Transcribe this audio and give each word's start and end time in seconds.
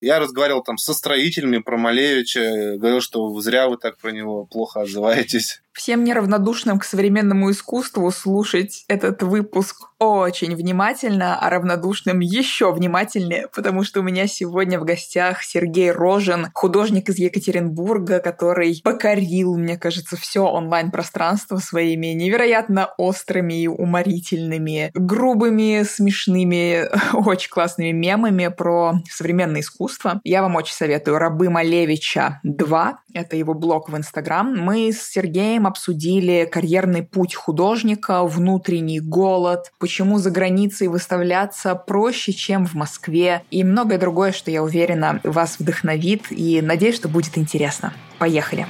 Я 0.00 0.20
разговаривал 0.20 0.62
там 0.62 0.78
со 0.78 0.94
строителями 0.94 1.58
про 1.58 1.76
Малевича, 1.76 2.76
говорил, 2.76 3.00
что 3.00 3.28
зря 3.40 3.68
вы 3.68 3.78
так 3.78 3.98
про 3.98 4.12
него 4.12 4.46
плохо 4.46 4.82
отзываетесь. 4.82 5.62
Всем 5.78 6.02
неравнодушным 6.02 6.80
к 6.80 6.84
современному 6.84 7.52
искусству 7.52 8.10
слушать 8.10 8.84
этот 8.88 9.22
выпуск 9.22 9.88
очень 10.00 10.54
внимательно, 10.56 11.38
а 11.38 11.50
равнодушным 11.50 12.18
еще 12.18 12.72
внимательнее, 12.72 13.48
потому 13.54 13.84
что 13.84 14.00
у 14.00 14.02
меня 14.02 14.26
сегодня 14.26 14.80
в 14.80 14.84
гостях 14.84 15.42
Сергей 15.44 15.92
Рожин, 15.92 16.48
художник 16.52 17.08
из 17.08 17.18
Екатеринбурга, 17.18 18.18
который 18.18 18.80
покорил, 18.82 19.56
мне 19.56 19.76
кажется, 19.76 20.16
все 20.16 20.44
онлайн-пространство 20.44 21.58
своими 21.58 22.08
невероятно 22.08 22.90
острыми 22.96 23.62
и 23.62 23.68
уморительными, 23.68 24.90
грубыми, 24.94 25.84
смешными, 25.84 26.88
очень 27.12 27.50
классными 27.50 27.92
мемами 27.92 28.48
про 28.48 28.94
современное 29.08 29.60
искусство. 29.60 30.20
Я 30.24 30.42
вам 30.42 30.56
очень 30.56 30.74
советую 30.74 31.18
«Рабы 31.18 31.50
Малевича 31.50 32.40
2». 32.44 32.92
Это 33.14 33.36
его 33.36 33.54
блог 33.54 33.88
в 33.88 33.96
Инстаграм. 33.96 34.56
Мы 34.56 34.92
с 34.92 35.02
Сергеем 35.08 35.67
обсудили 35.68 36.48
карьерный 36.50 37.02
путь 37.02 37.34
художника, 37.34 38.24
внутренний 38.24 39.00
голод, 39.00 39.70
почему 39.78 40.18
за 40.18 40.30
границей 40.30 40.88
выставляться 40.88 41.74
проще, 41.76 42.32
чем 42.32 42.66
в 42.66 42.74
Москве 42.74 43.42
и 43.50 43.62
многое 43.62 43.98
другое, 43.98 44.32
что, 44.32 44.50
я 44.50 44.62
уверена, 44.62 45.20
вас 45.22 45.60
вдохновит 45.60 46.26
и 46.30 46.60
надеюсь, 46.60 46.96
что 46.96 47.08
будет 47.08 47.38
интересно. 47.38 47.92
Поехали! 48.18 48.66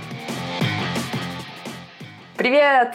Привет! 2.37 2.95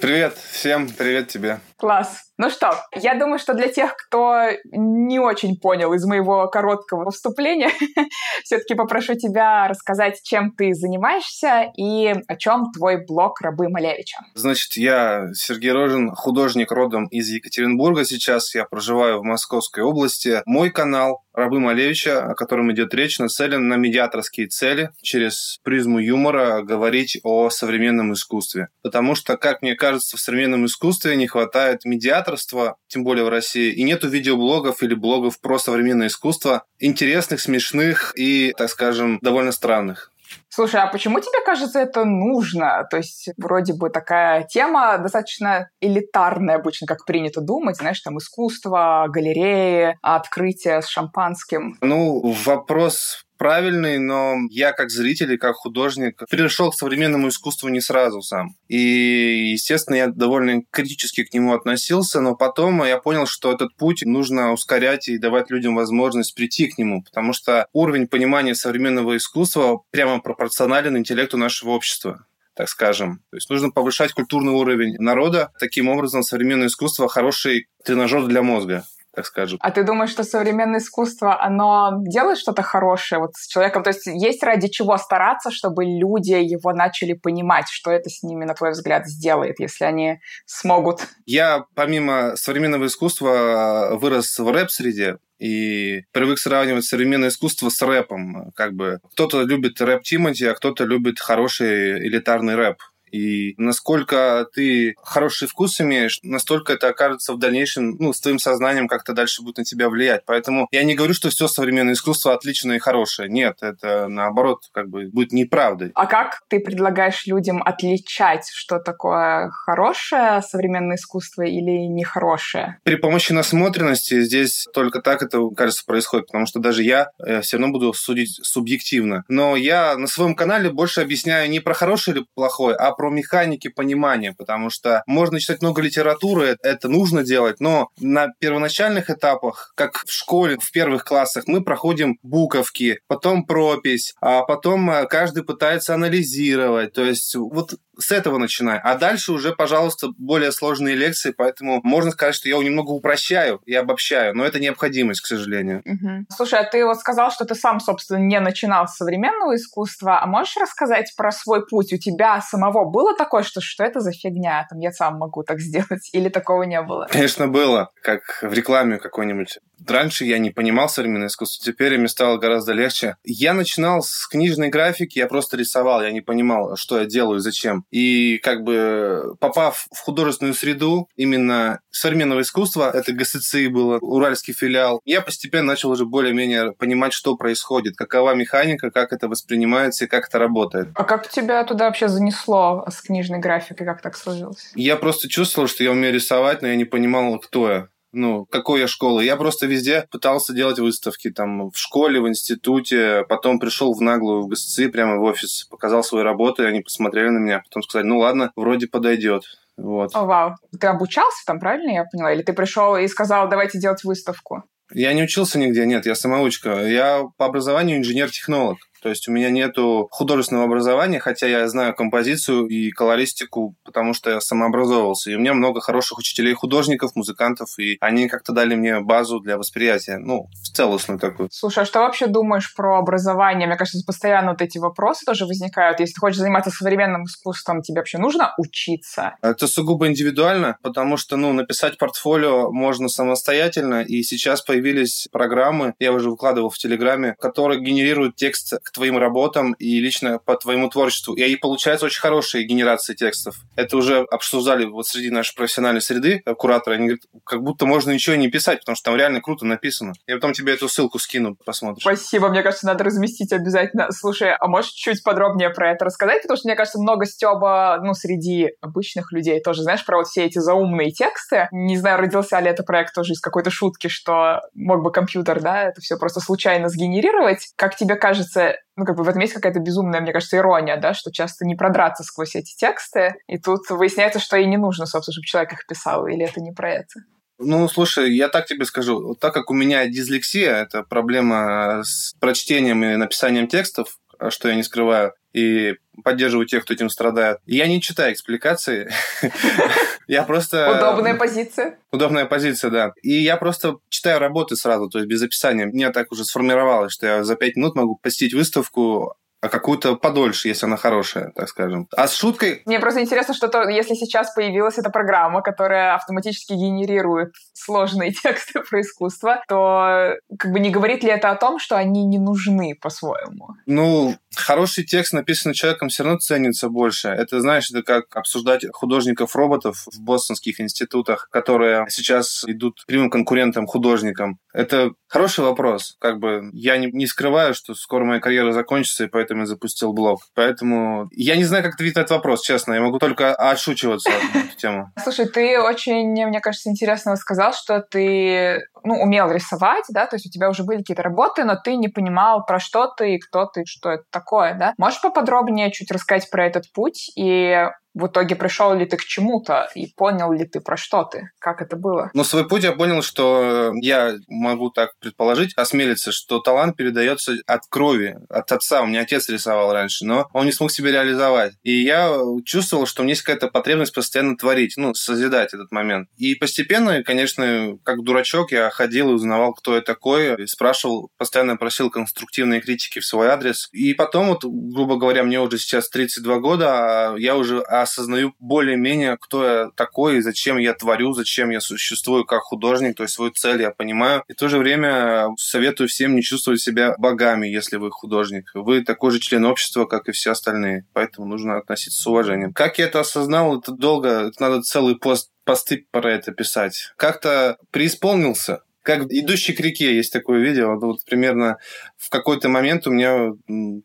Привет 0.00 0.36
всем, 0.36 0.88
привет 0.88 1.28
тебе. 1.28 1.60
Класс. 1.76 2.31
Ну 2.42 2.50
что, 2.50 2.74
я 2.92 3.14
думаю, 3.14 3.38
что 3.38 3.54
для 3.54 3.68
тех, 3.68 3.94
кто 3.94 4.48
не 4.72 5.20
очень 5.20 5.56
понял 5.56 5.92
из 5.92 6.04
моего 6.04 6.48
короткого 6.48 7.12
вступления, 7.12 7.70
все-таки 8.42 8.74
попрошу 8.74 9.14
тебя 9.14 9.68
рассказать, 9.68 10.20
чем 10.24 10.50
ты 10.50 10.74
занимаешься 10.74 11.70
и 11.76 12.12
о 12.26 12.34
чем 12.34 12.72
твой 12.72 13.06
блог 13.06 13.40
«Рабы 13.42 13.68
Малевича». 13.68 14.18
Значит, 14.34 14.72
я 14.72 15.28
Сергей 15.34 15.70
Рожин, 15.70 16.16
художник 16.16 16.72
родом 16.72 17.06
из 17.06 17.28
Екатеринбурга. 17.28 18.04
Сейчас 18.04 18.52
я 18.56 18.64
проживаю 18.64 19.20
в 19.20 19.22
Московской 19.22 19.84
области. 19.84 20.42
Мой 20.44 20.70
канал 20.70 21.22
«Рабы 21.32 21.60
Малевича», 21.60 22.24
о 22.24 22.34
котором 22.34 22.72
идет 22.72 22.92
речь, 22.92 23.20
нацелен 23.20 23.68
на 23.68 23.76
медиаторские 23.76 24.48
цели 24.48 24.90
через 25.00 25.60
призму 25.62 26.00
юмора 26.00 26.62
говорить 26.62 27.20
о 27.22 27.50
современном 27.50 28.12
искусстве. 28.12 28.68
Потому 28.82 29.14
что, 29.14 29.36
как 29.36 29.62
мне 29.62 29.76
кажется, 29.76 30.16
в 30.16 30.20
современном 30.20 30.66
искусстве 30.66 31.16
не 31.16 31.28
хватает 31.28 31.84
медиаторства, 32.32 32.76
тем 32.88 33.04
более 33.04 33.24
в 33.24 33.28
России, 33.28 33.72
и 33.72 33.82
нету 33.82 34.08
видеоблогов 34.08 34.82
или 34.82 34.94
блогов 34.94 35.40
про 35.40 35.58
современное 35.58 36.08
искусство, 36.08 36.64
интересных, 36.78 37.40
смешных 37.40 38.12
и, 38.16 38.52
так 38.56 38.70
скажем, 38.70 39.18
довольно 39.22 39.52
странных. 39.52 40.10
Слушай, 40.48 40.80
а 40.80 40.86
почему 40.86 41.20
тебе 41.20 41.44
кажется 41.44 41.78
это 41.78 42.04
нужно? 42.04 42.86
То 42.90 42.96
есть 42.96 43.28
вроде 43.36 43.74
бы 43.74 43.90
такая 43.90 44.44
тема 44.44 44.96
достаточно 44.96 45.68
элитарная 45.80 46.56
обычно, 46.56 46.86
как 46.86 47.04
принято 47.04 47.42
думать, 47.42 47.76
знаешь, 47.76 48.00
там 48.00 48.16
искусство, 48.16 49.06
галереи, 49.08 49.98
открытие 50.00 50.80
с 50.80 50.86
шампанским. 50.86 51.76
Ну, 51.82 52.34
вопрос 52.44 53.24
правильный, 53.42 53.98
но 53.98 54.36
я 54.50 54.70
как 54.70 54.90
зритель 54.90 55.32
и 55.32 55.36
как 55.36 55.56
художник 55.56 56.22
перешел 56.30 56.70
к 56.70 56.76
современному 56.76 57.26
искусству 57.26 57.68
не 57.68 57.80
сразу 57.80 58.22
сам. 58.22 58.54
И, 58.68 59.50
естественно, 59.50 59.96
я 59.96 60.06
довольно 60.06 60.62
критически 60.70 61.24
к 61.24 61.34
нему 61.34 61.52
относился, 61.52 62.20
но 62.20 62.36
потом 62.36 62.84
я 62.84 62.98
понял, 62.98 63.26
что 63.26 63.52
этот 63.52 63.74
путь 63.76 64.02
нужно 64.06 64.52
ускорять 64.52 65.08
и 65.08 65.18
давать 65.18 65.50
людям 65.50 65.74
возможность 65.74 66.36
прийти 66.36 66.68
к 66.68 66.78
нему, 66.78 67.02
потому 67.02 67.32
что 67.32 67.66
уровень 67.72 68.06
понимания 68.06 68.54
современного 68.54 69.16
искусства 69.16 69.80
прямо 69.90 70.20
пропорционален 70.20 70.96
интеллекту 70.96 71.36
нашего 71.36 71.70
общества 71.70 72.24
так 72.54 72.68
скажем. 72.68 73.22
То 73.30 73.38
есть 73.38 73.48
нужно 73.48 73.70
повышать 73.70 74.12
культурный 74.12 74.52
уровень 74.52 74.96
народа. 74.98 75.52
Таким 75.58 75.88
образом, 75.88 76.22
современное 76.22 76.66
искусство– 76.66 77.08
хороший 77.08 77.66
тренажер 77.82 78.26
для 78.26 78.42
мозга 78.42 78.84
так 79.14 79.26
скажем. 79.26 79.58
А 79.60 79.70
ты 79.70 79.84
думаешь, 79.84 80.10
что 80.10 80.24
современное 80.24 80.80
искусство, 80.80 81.40
оно 81.40 82.02
делает 82.06 82.38
что-то 82.38 82.62
хорошее 82.62 83.20
вот 83.20 83.34
с 83.34 83.46
человеком? 83.46 83.82
То 83.82 83.90
есть 83.90 84.06
есть 84.06 84.42
ради 84.42 84.68
чего 84.68 84.96
стараться, 84.96 85.50
чтобы 85.50 85.84
люди 85.84 86.32
его 86.32 86.72
начали 86.72 87.12
понимать, 87.12 87.66
что 87.68 87.90
это 87.90 88.08
с 88.08 88.22
ними, 88.22 88.44
на 88.44 88.54
твой 88.54 88.70
взгляд, 88.70 89.06
сделает, 89.06 89.60
если 89.60 89.84
они 89.84 90.20
смогут? 90.46 91.06
Я, 91.26 91.64
помимо 91.74 92.36
современного 92.36 92.86
искусства, 92.86 93.98
вырос 94.00 94.38
в 94.38 94.50
рэп-среде, 94.50 95.18
и 95.42 96.04
привык 96.12 96.38
сравнивать 96.38 96.84
современное 96.84 97.28
искусство 97.28 97.68
с 97.68 97.82
рэпом. 97.82 98.52
Как 98.54 98.74
бы 98.74 99.00
кто-то 99.12 99.42
любит 99.42 99.80
рэп 99.80 100.02
Тимати, 100.02 100.44
а 100.44 100.54
кто-то 100.54 100.84
любит 100.84 101.18
хороший 101.18 101.98
элитарный 102.06 102.54
рэп. 102.54 102.76
И 103.12 103.54
насколько 103.58 104.46
ты 104.52 104.94
хороший 105.02 105.46
вкус 105.46 105.80
имеешь, 105.80 106.18
настолько 106.22 106.72
это 106.72 106.88
окажется 106.88 107.34
в 107.34 107.38
дальнейшем, 107.38 107.96
ну, 107.98 108.12
с 108.12 108.20
твоим 108.20 108.38
сознанием 108.38 108.88
как-то 108.88 109.12
дальше 109.12 109.42
будет 109.42 109.58
на 109.58 109.64
тебя 109.64 109.88
влиять. 109.88 110.22
Поэтому 110.26 110.66
я 110.72 110.82
не 110.82 110.94
говорю, 110.94 111.14
что 111.14 111.30
все 111.30 111.46
современное 111.46 111.94
искусство 111.94 112.34
отличное 112.34 112.76
и 112.76 112.80
хорошее. 112.80 113.28
Нет, 113.28 113.58
это 113.60 114.08
наоборот 114.08 114.64
как 114.72 114.88
бы 114.88 115.08
будет 115.12 115.32
неправдой. 115.32 115.92
А 115.94 116.06
как 116.06 116.42
ты 116.48 116.60
предлагаешь 116.60 117.26
людям 117.26 117.62
отличать, 117.62 118.48
что 118.52 118.78
такое 118.78 119.50
хорошее 119.50 120.40
современное 120.42 120.96
искусство 120.96 121.42
или 121.42 121.86
нехорошее? 121.86 122.78
При 122.84 122.96
помощи 122.96 123.32
насмотренности 123.32 124.22
здесь 124.22 124.66
только 124.72 125.00
так 125.00 125.22
это, 125.22 125.48
кажется, 125.50 125.84
происходит, 125.84 126.28
потому 126.28 126.46
что 126.46 126.60
даже 126.60 126.82
я 126.82 127.08
э, 127.24 127.42
все 127.42 127.58
равно 127.58 127.72
буду 127.72 127.92
судить 127.92 128.38
субъективно. 128.42 129.24
Но 129.28 129.56
я 129.56 129.96
на 129.96 130.06
своем 130.06 130.34
канале 130.34 130.70
больше 130.70 131.00
объясняю 131.00 131.50
не 131.50 131.60
про 131.60 131.74
хорошее 131.74 132.16
или 132.16 132.26
плохое, 132.34 132.74
а 132.76 132.92
про 132.92 133.01
механики 133.10 133.68
понимания, 133.68 134.34
потому 134.36 134.70
что 134.70 135.02
можно 135.06 135.40
читать 135.40 135.62
много 135.62 135.82
литературы, 135.82 136.56
это 136.62 136.88
нужно 136.88 137.22
делать, 137.22 137.60
но 137.60 137.88
на 137.98 138.28
первоначальных 138.38 139.10
этапах, 139.10 139.72
как 139.74 140.04
в 140.06 140.12
школе, 140.12 140.58
в 140.60 140.70
первых 140.70 141.04
классах, 141.04 141.44
мы 141.46 141.62
проходим 141.62 142.18
буковки, 142.22 143.00
потом 143.06 143.44
пропись, 143.44 144.14
а 144.20 144.42
потом 144.42 144.90
э, 144.90 145.06
каждый 145.06 145.44
пытается 145.44 145.94
анализировать. 145.94 146.92
То 146.92 147.04
есть 147.04 147.34
вот 147.34 147.74
с 147.98 148.10
этого 148.10 148.38
начинаю. 148.38 148.80
А 148.82 148.96
дальше 148.96 149.32
уже, 149.32 149.54
пожалуйста, 149.54 150.08
более 150.18 150.52
сложные 150.52 150.94
лекции, 150.94 151.34
поэтому 151.36 151.80
можно 151.82 152.10
сказать, 152.10 152.34
что 152.34 152.48
я 152.48 152.56
немного 152.58 152.90
упрощаю 152.90 153.60
и 153.66 153.74
обобщаю, 153.74 154.34
но 154.36 154.44
это 154.44 154.60
необходимость, 154.60 155.20
к 155.20 155.26
сожалению. 155.26 155.82
Угу. 155.84 156.26
Слушай, 156.30 156.60
а 156.60 156.64
ты 156.64 156.84
вот 156.84 156.98
сказал, 156.98 157.30
что 157.30 157.44
ты 157.44 157.54
сам, 157.54 157.80
собственно, 157.80 158.18
не 158.18 158.40
начинал 158.40 158.88
с 158.88 158.96
современного 158.96 159.56
искусства, 159.56 160.22
а 160.22 160.26
можешь 160.26 160.56
рассказать 160.56 161.12
про 161.16 161.30
свой 161.32 161.66
путь? 161.66 161.92
У 161.92 161.98
тебя 161.98 162.40
самого 162.40 162.84
было 162.84 163.16
такое, 163.16 163.42
что 163.42 163.60
что 163.60 163.84
это 163.84 164.00
за 164.00 164.12
фигня? 164.12 164.66
Там 164.70 164.80
я 164.80 164.92
сам 164.92 165.18
могу 165.18 165.42
так 165.42 165.60
сделать, 165.60 166.10
или 166.12 166.28
такого 166.28 166.62
не 166.62 166.80
было? 166.82 167.08
Конечно, 167.10 167.48
было, 167.48 167.90
как 168.02 168.42
в 168.42 168.52
рекламе 168.52 168.98
какой-нибудь. 168.98 169.58
Раньше 169.86 170.24
я 170.24 170.38
не 170.38 170.50
понимал 170.50 170.88
современное 170.88 171.26
искусство, 171.26 171.64
теперь 171.64 171.98
мне 171.98 172.08
стало 172.08 172.38
гораздо 172.38 172.72
легче. 172.72 173.16
Я 173.24 173.52
начинал 173.52 174.02
с 174.02 174.26
книжной 174.28 174.68
графики, 174.68 175.18
я 175.18 175.26
просто 175.26 175.56
рисовал, 175.56 176.02
я 176.02 176.12
не 176.12 176.20
понимал, 176.20 176.76
что 176.76 176.98
я 176.98 177.04
делаю, 177.04 177.40
зачем. 177.40 177.81
И 177.90 178.38
как 178.38 178.62
бы 178.64 179.34
попав 179.40 179.86
в 179.92 179.98
художественную 179.98 180.54
среду 180.54 181.08
именно 181.16 181.80
современного 181.90 182.40
искусства, 182.40 182.90
это 182.92 183.12
ГСЦИ 183.12 183.68
было, 183.68 183.98
уральский 183.98 184.54
филиал, 184.54 185.00
я 185.04 185.20
постепенно 185.20 185.66
начал 185.66 185.90
уже 185.90 186.04
более-менее 186.04 186.72
понимать, 186.72 187.12
что 187.12 187.36
происходит, 187.36 187.96
какова 187.96 188.34
механика, 188.34 188.90
как 188.90 189.12
это 189.12 189.28
воспринимается 189.28 190.04
и 190.04 190.08
как 190.08 190.28
это 190.28 190.38
работает. 190.38 190.88
А 190.94 191.04
как 191.04 191.28
тебя 191.28 191.62
туда 191.64 191.86
вообще 191.86 192.08
занесло 192.08 192.84
с 192.88 193.00
книжной 193.02 193.38
графикой, 193.38 193.86
как 193.86 194.02
так 194.02 194.16
сложилось? 194.16 194.72
Я 194.74 194.96
просто 194.96 195.28
чувствовал, 195.28 195.68
что 195.68 195.84
я 195.84 195.90
умею 195.90 196.14
рисовать, 196.14 196.62
но 196.62 196.68
я 196.68 196.76
не 196.76 196.84
понимал, 196.84 197.38
кто 197.38 197.70
я 197.70 197.88
ну, 198.12 198.46
какой 198.46 198.80
я 198.80 198.86
школы. 198.86 199.24
Я 199.24 199.36
просто 199.36 199.66
везде 199.66 200.06
пытался 200.10 200.52
делать 200.52 200.78
выставки, 200.78 201.30
там, 201.30 201.70
в 201.70 201.76
школе, 201.76 202.20
в 202.20 202.28
институте, 202.28 203.24
потом 203.28 203.58
пришел 203.58 203.94
в 203.94 204.00
наглую 204.00 204.42
в 204.42 204.48
ГСЦИ, 204.48 204.88
прямо 204.88 205.16
в 205.16 205.22
офис, 205.22 205.66
показал 205.70 206.04
свои 206.04 206.22
работы, 206.22 206.64
они 206.64 206.80
посмотрели 206.80 207.28
на 207.28 207.38
меня, 207.38 207.62
потом 207.64 207.82
сказали, 207.82 208.06
ну 208.06 208.18
ладно, 208.18 208.52
вроде 208.56 208.86
подойдет. 208.86 209.44
Вот. 209.76 210.14
О, 210.14 210.26
вау. 210.26 210.54
Ты 210.78 210.86
обучался 210.86 211.44
там, 211.46 211.58
правильно 211.58 211.90
я 211.90 212.04
поняла? 212.04 212.32
Или 212.32 212.42
ты 212.42 212.52
пришел 212.52 212.96
и 212.96 213.08
сказал, 213.08 213.48
давайте 213.48 213.78
делать 213.78 214.04
выставку? 214.04 214.64
Я 214.92 215.14
не 215.14 215.22
учился 215.22 215.58
нигде, 215.58 215.86
нет, 215.86 216.04
я 216.04 216.14
самоучка. 216.14 216.86
Я 216.86 217.22
по 217.38 217.46
образованию 217.46 217.98
инженер-технолог. 217.98 218.78
То 219.02 219.08
есть 219.08 219.28
у 219.28 219.32
меня 219.32 219.50
нету 219.50 220.08
художественного 220.10 220.66
образования, 220.66 221.18
хотя 221.18 221.48
я 221.48 221.66
знаю 221.68 221.94
композицию 221.94 222.66
и 222.66 222.90
колористику, 222.90 223.74
потому 223.84 224.14
что 224.14 224.30
я 224.30 224.40
самообразовывался. 224.40 225.30
И 225.30 225.34
у 225.34 225.40
меня 225.40 225.54
много 225.54 225.80
хороших 225.80 226.18
учителей 226.18 226.54
художников, 226.54 227.16
музыкантов, 227.16 227.68
и 227.78 227.96
они 228.00 228.28
как-то 228.28 228.52
дали 228.52 228.76
мне 228.76 229.00
базу 229.00 229.40
для 229.40 229.58
восприятия, 229.58 230.18
ну, 230.18 230.48
в 230.62 230.68
целостную 230.68 231.18
такую. 231.18 231.48
Слушай, 231.50 231.82
а 231.82 231.86
что 231.86 232.00
вообще 232.00 232.28
думаешь 232.28 232.72
про 232.74 232.98
образование? 232.98 233.66
Мне 233.66 233.76
кажется, 233.76 233.98
постоянно 234.06 234.52
вот 234.52 234.62
эти 234.62 234.78
вопросы 234.78 235.24
тоже 235.26 235.46
возникают. 235.46 235.98
Если 235.98 236.14
ты 236.14 236.20
хочешь 236.20 236.38
заниматься 236.38 236.70
современным 236.70 237.24
искусством, 237.24 237.82
тебе 237.82 237.98
вообще 237.98 238.18
нужно 238.18 238.54
учиться? 238.56 239.34
Это 239.42 239.66
сугубо 239.66 240.06
индивидуально, 240.06 240.76
потому 240.82 241.16
что, 241.16 241.36
ну, 241.36 241.52
написать 241.52 241.98
портфолио 241.98 242.70
можно 242.70 243.08
самостоятельно, 243.08 244.02
и 244.02 244.22
сейчас 244.22 244.62
появились 244.62 245.28
программы, 245.32 245.94
я 245.98 246.12
уже 246.12 246.30
выкладывал 246.30 246.70
в 246.70 246.78
Телеграме, 246.78 247.34
которые 247.40 247.80
генерируют 247.80 248.36
текст 248.36 248.74
к 248.82 248.91
твоим 248.92 249.18
работам 249.18 249.72
и 249.74 250.00
лично 250.00 250.38
по 250.38 250.56
твоему 250.56 250.88
творчеству. 250.88 251.34
И 251.34 251.56
получаются 251.56 252.06
очень 252.06 252.20
хорошие 252.20 252.64
генерации 252.64 253.14
текстов. 253.14 253.56
Это 253.76 253.96
уже 253.96 254.26
обсуждали 254.30 254.84
вот 254.84 255.06
среди 255.06 255.30
нашей 255.30 255.54
профессиональной 255.54 256.00
среды 256.00 256.42
кураторы. 256.58 256.96
Они 256.96 257.06
говорят, 257.06 257.24
как 257.44 257.62
будто 257.62 257.86
можно 257.86 258.10
ничего 258.10 258.36
не 258.36 258.48
писать, 258.48 258.80
потому 258.80 258.96
что 258.96 259.10
там 259.10 259.16
реально 259.16 259.40
круто 259.40 259.64
написано. 259.66 260.12
Я 260.26 260.34
потом 260.34 260.52
тебе 260.52 260.74
эту 260.74 260.88
ссылку 260.88 261.18
скину, 261.18 261.56
посмотришь. 261.64 262.02
Спасибо, 262.02 262.48
мне 262.48 262.62
кажется, 262.62 262.86
надо 262.86 263.04
разместить 263.04 263.52
обязательно. 263.52 264.08
Слушай, 264.10 264.54
а 264.54 264.66
можешь 264.68 264.90
чуть 264.90 265.22
подробнее 265.22 265.70
про 265.70 265.92
это 265.92 266.04
рассказать? 266.04 266.42
Потому 266.42 266.56
что, 266.56 266.68
мне 266.68 266.76
кажется, 266.76 267.00
много 267.00 267.26
стеба, 267.26 267.98
ну, 268.02 268.14
среди 268.14 268.70
обычных 268.80 269.32
людей 269.32 269.60
тоже, 269.60 269.82
знаешь, 269.82 270.04
про 270.04 270.18
вот 270.18 270.26
все 270.26 270.44
эти 270.44 270.58
заумные 270.58 271.10
тексты. 271.12 271.68
Не 271.72 271.96
знаю, 271.96 272.18
родился 272.18 272.58
ли 272.60 272.68
это 272.68 272.82
проект 272.82 273.14
тоже 273.14 273.32
из 273.32 273.40
какой-то 273.40 273.70
шутки, 273.70 274.08
что 274.08 274.60
мог 274.74 275.02
бы 275.02 275.10
компьютер, 275.10 275.60
да, 275.60 275.84
это 275.84 276.00
все 276.00 276.16
просто 276.16 276.40
случайно 276.40 276.88
сгенерировать. 276.88 277.72
Как 277.76 277.96
тебе 277.96 278.16
кажется, 278.16 278.76
ну, 278.96 279.04
как 279.04 279.16
бы 279.16 279.24
в 279.24 279.28
этом 279.28 279.40
есть 279.40 279.54
какая-то 279.54 279.80
безумная, 279.80 280.20
мне 280.20 280.32
кажется, 280.32 280.56
ирония, 280.56 280.96
да, 280.96 281.14
что 281.14 281.32
часто 281.32 281.64
не 281.64 281.74
продраться 281.74 282.22
сквозь 282.22 282.54
эти 282.54 282.76
тексты, 282.76 283.34
и 283.46 283.58
тут 283.58 283.88
выясняется, 283.90 284.38
что 284.38 284.56
и 284.56 284.66
не 284.66 284.76
нужно, 284.76 285.06
собственно, 285.06 285.32
чтобы 285.32 285.46
человек 285.46 285.72
их 285.72 285.86
писал, 285.86 286.26
или 286.26 286.44
это 286.44 286.60
не 286.60 286.72
про 286.72 286.90
это. 286.90 287.20
Ну, 287.58 287.88
слушай, 287.88 288.34
я 288.34 288.48
так 288.48 288.66
тебе 288.66 288.84
скажу. 288.84 289.22
Вот 289.22 289.38
так 289.38 289.54
как 289.54 289.70
у 289.70 289.74
меня 289.74 290.06
дислексия, 290.08 290.82
это 290.82 291.02
проблема 291.02 292.02
с 292.02 292.34
прочтением 292.40 293.04
и 293.04 293.16
написанием 293.16 293.68
текстов, 293.68 294.18
что 294.48 294.68
я 294.68 294.74
не 294.74 294.82
скрываю, 294.82 295.32
и 295.52 295.96
поддерживаю 296.24 296.66
тех, 296.66 296.84
кто 296.84 296.94
этим 296.94 297.08
страдает. 297.08 297.58
Я 297.66 297.86
не 297.86 298.00
читаю 298.00 298.32
экспликации. 298.32 299.10
Я 300.28 300.44
просто... 300.44 300.90
Удобная 300.90 301.34
позиция. 301.34 301.98
Удобная 302.12 302.46
позиция, 302.46 302.90
да. 302.90 303.12
И 303.22 303.32
я 303.32 303.56
просто 303.56 303.96
читаю 304.08 304.38
работы 304.38 304.76
сразу, 304.76 305.08
то 305.10 305.18
есть 305.18 305.28
без 305.28 305.42
описания. 305.42 305.86
Мне 305.86 306.10
так 306.10 306.30
уже 306.32 306.44
сформировалось, 306.44 307.12
что 307.12 307.26
я 307.26 307.44
за 307.44 307.56
пять 307.56 307.76
минут 307.76 307.96
могу 307.96 308.16
посетить 308.16 308.54
выставку, 308.54 309.34
а 309.62 309.68
какую-то 309.68 310.16
подольше, 310.16 310.66
если 310.66 310.86
она 310.86 310.96
хорошая, 310.96 311.52
так 311.54 311.68
скажем. 311.68 312.08
А 312.16 312.26
с 312.26 312.34
шуткой... 312.34 312.82
Мне 312.84 312.98
просто 312.98 313.20
интересно, 313.20 313.54
что 313.54 313.68
то, 313.68 313.88
если 313.88 314.14
сейчас 314.14 314.52
появилась 314.52 314.98
эта 314.98 315.08
программа, 315.08 315.62
которая 315.62 316.16
автоматически 316.16 316.72
генерирует 316.72 317.52
сложные 317.72 318.32
тексты 318.42 318.80
про 318.80 319.00
искусство, 319.00 319.62
то 319.68 320.34
как 320.58 320.72
бы 320.72 320.80
не 320.80 320.90
говорит 320.90 321.22
ли 321.22 321.30
это 321.30 321.50
о 321.50 321.56
том, 321.56 321.78
что 321.78 321.96
они 321.96 322.24
не 322.24 322.40
нужны 322.40 322.98
по-своему? 323.00 323.68
Ну, 323.86 324.36
хороший 324.56 325.04
текст, 325.04 325.32
написанный 325.32 325.74
человеком, 325.74 326.08
все 326.08 326.24
равно 326.24 326.38
ценится 326.38 326.88
больше. 326.88 327.28
Это, 327.28 327.60
знаешь, 327.60 327.90
это 327.90 328.02
как 328.02 328.34
обсуждать 328.36 328.84
художников-роботов 328.92 330.04
в 330.06 330.20
бостонских 330.20 330.80
институтах, 330.80 331.48
которые 331.50 332.06
сейчас 332.08 332.64
идут 332.66 333.04
прямым 333.06 333.30
конкурентом 333.30 333.86
художникам. 333.86 334.58
Это 334.72 335.10
хороший 335.28 335.64
вопрос. 335.64 336.16
Как 336.18 336.38
бы 336.38 336.70
я 336.72 336.96
не, 336.96 337.10
не 337.10 337.26
скрываю, 337.26 337.74
что 337.74 337.94
скоро 337.94 338.24
моя 338.24 338.40
карьера 338.40 338.72
закончится, 338.72 339.24
и 339.24 339.28
поэтому 339.28 339.60
я 339.60 339.66
запустил 339.66 340.12
блог. 340.12 340.40
Поэтому 340.54 341.28
я 341.32 341.56
не 341.56 341.64
знаю, 341.64 341.84
как 341.84 341.94
ответить 341.94 342.16
на 342.16 342.20
этот 342.20 342.32
вопрос, 342.32 342.62
честно. 342.62 342.94
Я 342.94 343.00
могу 343.00 343.18
только 343.18 343.54
отшучиваться 343.54 344.30
на 344.30 344.60
эту 344.60 344.76
тему. 344.76 345.12
Слушай, 345.22 345.46
ты 345.46 345.80
очень, 345.80 346.28
мне 346.28 346.60
кажется, 346.60 346.90
интересно 346.90 347.36
сказал, 347.36 347.74
что 347.74 348.00
ты 348.00 348.86
ну, 349.04 349.20
умел 349.22 349.50
рисовать, 349.50 350.04
да, 350.10 350.26
то 350.26 350.36
есть 350.36 350.46
у 350.46 350.50
тебя 350.50 350.68
уже 350.68 350.84
были 350.84 350.98
какие-то 350.98 351.22
работы, 351.22 351.64
но 351.64 351.76
ты 351.76 351.96
не 351.96 352.08
понимал, 352.08 352.64
про 352.64 352.78
что 352.78 353.08
ты, 353.08 353.38
кто 353.38 353.66
ты, 353.66 353.84
что 353.84 354.10
это 354.10 354.24
такое, 354.30 354.41
да. 354.74 354.94
Можешь 354.98 355.20
поподробнее 355.20 355.90
чуть 355.90 356.10
рассказать 356.10 356.50
про 356.50 356.66
этот 356.66 356.92
путь 356.92 357.30
и 357.36 357.86
в 358.14 358.26
итоге 358.26 358.56
пришел 358.56 358.94
ли 358.94 359.06
ты 359.06 359.16
к 359.16 359.24
чему-то 359.24 359.88
и 359.94 360.06
понял 360.14 360.52
ли 360.52 360.66
ты 360.66 360.80
про 360.80 360.96
что 360.96 361.24
ты? 361.24 361.50
Как 361.58 361.82
это 361.82 361.96
было? 361.96 362.30
Ну, 362.34 362.44
свой 362.44 362.68
путь 362.68 362.84
я 362.84 362.92
понял, 362.92 363.22
что 363.22 363.92
я 364.00 364.34
могу 364.48 364.90
так 364.90 365.12
предположить, 365.18 365.72
осмелиться, 365.76 366.32
что 366.32 366.60
талант 366.60 366.96
передается 366.96 367.54
от 367.66 367.82
крови, 367.88 368.36
от 368.48 368.70
отца. 368.72 369.02
У 369.02 369.06
меня 369.06 369.20
отец 369.20 369.48
рисовал 369.48 369.92
раньше, 369.92 370.24
но 370.24 370.48
он 370.52 370.66
не 370.66 370.72
смог 370.72 370.90
себя 370.90 371.12
реализовать. 371.12 371.74
И 371.82 372.02
я 372.02 372.36
чувствовал, 372.64 373.06
что 373.06 373.22
у 373.22 373.24
меня 373.24 373.32
есть 373.32 373.42
какая-то 373.42 373.68
потребность 373.68 374.14
постоянно 374.14 374.56
творить, 374.56 374.94
ну, 374.96 375.14
созидать 375.14 375.74
этот 375.74 375.90
момент. 375.92 376.28
И 376.36 376.54
постепенно, 376.54 377.22
конечно, 377.22 377.96
как 378.04 378.22
дурачок, 378.22 378.72
я 378.72 378.90
ходил 378.90 379.30
и 379.30 379.34
узнавал, 379.34 379.72
кто 379.74 379.94
я 379.94 380.00
такой, 380.00 380.62
и 380.62 380.66
спрашивал, 380.66 381.30
постоянно 381.38 381.76
просил 381.76 382.10
конструктивные 382.10 382.80
критики 382.80 383.20
в 383.20 383.26
свой 383.26 383.48
адрес. 383.48 383.88
И 383.92 384.14
потом, 384.14 384.48
вот, 384.48 384.64
грубо 384.64 385.16
говоря, 385.16 385.44
мне 385.44 385.60
уже 385.60 385.78
сейчас 385.78 386.08
32 386.08 386.58
года, 386.58 387.32
а 387.32 387.36
я 387.38 387.56
уже 387.56 387.82
осознаю 388.02 388.54
более-менее, 388.58 389.36
кто 389.40 389.64
я 389.64 389.90
такой, 389.94 390.40
зачем 390.40 390.78
я 390.78 390.94
творю, 390.94 391.32
зачем 391.32 391.70
я 391.70 391.80
существую 391.80 392.44
как 392.44 392.62
художник, 392.62 393.16
то 393.16 393.22
есть 393.22 393.34
свою 393.34 393.50
цель 393.52 393.82
я 393.82 393.90
понимаю. 393.90 394.44
И 394.48 394.52
в 394.52 394.56
то 394.56 394.68
же 394.68 394.78
время 394.78 395.48
советую 395.56 396.08
всем 396.08 396.34
не 396.34 396.42
чувствовать 396.42 396.80
себя 396.80 397.14
богами, 397.18 397.66
если 397.66 397.96
вы 397.96 398.10
художник. 398.10 398.70
Вы 398.74 399.02
такой 399.02 399.30
же 399.30 399.40
член 399.40 399.64
общества, 399.64 400.04
как 400.04 400.28
и 400.28 400.32
все 400.32 400.52
остальные, 400.52 401.06
поэтому 401.12 401.46
нужно 401.46 401.78
относиться 401.78 402.20
с 402.20 402.26
уважением. 402.26 402.72
Как 402.72 402.98
я 402.98 403.06
это 403.06 403.20
осознал, 403.20 403.78
это 403.78 403.92
долго, 403.92 404.48
это 404.48 404.60
надо 404.60 404.82
целый 404.82 405.16
пост 405.16 405.50
посты 405.64 406.06
про 406.10 406.32
это 406.32 406.52
писать. 406.52 407.12
Как-то 407.16 407.76
преисполнился, 407.90 408.82
как 409.02 409.24
идущий 409.30 409.72
к 409.72 409.80
реке 409.80 410.14
есть 410.14 410.32
такое 410.32 410.60
видео. 410.60 410.98
Вот 410.98 411.24
примерно 411.24 411.78
в 412.22 412.30
какой-то 412.30 412.68
момент 412.68 413.06
у 413.08 413.10
меня 413.10 413.52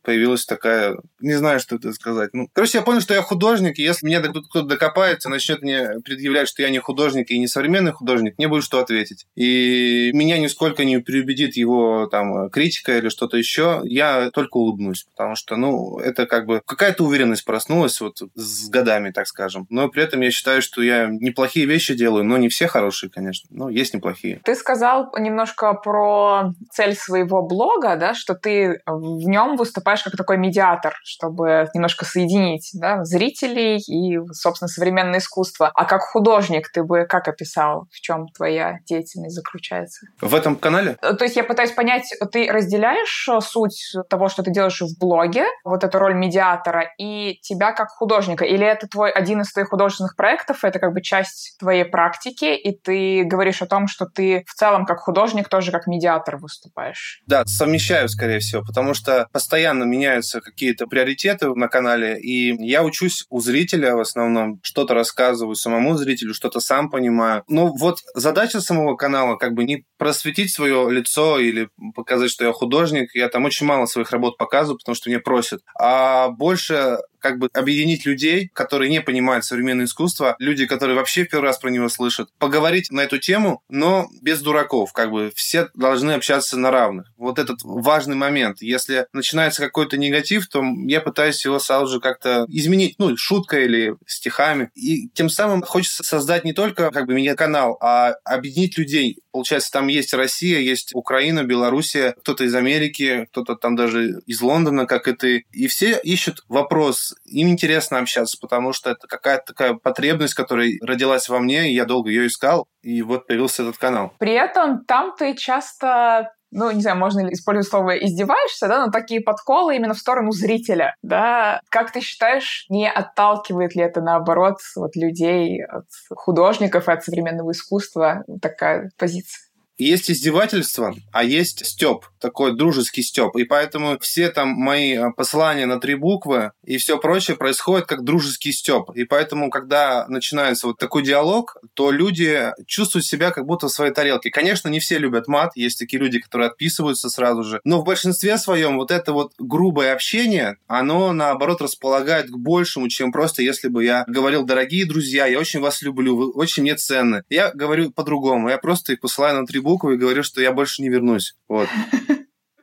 появилась 0.03 0.45
такая... 0.45 0.97
Не 1.19 1.35
знаю, 1.35 1.59
что 1.59 1.75
это 1.75 1.93
сказать. 1.93 2.31
Ну, 2.33 2.47
короче, 2.51 2.79
я 2.79 2.83
понял, 2.83 2.99
что 2.99 3.13
я 3.13 3.21
художник, 3.21 3.77
и 3.77 3.83
если 3.83 4.07
мне 4.07 4.19
кто-то 4.19 4.63
докопается, 4.63 5.29
начнет 5.29 5.61
мне 5.61 5.99
предъявлять, 6.03 6.47
что 6.47 6.63
я 6.63 6.69
не 6.69 6.79
художник 6.79 7.29
и 7.29 7.37
не 7.37 7.47
современный 7.47 7.91
художник, 7.91 8.33
мне 8.39 8.47
будет 8.47 8.63
что 8.63 8.79
ответить. 8.79 9.27
И 9.35 10.11
меня 10.15 10.39
нисколько 10.39 10.83
не 10.83 10.99
переубедит 10.99 11.55
его 11.55 12.07
там 12.07 12.49
критика 12.49 12.97
или 12.97 13.09
что-то 13.09 13.37
еще. 13.37 13.81
Я 13.83 14.31
только 14.31 14.57
улыбнусь, 14.57 15.05
потому 15.15 15.35
что, 15.35 15.55
ну, 15.55 15.99
это 15.99 16.25
как 16.25 16.47
бы 16.47 16.61
какая-то 16.65 17.03
уверенность 17.03 17.45
проснулась 17.45 18.01
вот 18.01 18.17
с 18.33 18.67
годами, 18.69 19.11
так 19.11 19.27
скажем. 19.27 19.67
Но 19.69 19.89
при 19.89 20.03
этом 20.03 20.21
я 20.21 20.31
считаю, 20.31 20.63
что 20.63 20.81
я 20.81 21.07
неплохие 21.07 21.67
вещи 21.67 21.93
делаю, 21.93 22.23
но 22.23 22.37
не 22.37 22.49
все 22.49 22.67
хорошие, 22.67 23.11
конечно, 23.11 23.47
но 23.51 23.69
есть 23.69 23.93
неплохие. 23.93 24.41
Ты 24.43 24.55
сказал 24.55 25.11
немножко 25.19 25.73
про 25.73 26.53
цель 26.71 26.95
своего 26.95 27.43
блога, 27.43 27.95
да, 27.95 28.06
да, 28.07 28.13
что 28.13 28.36
ты 28.36 28.80
в 28.86 29.27
нем 29.27 29.57
выступаешь 29.57 30.04
как 30.04 30.15
такой 30.15 30.38
медиатор, 30.38 30.95
чтобы 31.04 31.68
немножко 31.74 32.06
соединить 32.06 32.69
да, 32.74 33.04
зрителей 33.04 33.77
и, 33.77 34.18
собственно, 34.31 34.68
современное 34.68 35.19
искусство. 35.19 35.71
А 35.74 35.86
как 35.86 36.01
художник 36.01 36.71
ты 36.71 36.83
бы 36.83 37.06
как 37.06 37.27
описал, 37.27 37.88
в 37.92 38.00
чем 38.00 38.27
твоя 38.30 38.77
деятельность 38.86 39.36
заключается? 39.36 40.07
В 40.21 40.33
этом 40.33 40.56
канале? 40.56 40.98
Э, 41.01 41.13
то 41.13 41.25
есть 41.25 41.36
я 41.36 41.44
пытаюсь 41.44 41.71
понять, 41.71 42.13
ты 42.31 42.50
разделяешь 42.50 43.27
э, 43.30 43.39
суть 43.42 43.94
того, 44.10 44.30
что 44.30 44.44
ты 44.44 44.51
делаешь 44.51 44.81
в 44.81 44.98
блоге, 45.00 45.45
вот 45.63 45.84
эту 45.84 46.00
роль 46.00 46.13
медиатора, 46.13 46.89
и 46.98 47.39
тебя 47.41 47.74
как 47.74 47.89
художника? 47.89 48.46
Или 48.46 48.65
это 48.65 48.88
твой 48.88 49.12
один 49.12 49.41
из 49.41 49.51
твоих 49.51 49.70
художественных 49.70 50.15
проектов, 50.15 50.63
это 50.63 50.79
как 50.79 50.93
бы 50.93 51.01
часть 51.01 51.58
твоей 51.60 51.84
практики, 51.84 52.46
и 52.46 52.77
ты 52.77 53.24
говоришь 53.25 53.62
о 53.62 53.67
том, 53.67 53.88
что 53.88 54.05
ты 54.05 54.43
в 54.48 54.53
целом 54.53 54.86
как 54.86 55.00
художник 55.00 55.50
тоже 55.50 55.72
как 55.72 55.88
медиатор 55.88 56.38
выступаешь? 56.38 57.22
Да, 57.25 57.43
совмещаю 57.46 57.97
изучаю, 57.98 58.10
скорее 58.10 58.39
всего, 58.39 58.63
потому 58.63 58.94
что 58.94 59.27
постоянно 59.32 59.84
меняются 59.84 60.42
какие-то 60.42 60.88
приоритеты 60.88 61.54
на 61.54 61.68
канале, 61.68 62.20
и 62.20 62.56
я 62.66 62.84
учусь 62.84 63.25
у 63.30 63.39
зрителя 63.39 63.96
в 63.96 64.00
основном, 64.00 64.60
что-то 64.63 64.94
рассказываю 64.94 65.56
самому 65.56 65.96
зрителю, 65.96 66.34
что-то 66.34 66.60
сам 66.60 66.89
понимаю. 66.89 67.44
Ну 67.48 67.75
вот 67.77 68.00
задача 68.13 68.62
самого 68.62 68.96
канала 68.96 69.38
как 69.38 69.54
бы 69.54 69.63
не 69.63 69.86
просветить 69.98 70.54
свое 70.54 70.89
лицо 70.92 71.39
или 71.39 71.70
показать, 71.96 72.32
что 72.32 72.46
я 72.46 72.51
художник. 72.51 73.10
Я 73.16 73.30
там 73.30 73.46
очень 73.46 73.66
мало 73.66 73.86
своих 73.86 74.12
работ 74.12 74.38
показываю, 74.38 74.77
потому 74.77 74.96
что 74.96 75.10
меня 75.10 75.20
просят. 75.20 75.62
А 75.80 76.30
больше 76.30 77.00
как 77.27 77.39
бы 77.39 77.50
объединить 77.53 78.05
людей, 78.05 78.50
которые 78.53 78.89
не 78.89 79.01
понимают 79.01 79.43
современное 79.43 79.86
искусство, 79.86 80.38
люди, 80.39 80.65
которые 80.65 80.96
вообще 80.96 81.25
в 81.25 81.29
первый 81.29 81.46
раз 81.46 81.57
про 81.57 81.69
него 81.69 81.89
слышат, 81.89 82.29
поговорить 82.39 82.89
на 82.89 83.01
эту 83.01 83.17
тему, 83.17 83.62
но 83.69 84.07
без 84.22 84.41
дураков, 84.41 84.93
как 84.93 85.12
бы 85.12 85.31
все 85.36 85.67
должны 85.75 86.12
общаться 86.12 86.57
на 86.57 86.72
равных. 86.72 87.12
Вот 87.17 87.38
этот 87.38 87.60
важный 87.63 88.15
момент. 88.15 88.62
Если 88.62 89.07
начинается 89.12 89.62
какой-то 89.62 89.98
негатив, 89.98 90.48
то 90.48 90.63
я 90.86 91.01
пытаюсь 91.01 91.43
его 91.43 91.60
сразу 91.60 91.88
же 91.88 92.00
как-то 92.00 92.46
изменить, 92.48 92.96
ну, 92.98 93.17
шуткой 93.17 93.65
или 93.65 93.96
стихами. 94.05 94.69
И 94.75 95.10
тем 95.10 95.29
самым 95.29 95.63
хочется 95.63 96.03
создать 96.03 96.46
не 96.46 96.53
только 96.53 96.91
как 96.91 97.07
бы 97.07 97.13
меня 97.13 97.36
канал, 97.36 97.77
а 97.81 98.13
объединить 98.24 98.77
людей 98.77 99.19
получается, 99.38 99.72
там 99.72 99.86
есть 99.86 100.15
Россия, 100.15 100.60
есть 100.60 100.96
Украина, 100.96 101.44
Белоруссия, 101.44 102.15
кто-то 102.22 102.44
из 102.44 102.56
Америки, 102.56 103.27
кто-то 103.32 103.56
там 103.56 103.75
даже 103.75 104.20
из 104.25 104.41
Лондона, 104.41 104.88
как 104.88 105.08
и 105.08 105.13
ты. 105.13 105.46
И 105.51 105.67
все 105.67 106.00
ищут 106.00 106.44
вопрос. 106.50 107.13
Им 107.25 107.50
интересно 107.50 108.00
общаться, 108.00 108.36
потому 108.41 108.74
что 108.74 108.89
это 108.89 109.06
какая-то 109.08 109.53
такая 109.53 109.74
потребность, 109.75 110.34
которая 110.34 110.72
родилась 110.82 111.29
во 111.29 111.39
мне, 111.39 111.70
и 111.70 111.75
я 111.75 111.86
долго 111.86 112.10
ее 112.10 112.25
искал, 112.25 112.67
и 112.82 113.03
вот 113.03 113.27
появился 113.27 113.62
этот 113.62 113.77
канал. 113.77 114.13
При 114.17 114.34
этом 114.34 114.84
там 114.86 115.13
ты 115.15 115.36
часто 115.36 116.32
ну, 116.51 116.72
не 116.72 116.82
знаю, 116.82 116.98
можно 116.98 117.22
ли 117.22 117.34
использовать 117.34 117.68
слово 117.68 117.98
«издеваешься», 117.98 118.68
да, 118.68 118.86
но 118.86 118.92
такие 118.92 119.22
подколы 119.22 119.75
именно 119.75 119.94
в 119.94 120.00
сторону 120.00 120.32
зрителя, 120.32 120.96
да. 121.01 121.62
Как 121.70 121.92
ты 121.92 122.01
считаешь, 122.01 122.66
не 122.70 122.89
отталкивает 122.89 123.75
ли 123.75 123.84
это, 123.84 124.01
наоборот, 124.01 124.58
вот 124.75 124.96
людей 124.96 125.63
от 125.63 125.86
художников 126.16 126.88
и 126.88 126.92
от 126.92 127.04
современного 127.04 127.51
искусства 127.51 128.24
такая 128.42 128.92
позиция? 128.98 129.47
Есть 129.77 130.10
издевательство, 130.10 130.96
а 131.12 131.24
есть 131.24 131.65
степ, 131.65 132.05
такой 132.19 132.55
дружеский 132.55 133.03
степ. 133.03 133.36
И 133.36 133.43
поэтому 133.43 134.00
все 134.00 134.29
там 134.29 134.50
мои 134.50 134.98
э, 134.98 135.12
послания 135.15 135.67
на 135.67 135.79
три 135.79 135.96
буквы 135.96 136.51
и 136.63 136.77
все 136.77 136.98
прочее 136.98 137.38
происходит 137.38 137.86
как 137.86 138.03
дружеский 138.03 138.51
степ. 138.51 138.89
И 138.96 139.03
поэтому, 139.03 139.50
когда 139.51 140.07
начинается 140.07 140.67
вот 140.67 140.77
такой 140.77 141.03
диалог, 141.03 141.57
то 141.75 141.91
люди 141.91 142.51
чувствуют 142.65 143.05
себя 143.05 143.31
как 143.31 143.46
будто 143.46 143.67
в 143.67 143.72
своей 143.72 143.93
тарелке. 143.93 144.31
Конечно, 144.31 144.67
не 144.67 144.79
все 144.79 144.98
любят 144.98 145.27
мат, 145.27 145.51
есть 145.55 145.77
такие 145.77 146.00
люди, 146.00 146.19
которые 146.19 146.50
отписываются 146.50 147.10
сразу 147.10 147.43
же. 147.43 147.62
Но 147.63 147.81
в 147.81 147.84
большинстве 147.84 148.38
своем 148.38 148.77
вот 148.77 148.89
это 148.89 149.13
вот 149.13 149.34
грубое 149.38 149.93
общение, 149.93 150.57
оно 150.67 151.13
наоборот 151.13 151.62
располагает 151.62 152.31
к 152.31 152.38
большему, 152.38 152.89
чем 152.89 153.12
просто 153.12 153.43
если 153.43 153.67
бы 153.67 153.84
я 153.84 154.03
говорил, 154.07 154.43
дорогие 154.43 154.86
друзья, 154.86 155.27
я 155.27 155.39
очень 155.39 155.60
вас 155.60 155.81
люблю, 155.84 156.15
вы 156.15 156.31
очень 156.31 156.63
мне 156.63 156.75
ценны. 156.75 157.24
Я 157.29 157.51
говорю 157.51 157.91
по-другому, 157.91 158.50
я 158.50 158.57
просто 158.57 158.93
их 158.93 159.01
посылаю 159.01 159.39
на 159.39 159.46
три 159.46 159.60
букву 159.67 159.91
и 159.91 159.97
говорю, 159.97 160.24
что 160.24 160.41
я 160.41 160.51
больше 160.53 160.81
не 160.81 160.89
вернусь. 160.89 161.36
Вот. 161.47 161.67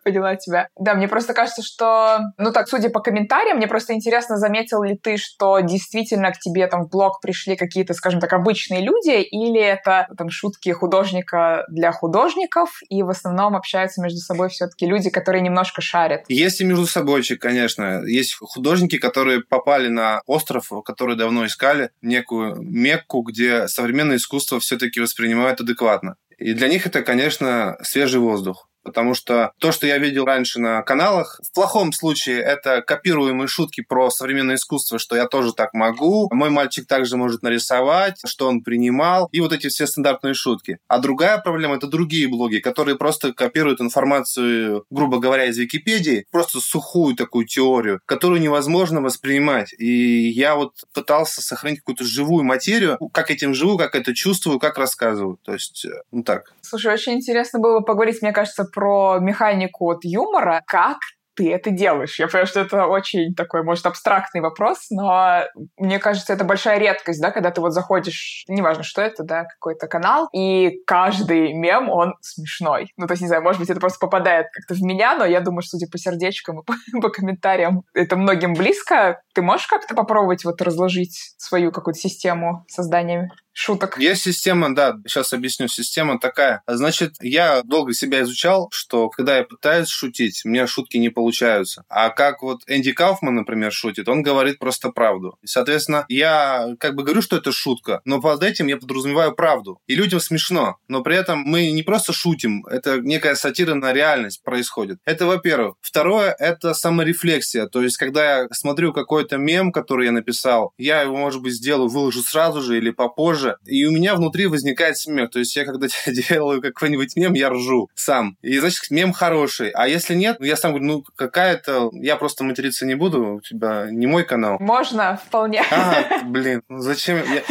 поняла 0.04 0.36
тебя. 0.36 0.68
Да, 0.78 0.94
мне 0.94 1.08
просто 1.08 1.34
кажется, 1.34 1.62
что, 1.62 2.20
ну 2.38 2.52
так, 2.52 2.68
судя 2.68 2.90
по 2.90 3.00
комментариям, 3.00 3.56
мне 3.56 3.66
просто 3.66 3.94
интересно, 3.94 4.36
заметил 4.36 4.82
ли 4.84 4.96
ты, 4.96 5.16
что 5.16 5.58
действительно 5.60 6.30
к 6.30 6.38
тебе 6.38 6.66
там 6.66 6.84
в 6.84 6.90
блог 6.90 7.20
пришли 7.20 7.56
какие-то, 7.56 7.94
скажем 7.94 8.20
так, 8.20 8.32
обычные 8.32 8.82
люди, 8.82 9.22
или 9.22 9.60
это 9.60 10.06
там 10.16 10.30
шутки 10.30 10.70
художника 10.70 11.64
для 11.68 11.90
художников, 11.90 12.70
и 12.88 13.02
в 13.02 13.08
основном 13.08 13.56
общаются 13.56 14.02
между 14.02 14.18
собой 14.18 14.50
все-таки 14.50 14.86
люди, 14.86 15.10
которые 15.10 15.42
немножко 15.42 15.80
шарят. 15.80 16.24
Есть 16.28 16.60
и 16.60 16.64
между 16.64 16.86
собойчик, 16.86 17.40
конечно. 17.40 18.02
Есть 18.04 18.36
художники, 18.38 18.98
которые 18.98 19.40
попали 19.40 19.88
на 19.88 20.20
остров, 20.26 20.70
который 20.84 21.16
давно 21.16 21.46
искали, 21.46 21.90
некую 22.02 22.56
Мекку, 22.60 23.22
где 23.22 23.66
современное 23.68 24.16
искусство 24.16 24.60
все-таки 24.60 25.00
воспринимают 25.00 25.60
адекватно. 25.60 26.16
И 26.38 26.52
для 26.54 26.68
них 26.68 26.86
это, 26.86 27.02
конечно, 27.02 27.76
свежий 27.82 28.20
воздух. 28.20 28.68
Потому 28.84 29.14
что 29.14 29.52
то, 29.58 29.72
что 29.72 29.86
я 29.86 29.98
видел 29.98 30.24
раньше 30.24 30.60
на 30.60 30.82
каналах, 30.82 31.40
в 31.42 31.52
плохом 31.52 31.92
случае 31.92 32.40
это 32.40 32.82
копируемые 32.82 33.48
шутки 33.48 33.82
про 33.82 34.10
современное 34.10 34.56
искусство, 34.56 34.98
что 34.98 35.16
я 35.16 35.26
тоже 35.26 35.52
так 35.52 35.74
могу, 35.74 36.28
мой 36.32 36.50
мальчик 36.50 36.86
также 36.86 37.16
может 37.16 37.42
нарисовать, 37.42 38.20
что 38.26 38.46
он 38.46 38.62
принимал, 38.62 39.28
и 39.32 39.40
вот 39.40 39.52
эти 39.52 39.68
все 39.68 39.86
стандартные 39.86 40.34
шутки. 40.34 40.78
А 40.88 40.98
другая 40.98 41.38
проблема— 41.38 41.74
это 41.76 41.86
другие 41.86 42.28
блоги, 42.28 42.58
которые 42.58 42.96
просто 42.96 43.32
копируют 43.32 43.80
информацию, 43.80 44.84
грубо 44.90 45.18
говоря, 45.18 45.46
из 45.46 45.58
Википедии, 45.58 46.26
просто 46.30 46.60
сухую 46.60 47.16
такую 47.16 47.46
теорию, 47.46 48.00
которую 48.06 48.40
невозможно 48.40 49.00
воспринимать. 49.00 49.74
И 49.78 50.28
я 50.28 50.54
вот 50.56 50.74
пытался 50.92 51.42
сохранить 51.42 51.80
какую-то 51.80 52.04
живую 52.04 52.44
материю, 52.44 52.98
как 53.12 53.30
этим 53.30 53.54
живу, 53.54 53.78
как 53.78 53.94
это 53.94 54.14
чувствую, 54.14 54.58
как 54.58 54.78
рассказываю. 54.78 55.38
То 55.42 55.52
есть, 55.52 55.84
э, 55.84 56.02
ну 56.12 56.22
так. 56.22 56.52
Слушай, 56.60 56.92
очень 56.92 57.14
интересно 57.14 57.58
было 57.58 57.80
бы 57.80 57.84
поговорить, 57.84 58.22
мне 58.22 58.32
кажется, 58.32 58.64
про 58.74 59.18
механику 59.20 59.84
вот 59.84 60.04
юмора. 60.04 60.62
Как 60.66 60.98
ты 61.36 61.52
это 61.52 61.70
делаешь? 61.70 62.18
Я 62.18 62.26
понимаю, 62.28 62.46
что 62.46 62.60
это 62.60 62.86
очень 62.86 63.34
такой, 63.34 63.62
может, 63.62 63.86
абстрактный 63.86 64.40
вопрос, 64.40 64.86
но 64.90 65.44
мне 65.76 65.98
кажется, 65.98 66.32
это 66.32 66.44
большая 66.44 66.78
редкость, 66.78 67.20
да, 67.20 67.30
когда 67.30 67.50
ты 67.50 67.60
вот 67.60 67.72
заходишь, 67.72 68.44
неважно, 68.48 68.82
что 68.82 69.02
это, 69.02 69.24
да, 69.24 69.44
какой-то 69.44 69.86
канал, 69.86 70.28
и 70.32 70.80
каждый 70.86 71.52
мем, 71.52 71.90
он 71.90 72.14
смешной. 72.20 72.92
Ну, 72.96 73.06
то 73.06 73.12
есть, 73.12 73.22
не 73.22 73.28
знаю, 73.28 73.42
может 73.42 73.60
быть, 73.60 73.70
это 73.70 73.80
просто 73.80 73.98
попадает 73.98 74.46
как-то 74.52 74.74
в 74.74 74.82
меня, 74.82 75.16
но 75.16 75.24
я 75.24 75.40
думаю, 75.40 75.62
судя 75.62 75.86
по 75.90 75.98
сердечкам 75.98 76.60
и 76.60 76.64
по, 76.64 76.74
по 77.00 77.08
комментариям, 77.10 77.82
это 77.94 78.16
многим 78.16 78.54
близко. 78.54 79.20
Ты 79.34 79.42
можешь 79.42 79.66
как-то 79.66 79.94
попробовать 79.94 80.44
вот 80.44 80.62
разложить 80.62 81.34
свою 81.36 81.72
какую-то 81.72 82.00
систему 82.00 82.64
создания 82.68 83.30
шуток. 83.54 83.98
Есть 83.98 84.22
система, 84.22 84.74
да, 84.74 84.98
сейчас 85.06 85.32
объясню. 85.32 85.68
Система 85.68 86.18
такая. 86.18 86.62
Значит, 86.66 87.14
я 87.20 87.62
долго 87.62 87.94
себя 87.94 88.22
изучал, 88.22 88.68
что 88.72 89.08
когда 89.08 89.38
я 89.38 89.44
пытаюсь 89.44 89.88
шутить, 89.88 90.42
у 90.44 90.48
меня 90.48 90.66
шутки 90.66 90.96
не 90.98 91.08
получаются. 91.08 91.84
А 91.88 92.10
как 92.10 92.42
вот 92.42 92.62
Энди 92.66 92.92
Кауфман, 92.92 93.34
например, 93.34 93.72
шутит, 93.72 94.08
он 94.08 94.22
говорит 94.22 94.58
просто 94.58 94.90
правду. 94.90 95.38
И, 95.42 95.46
соответственно, 95.46 96.04
я 96.08 96.74
как 96.78 96.94
бы 96.94 97.04
говорю, 97.04 97.22
что 97.22 97.36
это 97.36 97.52
шутка, 97.52 98.00
но 98.04 98.20
под 98.20 98.42
этим 98.42 98.66
я 98.66 98.76
подразумеваю 98.76 99.34
правду. 99.34 99.80
И 99.86 99.94
людям 99.94 100.20
смешно. 100.20 100.76
Но 100.88 101.02
при 101.02 101.16
этом 101.16 101.40
мы 101.40 101.70
не 101.70 101.82
просто 101.82 102.12
шутим, 102.12 102.66
это 102.66 103.00
некая 103.00 103.34
сатира 103.36 103.74
на 103.74 103.92
реальность 103.92 104.42
происходит. 104.42 104.98
Это, 105.04 105.26
во-первых. 105.26 105.76
Второе, 105.80 106.34
это 106.38 106.74
саморефлексия. 106.74 107.66
То 107.66 107.82
есть, 107.82 107.96
когда 107.96 108.40
я 108.40 108.48
смотрю 108.52 108.92
какой-то 108.92 109.36
мем, 109.36 109.72
который 109.72 110.06
я 110.06 110.12
написал, 110.12 110.72
я 110.78 111.02
его, 111.02 111.16
может 111.16 111.42
быть, 111.42 111.54
сделаю, 111.54 111.88
выложу 111.88 112.22
сразу 112.22 112.60
же 112.60 112.78
или 112.78 112.90
попозже, 112.90 113.43
тоже. 113.44 113.56
И 113.64 113.84
у 113.84 113.90
меня 113.90 114.14
внутри 114.14 114.46
возникает 114.46 114.98
смех. 114.98 115.30
То 115.30 115.38
есть 115.38 115.54
я 115.56 115.64
когда 115.64 115.86
делаю 116.06 116.60
какой-нибудь 116.60 117.16
мем, 117.16 117.34
я 117.34 117.50
ржу 117.50 117.88
сам. 117.94 118.36
И 118.42 118.58
значит, 118.58 118.90
мем 118.90 119.12
хороший. 119.12 119.70
А 119.70 119.88
если 119.88 120.14
нет, 120.14 120.36
я 120.40 120.56
сам 120.56 120.72
говорю, 120.72 120.86
ну 120.86 121.04
какая-то... 121.16 121.90
Я 121.92 122.16
просто 122.16 122.44
материться 122.44 122.86
не 122.86 122.94
буду, 122.94 123.36
у 123.36 123.40
тебя 123.40 123.88
не 123.90 124.06
мой 124.06 124.24
канал. 124.24 124.58
Можно, 124.60 125.20
вполне. 125.26 125.62
А, 125.70 126.22
блин, 126.24 126.62
ну 126.68 126.78
зачем? 126.78 127.18
Я, 127.18 127.42